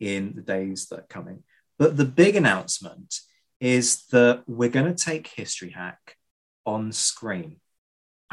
[0.00, 1.44] in the days that are coming.
[1.78, 3.20] But the big announcement
[3.60, 6.16] is that we're going to take History Hack
[6.66, 7.56] on screen.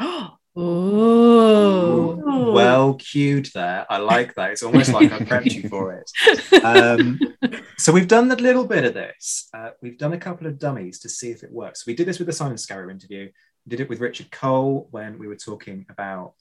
[0.02, 0.39] Oh.
[0.56, 2.20] Oh
[2.52, 3.86] well cued there.
[3.88, 4.50] I like that.
[4.50, 6.64] It's almost like I prepped you for it.
[6.64, 7.20] Um,
[7.78, 9.48] so we've done a little bit of this.
[9.54, 11.86] Uh, we've done a couple of dummies to see if it works.
[11.86, 13.30] We did this with the Simon Scarrow interview.
[13.66, 16.34] We did it with Richard Cole when we were talking about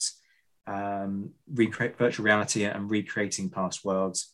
[0.68, 4.34] um, recreate virtual reality and recreating past worlds.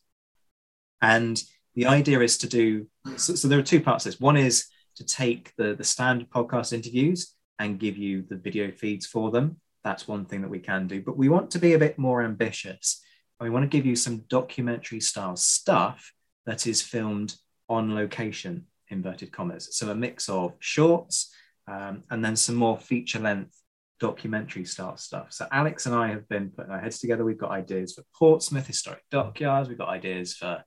[1.02, 1.42] And
[1.76, 2.88] the idea is to do
[3.18, 4.20] so, so there are two parts to this.
[4.20, 9.06] One is to take the, the standard podcast interviews and give you the video feeds
[9.06, 9.58] for them.
[9.86, 11.02] That's one thing that we can do.
[11.02, 13.02] But we want to be a bit more ambitious.
[13.40, 16.12] And we want to give you some documentary style stuff
[16.48, 17.36] that is filmed
[17.70, 19.78] on location, inverted commas.
[19.78, 21.32] So a mix of shorts
[21.68, 23.56] um, and then some more feature length
[24.00, 25.32] documentary style stuff.
[25.32, 27.24] So Alex and I have been putting our heads together.
[27.24, 29.70] We've got ideas for Portsmouth historic dockyards.
[29.70, 30.64] We've got ideas for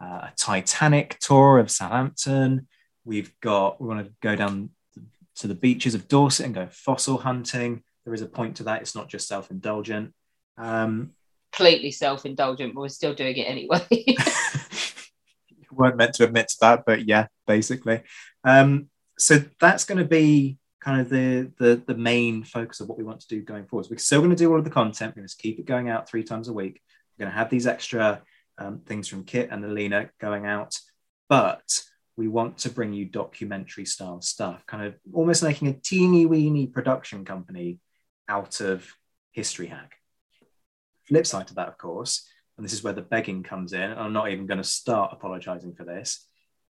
[0.00, 2.66] uh, a Titanic tour of Southampton.
[3.04, 4.70] We've got we want to go down
[5.36, 7.82] to the beaches of Dorset and go fossil hunting.
[8.04, 8.82] There is a point to that.
[8.82, 10.12] It's not just self indulgent.
[10.58, 11.12] Um,
[11.52, 13.80] Completely self indulgent, but we're still doing it anyway.
[15.74, 18.02] weren't meant to admit to that, but yeah, basically.
[18.44, 22.98] Um, so that's going to be kind of the, the the main focus of what
[22.98, 23.86] we want to do going forward.
[23.86, 25.14] So we're still going to do all of the content.
[25.14, 26.80] We're going to keep it going out three times a week.
[27.16, 28.22] We're going to have these extra
[28.58, 30.76] um, things from Kit and Alina going out,
[31.28, 31.62] but
[32.16, 36.66] we want to bring you documentary style stuff, kind of almost making a teeny weeny
[36.66, 37.80] production company
[38.28, 38.86] out of
[39.32, 39.96] History Hack.
[41.08, 42.26] Flip side to that, of course,
[42.56, 43.82] and this is where the begging comes in.
[43.82, 46.26] And I'm not even going to start apologizing for this.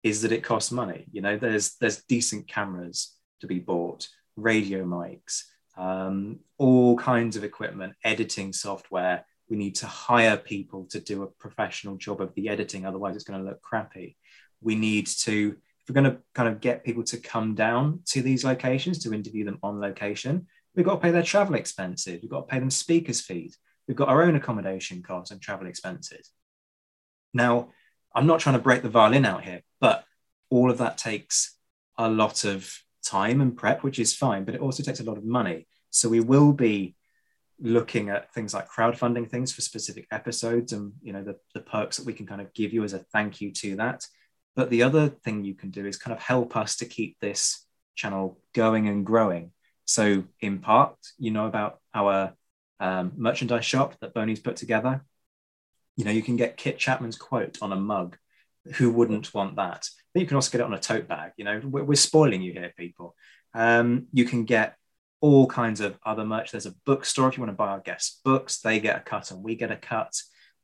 [0.03, 1.05] Is that it costs money?
[1.11, 5.43] You know, there's there's decent cameras to be bought, radio mics,
[5.77, 9.25] um, all kinds of equipment, editing software.
[9.49, 13.25] We need to hire people to do a professional job of the editing, otherwise it's
[13.25, 14.15] going to look crappy.
[14.61, 18.21] We need to, if we're going to kind of get people to come down to
[18.21, 22.19] these locations to interview them on location, we've got to pay their travel expenses.
[22.21, 23.57] We've got to pay them speakers fees.
[23.87, 26.31] We've got our own accommodation costs and travel expenses.
[27.33, 27.69] Now,
[28.13, 30.03] I'm not trying to break the violin out here, but
[30.49, 31.55] all of that takes
[31.97, 32.71] a lot of
[33.03, 35.67] time and prep, which is fine, but it also takes a lot of money.
[35.89, 36.95] So we will be
[37.61, 41.97] looking at things like crowdfunding things for specific episodes and you know the, the perks
[41.97, 44.05] that we can kind of give you as a thank you to that
[44.55, 47.65] but the other thing you can do is kind of help us to keep this
[47.95, 49.51] channel going and growing
[49.89, 52.33] so in part you know about our
[52.79, 55.03] um, merchandise shop that boney's put together
[55.95, 58.17] you know you can get kit chapman's quote on a mug
[58.75, 61.45] who wouldn't want that but you can also get it on a tote bag you
[61.45, 63.15] know we're, we're spoiling you here people
[63.53, 64.75] um, you can get
[65.21, 66.51] all kinds of other merch.
[66.51, 69.31] There's a bookstore if you want to buy our guests' books, they get a cut
[69.31, 70.13] and we get a cut.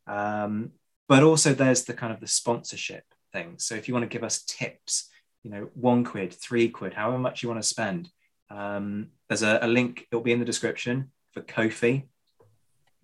[0.07, 0.71] Um,
[1.07, 3.03] but also there's the kind of the sponsorship
[3.33, 3.55] thing.
[3.57, 5.09] So if you want to give us tips,
[5.43, 8.09] you know, one quid, three quid, however much you want to spend,
[8.49, 10.07] um, there's a, a, link.
[10.11, 12.05] It'll be in the description for Ko-fi.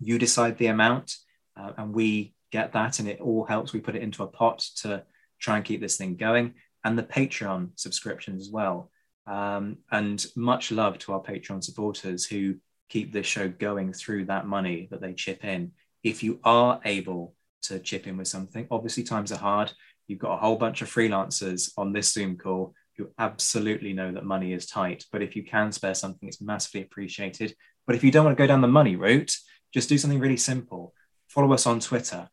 [0.00, 1.16] You decide the amount,
[1.56, 3.72] uh, and we get that, and it all helps.
[3.72, 5.04] We put it into a pot to
[5.40, 6.54] try and keep this thing going,
[6.84, 8.90] and the Patreon subscriptions as well.
[9.26, 12.56] Um, and much love to our Patreon supporters who
[12.88, 15.72] keep this show going through that money that they chip in.
[16.02, 19.72] If you are able to chip in with something, obviously times are hard.
[20.08, 24.24] You've got a whole bunch of freelancers on this Zoom call who absolutely know that
[24.24, 25.04] money is tight.
[25.10, 27.54] But if you can spare something, it's massively appreciated.
[27.86, 29.36] But if you don't want to go down the money route,
[29.72, 30.94] just do something really simple.
[31.28, 32.28] Follow us on Twitter,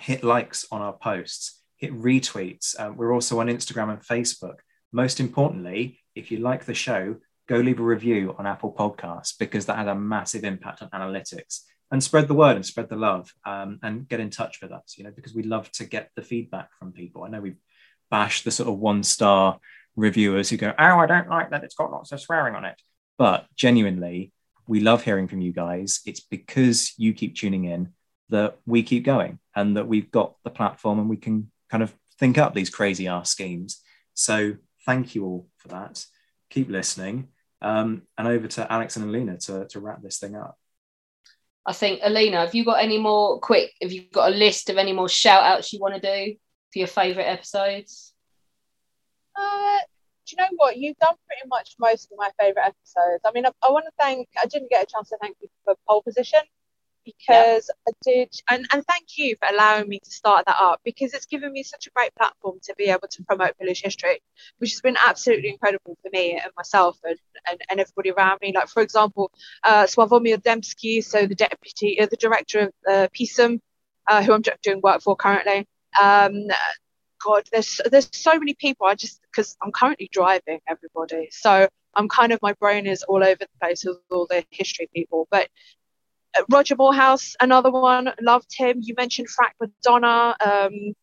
[0.00, 2.74] hit likes on our posts, hit retweets.
[2.78, 4.56] Uh, we're also on Instagram and Facebook
[4.92, 7.16] most importantly, if you like the show,
[7.48, 11.60] go leave a review on Apple Podcasts because that has a massive impact on analytics.
[11.90, 14.94] And spread the word and spread the love um, and get in touch with us,
[14.96, 17.22] you know, because we love to get the feedback from people.
[17.22, 17.60] I know we've
[18.10, 19.58] bashed the sort of one star
[19.96, 22.80] reviewers who go, Oh, I don't like that it's got lots of swearing on it.
[23.18, 24.32] But genuinely,
[24.66, 26.00] we love hearing from you guys.
[26.06, 27.92] It's because you keep tuning in
[28.28, 31.94] that we keep going and that we've got the platform and we can kind of
[32.18, 33.82] think up these crazy ass schemes.
[34.14, 34.54] So
[34.84, 36.04] thank you all for that.
[36.50, 37.28] Keep listening.
[37.62, 40.58] Um, and over to Alex and Alina to, to wrap this thing up.
[41.64, 43.72] I think, Alina, have you got any more quick?
[43.82, 46.36] Have you got a list of any more shout outs you want to do
[46.76, 48.12] for your favourite episodes?
[49.34, 49.78] Uh,
[50.26, 50.76] do you know what?
[50.76, 53.22] You've done pretty much most of my favourite episodes.
[53.24, 55.48] I mean, I, I want to thank, I didn't get a chance to thank you
[55.64, 56.40] for pole position
[57.02, 57.88] because yeah.
[57.88, 61.24] I did, and, and thank you for allowing me to start that up because it's
[61.24, 64.20] given me such a great platform to be able to promote Polish history,
[64.58, 67.16] which has been absolutely incredible for me and myself and,
[67.48, 68.52] and, and everybody around me.
[68.54, 69.30] Like, for example,
[69.64, 73.62] uh, Sławomir Dębski, so the deputy, uh, the director of uh, PISM,
[74.08, 75.66] uh, who I'm doing work for currently.
[76.00, 76.46] Um,
[77.24, 78.86] God, there's there's so many people.
[78.86, 83.24] I just because I'm currently driving everybody, so I'm kind of my brain is all
[83.24, 85.26] over the place with all the history people.
[85.30, 85.48] But
[86.50, 88.78] Roger Moorhouse, another one, loved him.
[88.80, 90.36] You mentioned Frank Madonna.
[90.44, 90.94] Um,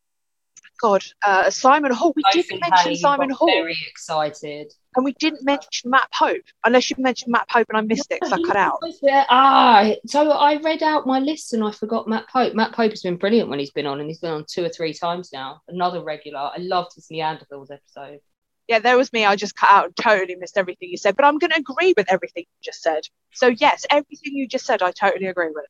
[0.79, 2.13] God, uh, Simon Hall.
[2.15, 3.47] We didn't mention Simon Hall.
[3.47, 4.71] Very excited.
[4.95, 8.19] And we didn't mention Matt Pope, unless you mentioned Matt Pope and I missed it
[8.21, 8.79] because I cut out.
[9.01, 12.53] Yeah, ah, so I read out my list and I forgot Matt Pope.
[12.53, 14.69] Matt Pope has been brilliant when he's been on, and he's been on two or
[14.69, 15.61] three times now.
[15.67, 16.39] Another regular.
[16.39, 18.19] I loved his Neanderthals episode
[18.67, 19.25] yeah, there was me.
[19.25, 21.15] I just cut out and totally missed everything you said.
[21.15, 23.03] But I'm going to agree with everything you just said.
[23.33, 25.65] So, yes, everything you just said, I totally agree with.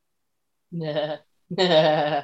[0.72, 1.17] Yeah.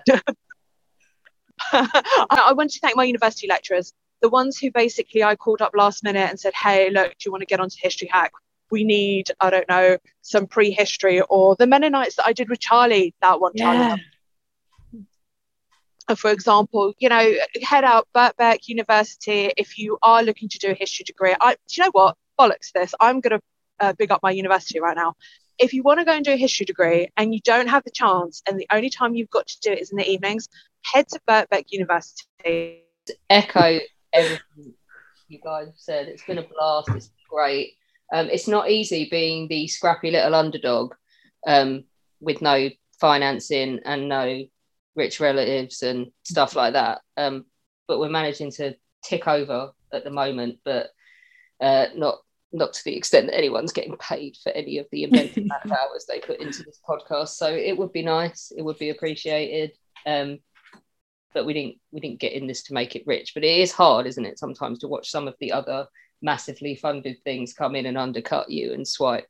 [1.72, 6.04] I want to thank my university lecturers, the ones who basically I called up last
[6.04, 8.32] minute and said, hey, look, do you want to get onto History Hack?
[8.72, 13.16] We need, I don't know, some prehistory or the Mennonites that I did with Charlie,
[13.22, 13.90] that one, yeah.
[13.90, 14.04] Charlie
[16.16, 20.74] for example, you know, head out Birkbeck University if you are looking to do a
[20.74, 21.36] history degree.
[21.40, 22.18] I, do you know what?
[22.40, 22.96] Bollocks this.
[23.00, 23.42] I'm going to
[23.80, 25.16] uh, big up my university right now.
[25.58, 27.92] If you want to go and do a history degree and you don't have the
[27.92, 30.48] chance, and the only time you've got to do it is in the evenings,
[30.84, 32.86] head to Birkbeck University.
[33.30, 33.80] Echo
[34.14, 34.74] everything
[35.28, 36.08] you guys have said.
[36.08, 36.90] It's been a blast.
[36.90, 37.74] It's great.
[38.12, 40.96] Um, it's not easy being the scrappy little underdog
[41.48, 41.84] um,
[42.20, 44.44] with no financing and no
[44.96, 47.02] rich relatives and stuff like that.
[47.18, 47.46] Um,
[47.88, 50.90] but we're managing to tick over at the moment, but
[51.62, 52.20] uh, not
[52.52, 56.06] not to the extent that anyone's getting paid for any of the amount of hours
[56.08, 57.30] they put into this podcast.
[57.30, 59.72] So it would be nice, it would be appreciated.
[60.06, 60.40] Um,
[61.34, 63.34] but we didn't we didn't get in this to make it rich.
[63.34, 65.88] But it is hard, isn't it, sometimes to watch some of the other
[66.22, 69.28] massively funded things come in and undercut you and swipe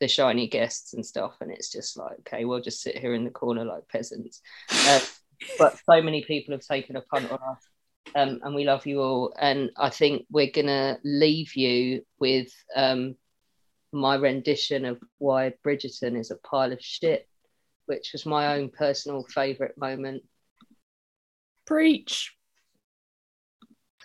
[0.00, 3.24] the shiny guests and stuff and it's just like okay we'll just sit here in
[3.24, 5.00] the corner like peasants uh,
[5.58, 7.68] but so many people have taken a punt on us
[8.14, 13.16] um, and we love you all and i think we're gonna leave you with um,
[13.92, 17.28] my rendition of why bridgerton is a pile of shit
[17.86, 20.22] which was my own personal favorite moment
[21.68, 22.32] preach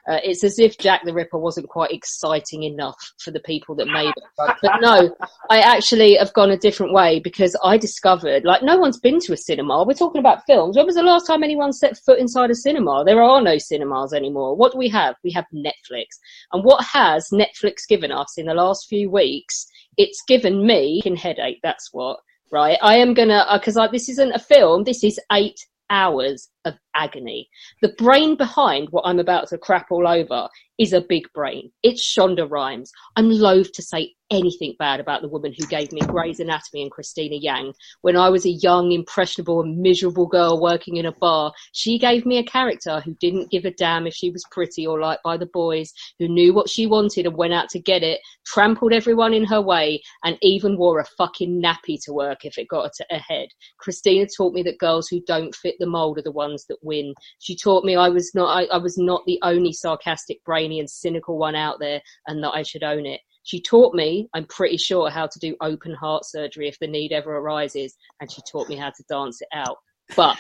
[0.06, 3.88] Uh, it's as if Jack the Ripper wasn't quite exciting enough for the people that
[3.88, 4.24] made it.
[4.36, 5.16] But no,
[5.50, 9.32] I actually have gone a different way because I discovered, like, no one's been to
[9.32, 9.86] a cinema.
[9.86, 10.76] We're talking about films.
[10.76, 13.06] When was the last time anyone set foot inside a cinema?
[13.06, 14.58] There are no cinemas anymore.
[14.58, 15.16] What do we have?
[15.24, 16.08] We have Netflix.
[16.52, 19.66] And what has Netflix given us in the last few weeks?
[19.96, 21.62] It's given me a headache.
[21.64, 22.18] That's what
[22.52, 22.78] right?
[22.82, 24.84] I am gonna because uh, this isn't a film.
[24.84, 25.60] This is eight
[25.90, 27.50] hours of agony.
[27.82, 30.48] The brain behind what I'm about to crap all over
[30.80, 31.72] is a big brain.
[31.84, 32.92] It's Shonda Rhimes.
[33.16, 36.90] I'm loath to say anything bad about the woman who gave me Grey's Anatomy and
[36.90, 37.74] Cristina Yang.
[38.02, 42.26] When I was a young, impressionable, and miserable girl working in a bar, she gave
[42.26, 45.38] me a character who didn't give a damn if she was pretty or liked by
[45.38, 49.34] the boys, who knew what she wanted and went out to get it, trampled everyone
[49.34, 52.92] in her way, and even wore a fucking nappy to work if it got her
[52.98, 53.50] to ahead.
[53.78, 57.14] Christina taught me that girls who don't fit the mold are the ones that win.
[57.40, 60.90] She taught me I was not I, I was not the only sarcastic, brainy, and
[60.90, 63.22] cynical one out there, and that I should own it.
[63.44, 67.12] She taught me, I'm pretty sure, how to do open heart surgery if the need
[67.12, 69.78] ever arises, and she taught me how to dance it out.
[70.16, 70.38] But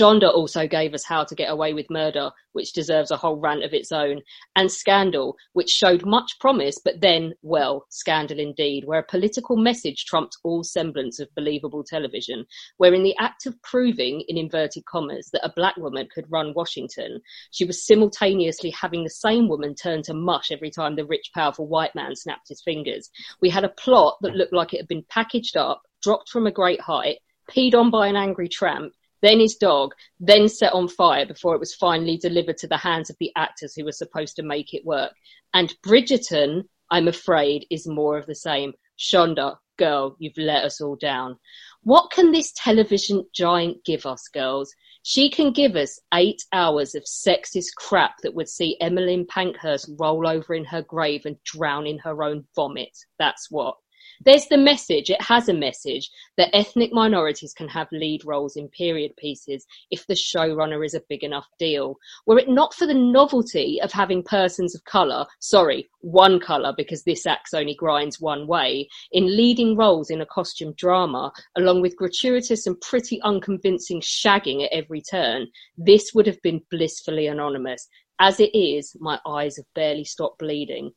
[0.00, 3.62] Shonda also gave us How to Get Away with Murder, which deserves a whole rant
[3.62, 4.22] of its own,
[4.56, 10.06] and Scandal, which showed much promise, but then, well, scandal indeed, where a political message
[10.06, 12.46] trumped all semblance of believable television,
[12.78, 16.54] where in the act of proving, in inverted commas, that a black woman could run
[16.54, 17.20] Washington,
[17.50, 21.66] she was simultaneously having the same woman turn to mush every time the rich, powerful
[21.66, 23.10] white man snapped his fingers.
[23.42, 26.50] We had a plot that looked like it had been packaged up, dropped from a
[26.50, 27.18] great height,
[27.50, 31.60] peed on by an angry tramp, then his dog, then set on fire before it
[31.60, 34.84] was finally delivered to the hands of the actors who were supposed to make it
[34.84, 35.12] work.
[35.52, 38.72] And Bridgerton, I'm afraid, is more of the same.
[38.98, 41.38] Shonda, girl, you've let us all down.
[41.82, 44.72] What can this television giant give us, girls?
[45.02, 50.28] She can give us eight hours of sexist crap that would see Emmeline Pankhurst roll
[50.28, 52.96] over in her grave and drown in her own vomit.
[53.18, 53.76] That's what
[54.22, 58.68] there's the message, it has a message that ethnic minorities can have lead roles in
[58.68, 61.96] period pieces if the showrunner is a big enough deal.
[62.26, 67.02] Were it not for the novelty of having persons of colour, sorry, one colour because
[67.04, 71.96] this axe only grinds one way, in leading roles in a costume drama, along with
[71.96, 75.46] gratuitous and pretty unconvincing shagging at every turn,
[75.78, 77.88] this would have been blissfully anonymous.
[78.18, 80.92] As it is, my eyes have barely stopped bleeding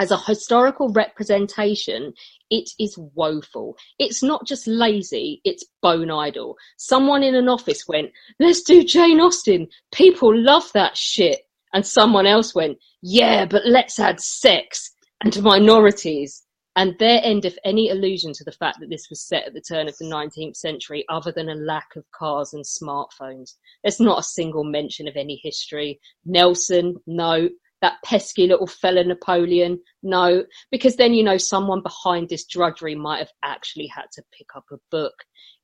[0.00, 2.14] as a historical representation,
[2.48, 3.76] it is woeful.
[3.98, 6.56] It's not just lazy, it's bone idle.
[6.78, 9.68] Someone in an office went, let's do Jane Austen.
[9.92, 11.40] People love that shit.
[11.74, 14.90] And someone else went, yeah, but let's add sex
[15.22, 16.44] and minorities.
[16.76, 19.60] And there end of any allusion to the fact that this was set at the
[19.60, 23.56] turn of the 19th century, other than a lack of cars and smartphones.
[23.82, 26.00] There's not a single mention of any history.
[26.24, 27.50] Nelson, no
[27.82, 29.80] that pesky little fella Napoleon.
[30.02, 34.48] No, because then you know someone behind this drudgery might have actually had to pick
[34.54, 35.14] up a book.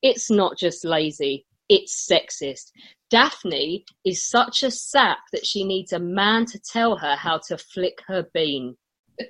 [0.02, 2.70] It's not just lazy, it's sexist.
[3.10, 7.58] Daphne is such a sap that she needs a man to tell her how to
[7.58, 8.76] flick her bean.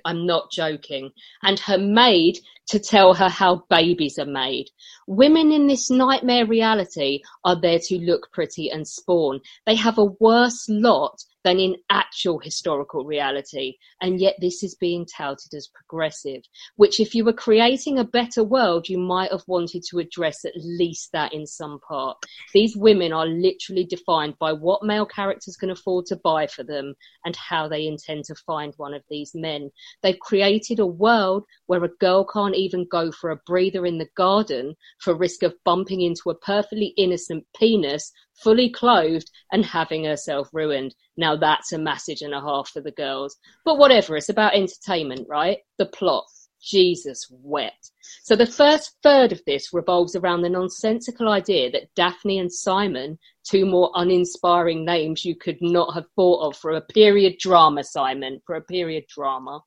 [0.03, 1.11] I'm not joking.
[1.43, 4.67] And her maid to tell her how babies are made.
[5.07, 9.39] Women in this nightmare reality are there to look pretty and spawn.
[9.65, 13.75] They have a worse lot than in actual historical reality.
[14.01, 16.41] And yet, this is being touted as progressive,
[16.75, 20.51] which, if you were creating a better world, you might have wanted to address at
[20.57, 22.17] least that in some part.
[22.53, 26.93] These women are literally defined by what male characters can afford to buy for them
[27.23, 29.71] and how they intend to find one of these men.
[30.03, 34.09] They've created a world where a girl can't even go for a breather in the
[34.17, 38.11] garden for risk of bumping into a perfectly innocent penis
[38.43, 40.95] fully clothed and having herself ruined.
[41.17, 43.37] Now that's a message and a half for the girls.
[43.65, 45.59] But whatever, it's about entertainment, right?
[45.77, 46.25] The plot.
[46.59, 47.91] Jesus wept.
[48.23, 53.19] So the first third of this revolves around the nonsensical idea that Daphne and Simon,
[53.43, 58.41] two more uninspiring names you could not have thought of for a period drama, Simon,
[58.45, 59.61] for a period drama,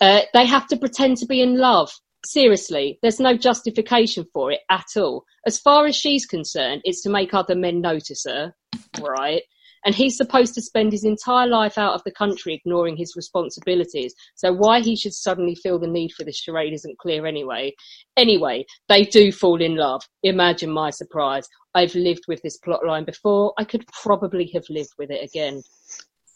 [0.00, 1.90] uh, they have to pretend to be in love
[2.24, 5.24] seriously, there's no justification for it at all.
[5.46, 8.54] As far as she's concerned, it's to make other men notice her,
[9.00, 9.42] right?
[9.84, 14.14] And he's supposed to spend his entire life out of the country ignoring his responsibilities.
[14.34, 17.74] So why he should suddenly feel the need for this charade isn't clear anyway.
[18.16, 20.02] Anyway, they do fall in love.
[20.24, 21.48] Imagine my surprise.
[21.74, 23.54] I've lived with this plotline before.
[23.56, 25.62] I could probably have lived with it again.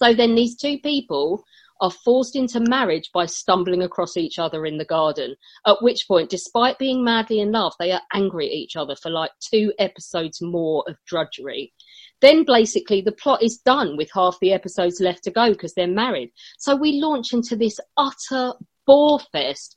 [0.03, 1.45] So then these two people
[1.83, 5.35] are forced into marriage by stumbling across each other in the garden.
[5.67, 9.11] At which point, despite being madly in love, they are angry at each other for
[9.11, 11.75] like two episodes more of drudgery.
[12.21, 15.89] Then basically the plot is done with half the episodes left to go because they're
[15.89, 16.31] married.
[16.57, 18.53] So we launch into this utter
[18.87, 19.77] bore fest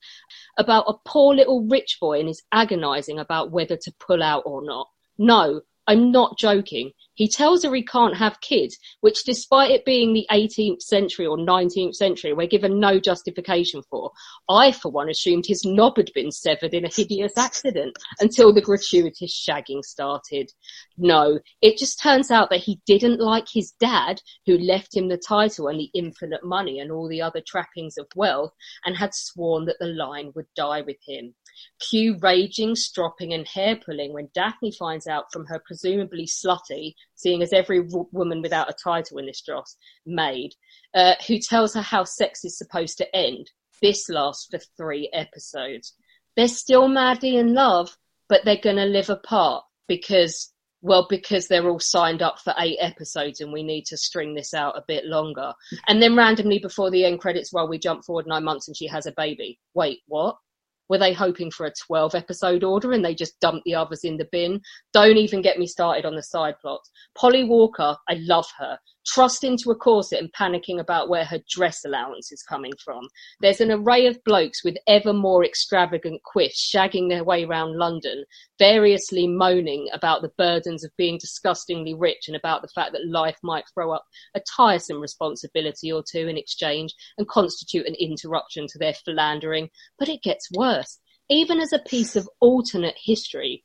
[0.59, 4.64] about a poor little rich boy and is agonizing about whether to pull out or
[4.64, 4.88] not.
[5.17, 6.92] No, I'm not joking.
[7.16, 11.38] He tells her he can't have kids, which, despite it being the 18th century or
[11.38, 14.11] 19th century, we're given no justification for.
[14.50, 18.61] I, for one, assumed his knob had been severed in a hideous accident until the
[18.61, 20.52] gratuitous shagging started.
[20.98, 25.18] No, it just turns out that he didn't like his dad, who left him the
[25.18, 28.52] title and the infinite money and all the other trappings of wealth,
[28.85, 31.34] and had sworn that the line would die with him.
[31.90, 37.42] Cue raging, stropping, and hair pulling when Daphne finds out from her presumably slutty, seeing
[37.42, 39.75] as every w- woman without a title in this dross,
[40.06, 40.51] maid,
[40.93, 43.50] uh, who tells her how sex is supposed to end.
[43.82, 45.93] This lasts for three episodes.
[46.35, 50.51] They're still madly in love, but they're going to live apart because,
[50.82, 54.53] well, because they're all signed up for eight episodes and we need to string this
[54.53, 55.53] out a bit longer.
[55.88, 58.88] And then randomly before the end credits, well, we jump forward nine months and she
[58.88, 59.59] has a baby.
[59.74, 60.38] Wait, what?
[60.89, 64.17] Were they hoping for a 12 episode order and they just dumped the others in
[64.17, 64.61] the bin?
[64.93, 66.91] Don't even get me started on the side plots.
[67.17, 68.77] Polly Walker, I love her.
[69.08, 73.08] Trussed into a corset and panicking about where her dress allowance is coming from.
[73.40, 78.25] There's an array of blokes with ever more extravagant quiffs shagging their way around London,
[78.58, 83.38] variously moaning about the burdens of being disgustingly rich and about the fact that life
[83.43, 88.80] might throw up a tiresome responsibility or two in exchange and constitute an interruption to
[88.80, 89.69] their philandering.
[90.00, 91.00] But it gets worse.
[91.30, 93.65] Even as a piece of alternate history,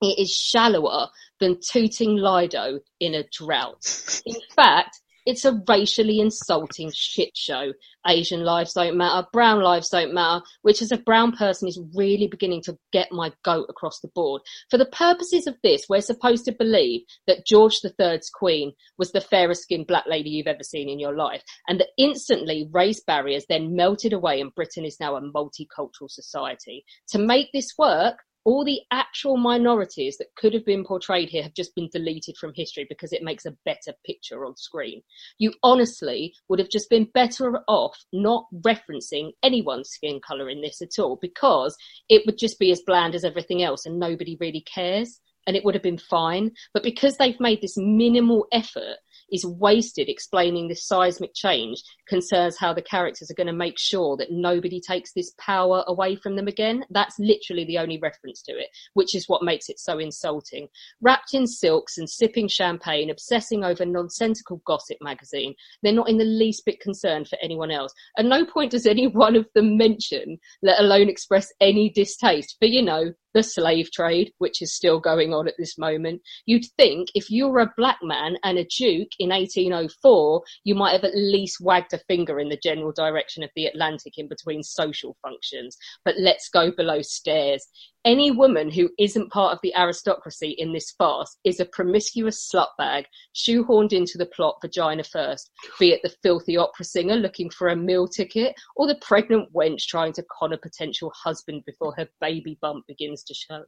[0.00, 1.08] it is shallower
[1.40, 4.22] than tooting Lido in a drought.
[4.26, 7.72] In fact, it's a racially insulting shit show.
[8.06, 12.28] Asian lives don't matter, brown lives don't matter, which as a brown person is really
[12.28, 14.42] beginning to get my goat across the board.
[14.70, 19.20] For the purposes of this, we're supposed to believe that George III's queen was the
[19.20, 23.46] fairest skinned black lady you've ever seen in your life, and that instantly race barriers
[23.48, 26.84] then melted away and Britain is now a multicultural society.
[27.08, 31.52] To make this work, all the actual minorities that could have been portrayed here have
[31.52, 35.02] just been deleted from history because it makes a better picture on screen.
[35.38, 40.80] You honestly would have just been better off not referencing anyone's skin colour in this
[40.80, 41.76] at all because
[42.08, 45.64] it would just be as bland as everything else and nobody really cares and it
[45.64, 46.52] would have been fine.
[46.72, 48.98] But because they've made this minimal effort
[49.32, 54.16] is wasted explaining this seismic change concerns how the characters are going to make sure
[54.16, 56.84] that nobody takes this power away from them again.
[56.90, 60.68] That's literally the only reference to it, which is what makes it so insulting.
[61.00, 66.24] Wrapped in silks and sipping champagne, obsessing over nonsensical gossip magazine, they're not in the
[66.24, 67.92] least bit concerned for anyone else.
[68.18, 72.66] At no point does any one of them mention, let alone express any distaste for,
[72.66, 76.22] you know, the slave trade, which is still going on at this moment.
[76.46, 80.92] You'd think if you were a black man and a duke in 1804, you might
[80.92, 84.62] have at least wagged a finger in the general direction of the Atlantic in between
[84.62, 85.76] social functions.
[86.02, 87.66] But let's go below stairs.
[88.06, 93.06] Any woman who isn't part of the aristocracy in this farce is a promiscuous slutbag
[93.34, 97.74] shoehorned into the plot vagina first, be it the filthy opera singer looking for a
[97.74, 102.56] meal ticket or the pregnant wench trying to con a potential husband before her baby
[102.62, 103.64] bump begins to show.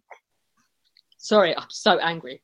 [1.17, 2.41] Sorry, I'm so angry.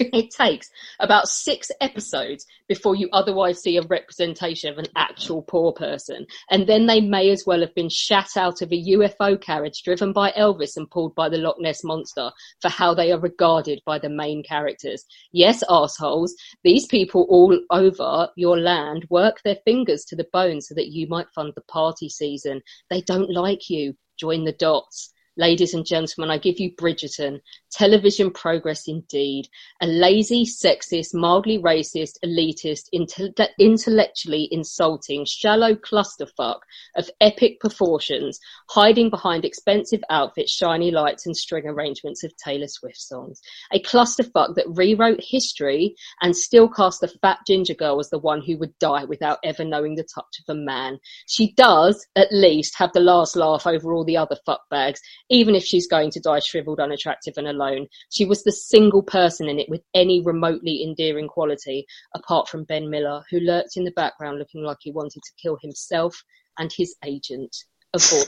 [0.00, 5.72] It takes about six episodes before you otherwise see a representation of an actual poor
[5.72, 6.26] person.
[6.50, 10.12] And then they may as well have been shat out of a UFO carriage driven
[10.12, 13.98] by Elvis and pulled by the Loch Ness Monster for how they are regarded by
[13.98, 15.04] the main characters.
[15.32, 20.74] Yes, assholes, these people all over your land work their fingers to the bone so
[20.74, 22.62] that you might fund the party season.
[22.90, 23.94] They don't like you.
[24.16, 25.13] Join the dots.
[25.36, 27.40] Ladies and gentlemen, I give you Bridgerton,
[27.72, 29.48] television progress indeed.
[29.82, 36.58] A lazy, sexist, mildly racist, elitist, inte- intellectually insulting, shallow clusterfuck
[36.96, 38.38] of epic proportions,
[38.70, 43.40] hiding behind expensive outfits, shiny lights, and string arrangements of Taylor Swift songs.
[43.72, 48.40] A clusterfuck that rewrote history and still cast the fat ginger girl as the one
[48.40, 51.00] who would die without ever knowing the touch of a man.
[51.26, 55.00] She does, at least, have the last laugh over all the other fuckbags
[55.30, 57.86] even if she's going to die shriveled, unattractive, and alone.
[58.10, 62.90] She was the single person in it with any remotely endearing quality, apart from Ben
[62.90, 66.22] Miller, who lurked in the background looking like he wanted to kill himself
[66.58, 67.54] and his agent,
[67.94, 68.26] avoid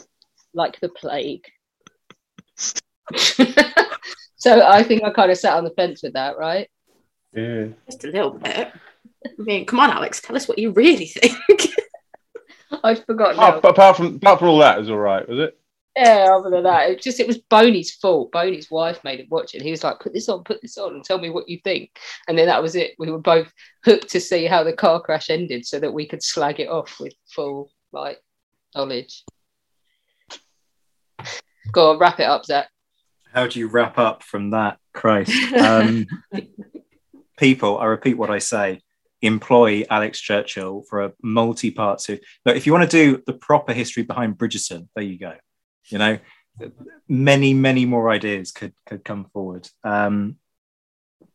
[0.54, 1.44] like the plague.
[4.36, 6.68] so I think I kind of sat on the fence with that, right?
[7.32, 7.66] Yeah.
[7.86, 8.72] Just a little bit.
[9.26, 11.74] I mean, come on, Alex, tell us what you really think.
[12.82, 13.36] I forgot.
[13.38, 15.58] Oh, apart from apart from all that, it was all right, was it?
[15.96, 18.30] Yeah, other than that, it just it was Boney's fault.
[18.30, 19.62] Boney's wife made him watch it.
[19.62, 21.98] He was like, "Put this on, put this on, and tell me what you think."
[22.28, 22.92] And then that was it.
[22.98, 23.50] We were both
[23.84, 27.00] hooked to see how the car crash ended, so that we could slag it off
[27.00, 28.20] with full like
[28.74, 29.24] knowledge.
[31.72, 32.68] Go on, wrap it up, Zach.
[33.32, 34.78] How do you wrap up from that?
[34.96, 35.32] Christ.
[35.56, 36.06] Um,
[37.38, 38.80] people, I repeat what I say,
[39.22, 42.24] employ Alex Churchill for a multi-part series.
[42.44, 45.34] But if you want to do the proper history behind Bridgerton, there you go.
[45.88, 46.18] You know,
[47.08, 49.68] many, many more ideas could could come forward.
[49.84, 50.36] Um,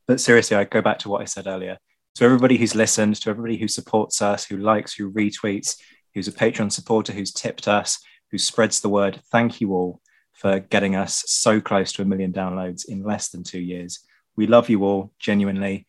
[0.07, 1.77] but seriously, I go back to what I said earlier.
[2.15, 5.77] To everybody who's listened, to everybody who supports us, who likes, who retweets,
[6.13, 7.99] who's a Patreon supporter, who's tipped us,
[8.31, 10.01] who spreads the word, thank you all
[10.33, 13.99] for getting us so close to a million downloads in less than two years.
[14.35, 15.87] We love you all genuinely.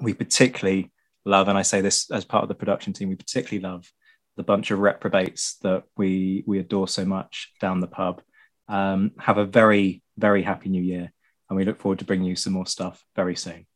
[0.00, 0.92] We particularly
[1.24, 3.90] love, and I say this as part of the production team, we particularly love
[4.36, 8.22] the bunch of reprobates that we we adore so much down the pub.
[8.68, 11.12] Um, have a very very happy new year,
[11.48, 13.66] and we look forward to bringing you some more stuff very soon.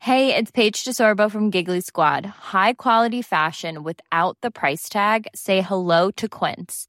[0.00, 2.26] Hey, it's Paige DeSorbo from Giggly Squad.
[2.26, 5.28] High quality fashion without the price tag.
[5.34, 6.88] Say hello to Quince.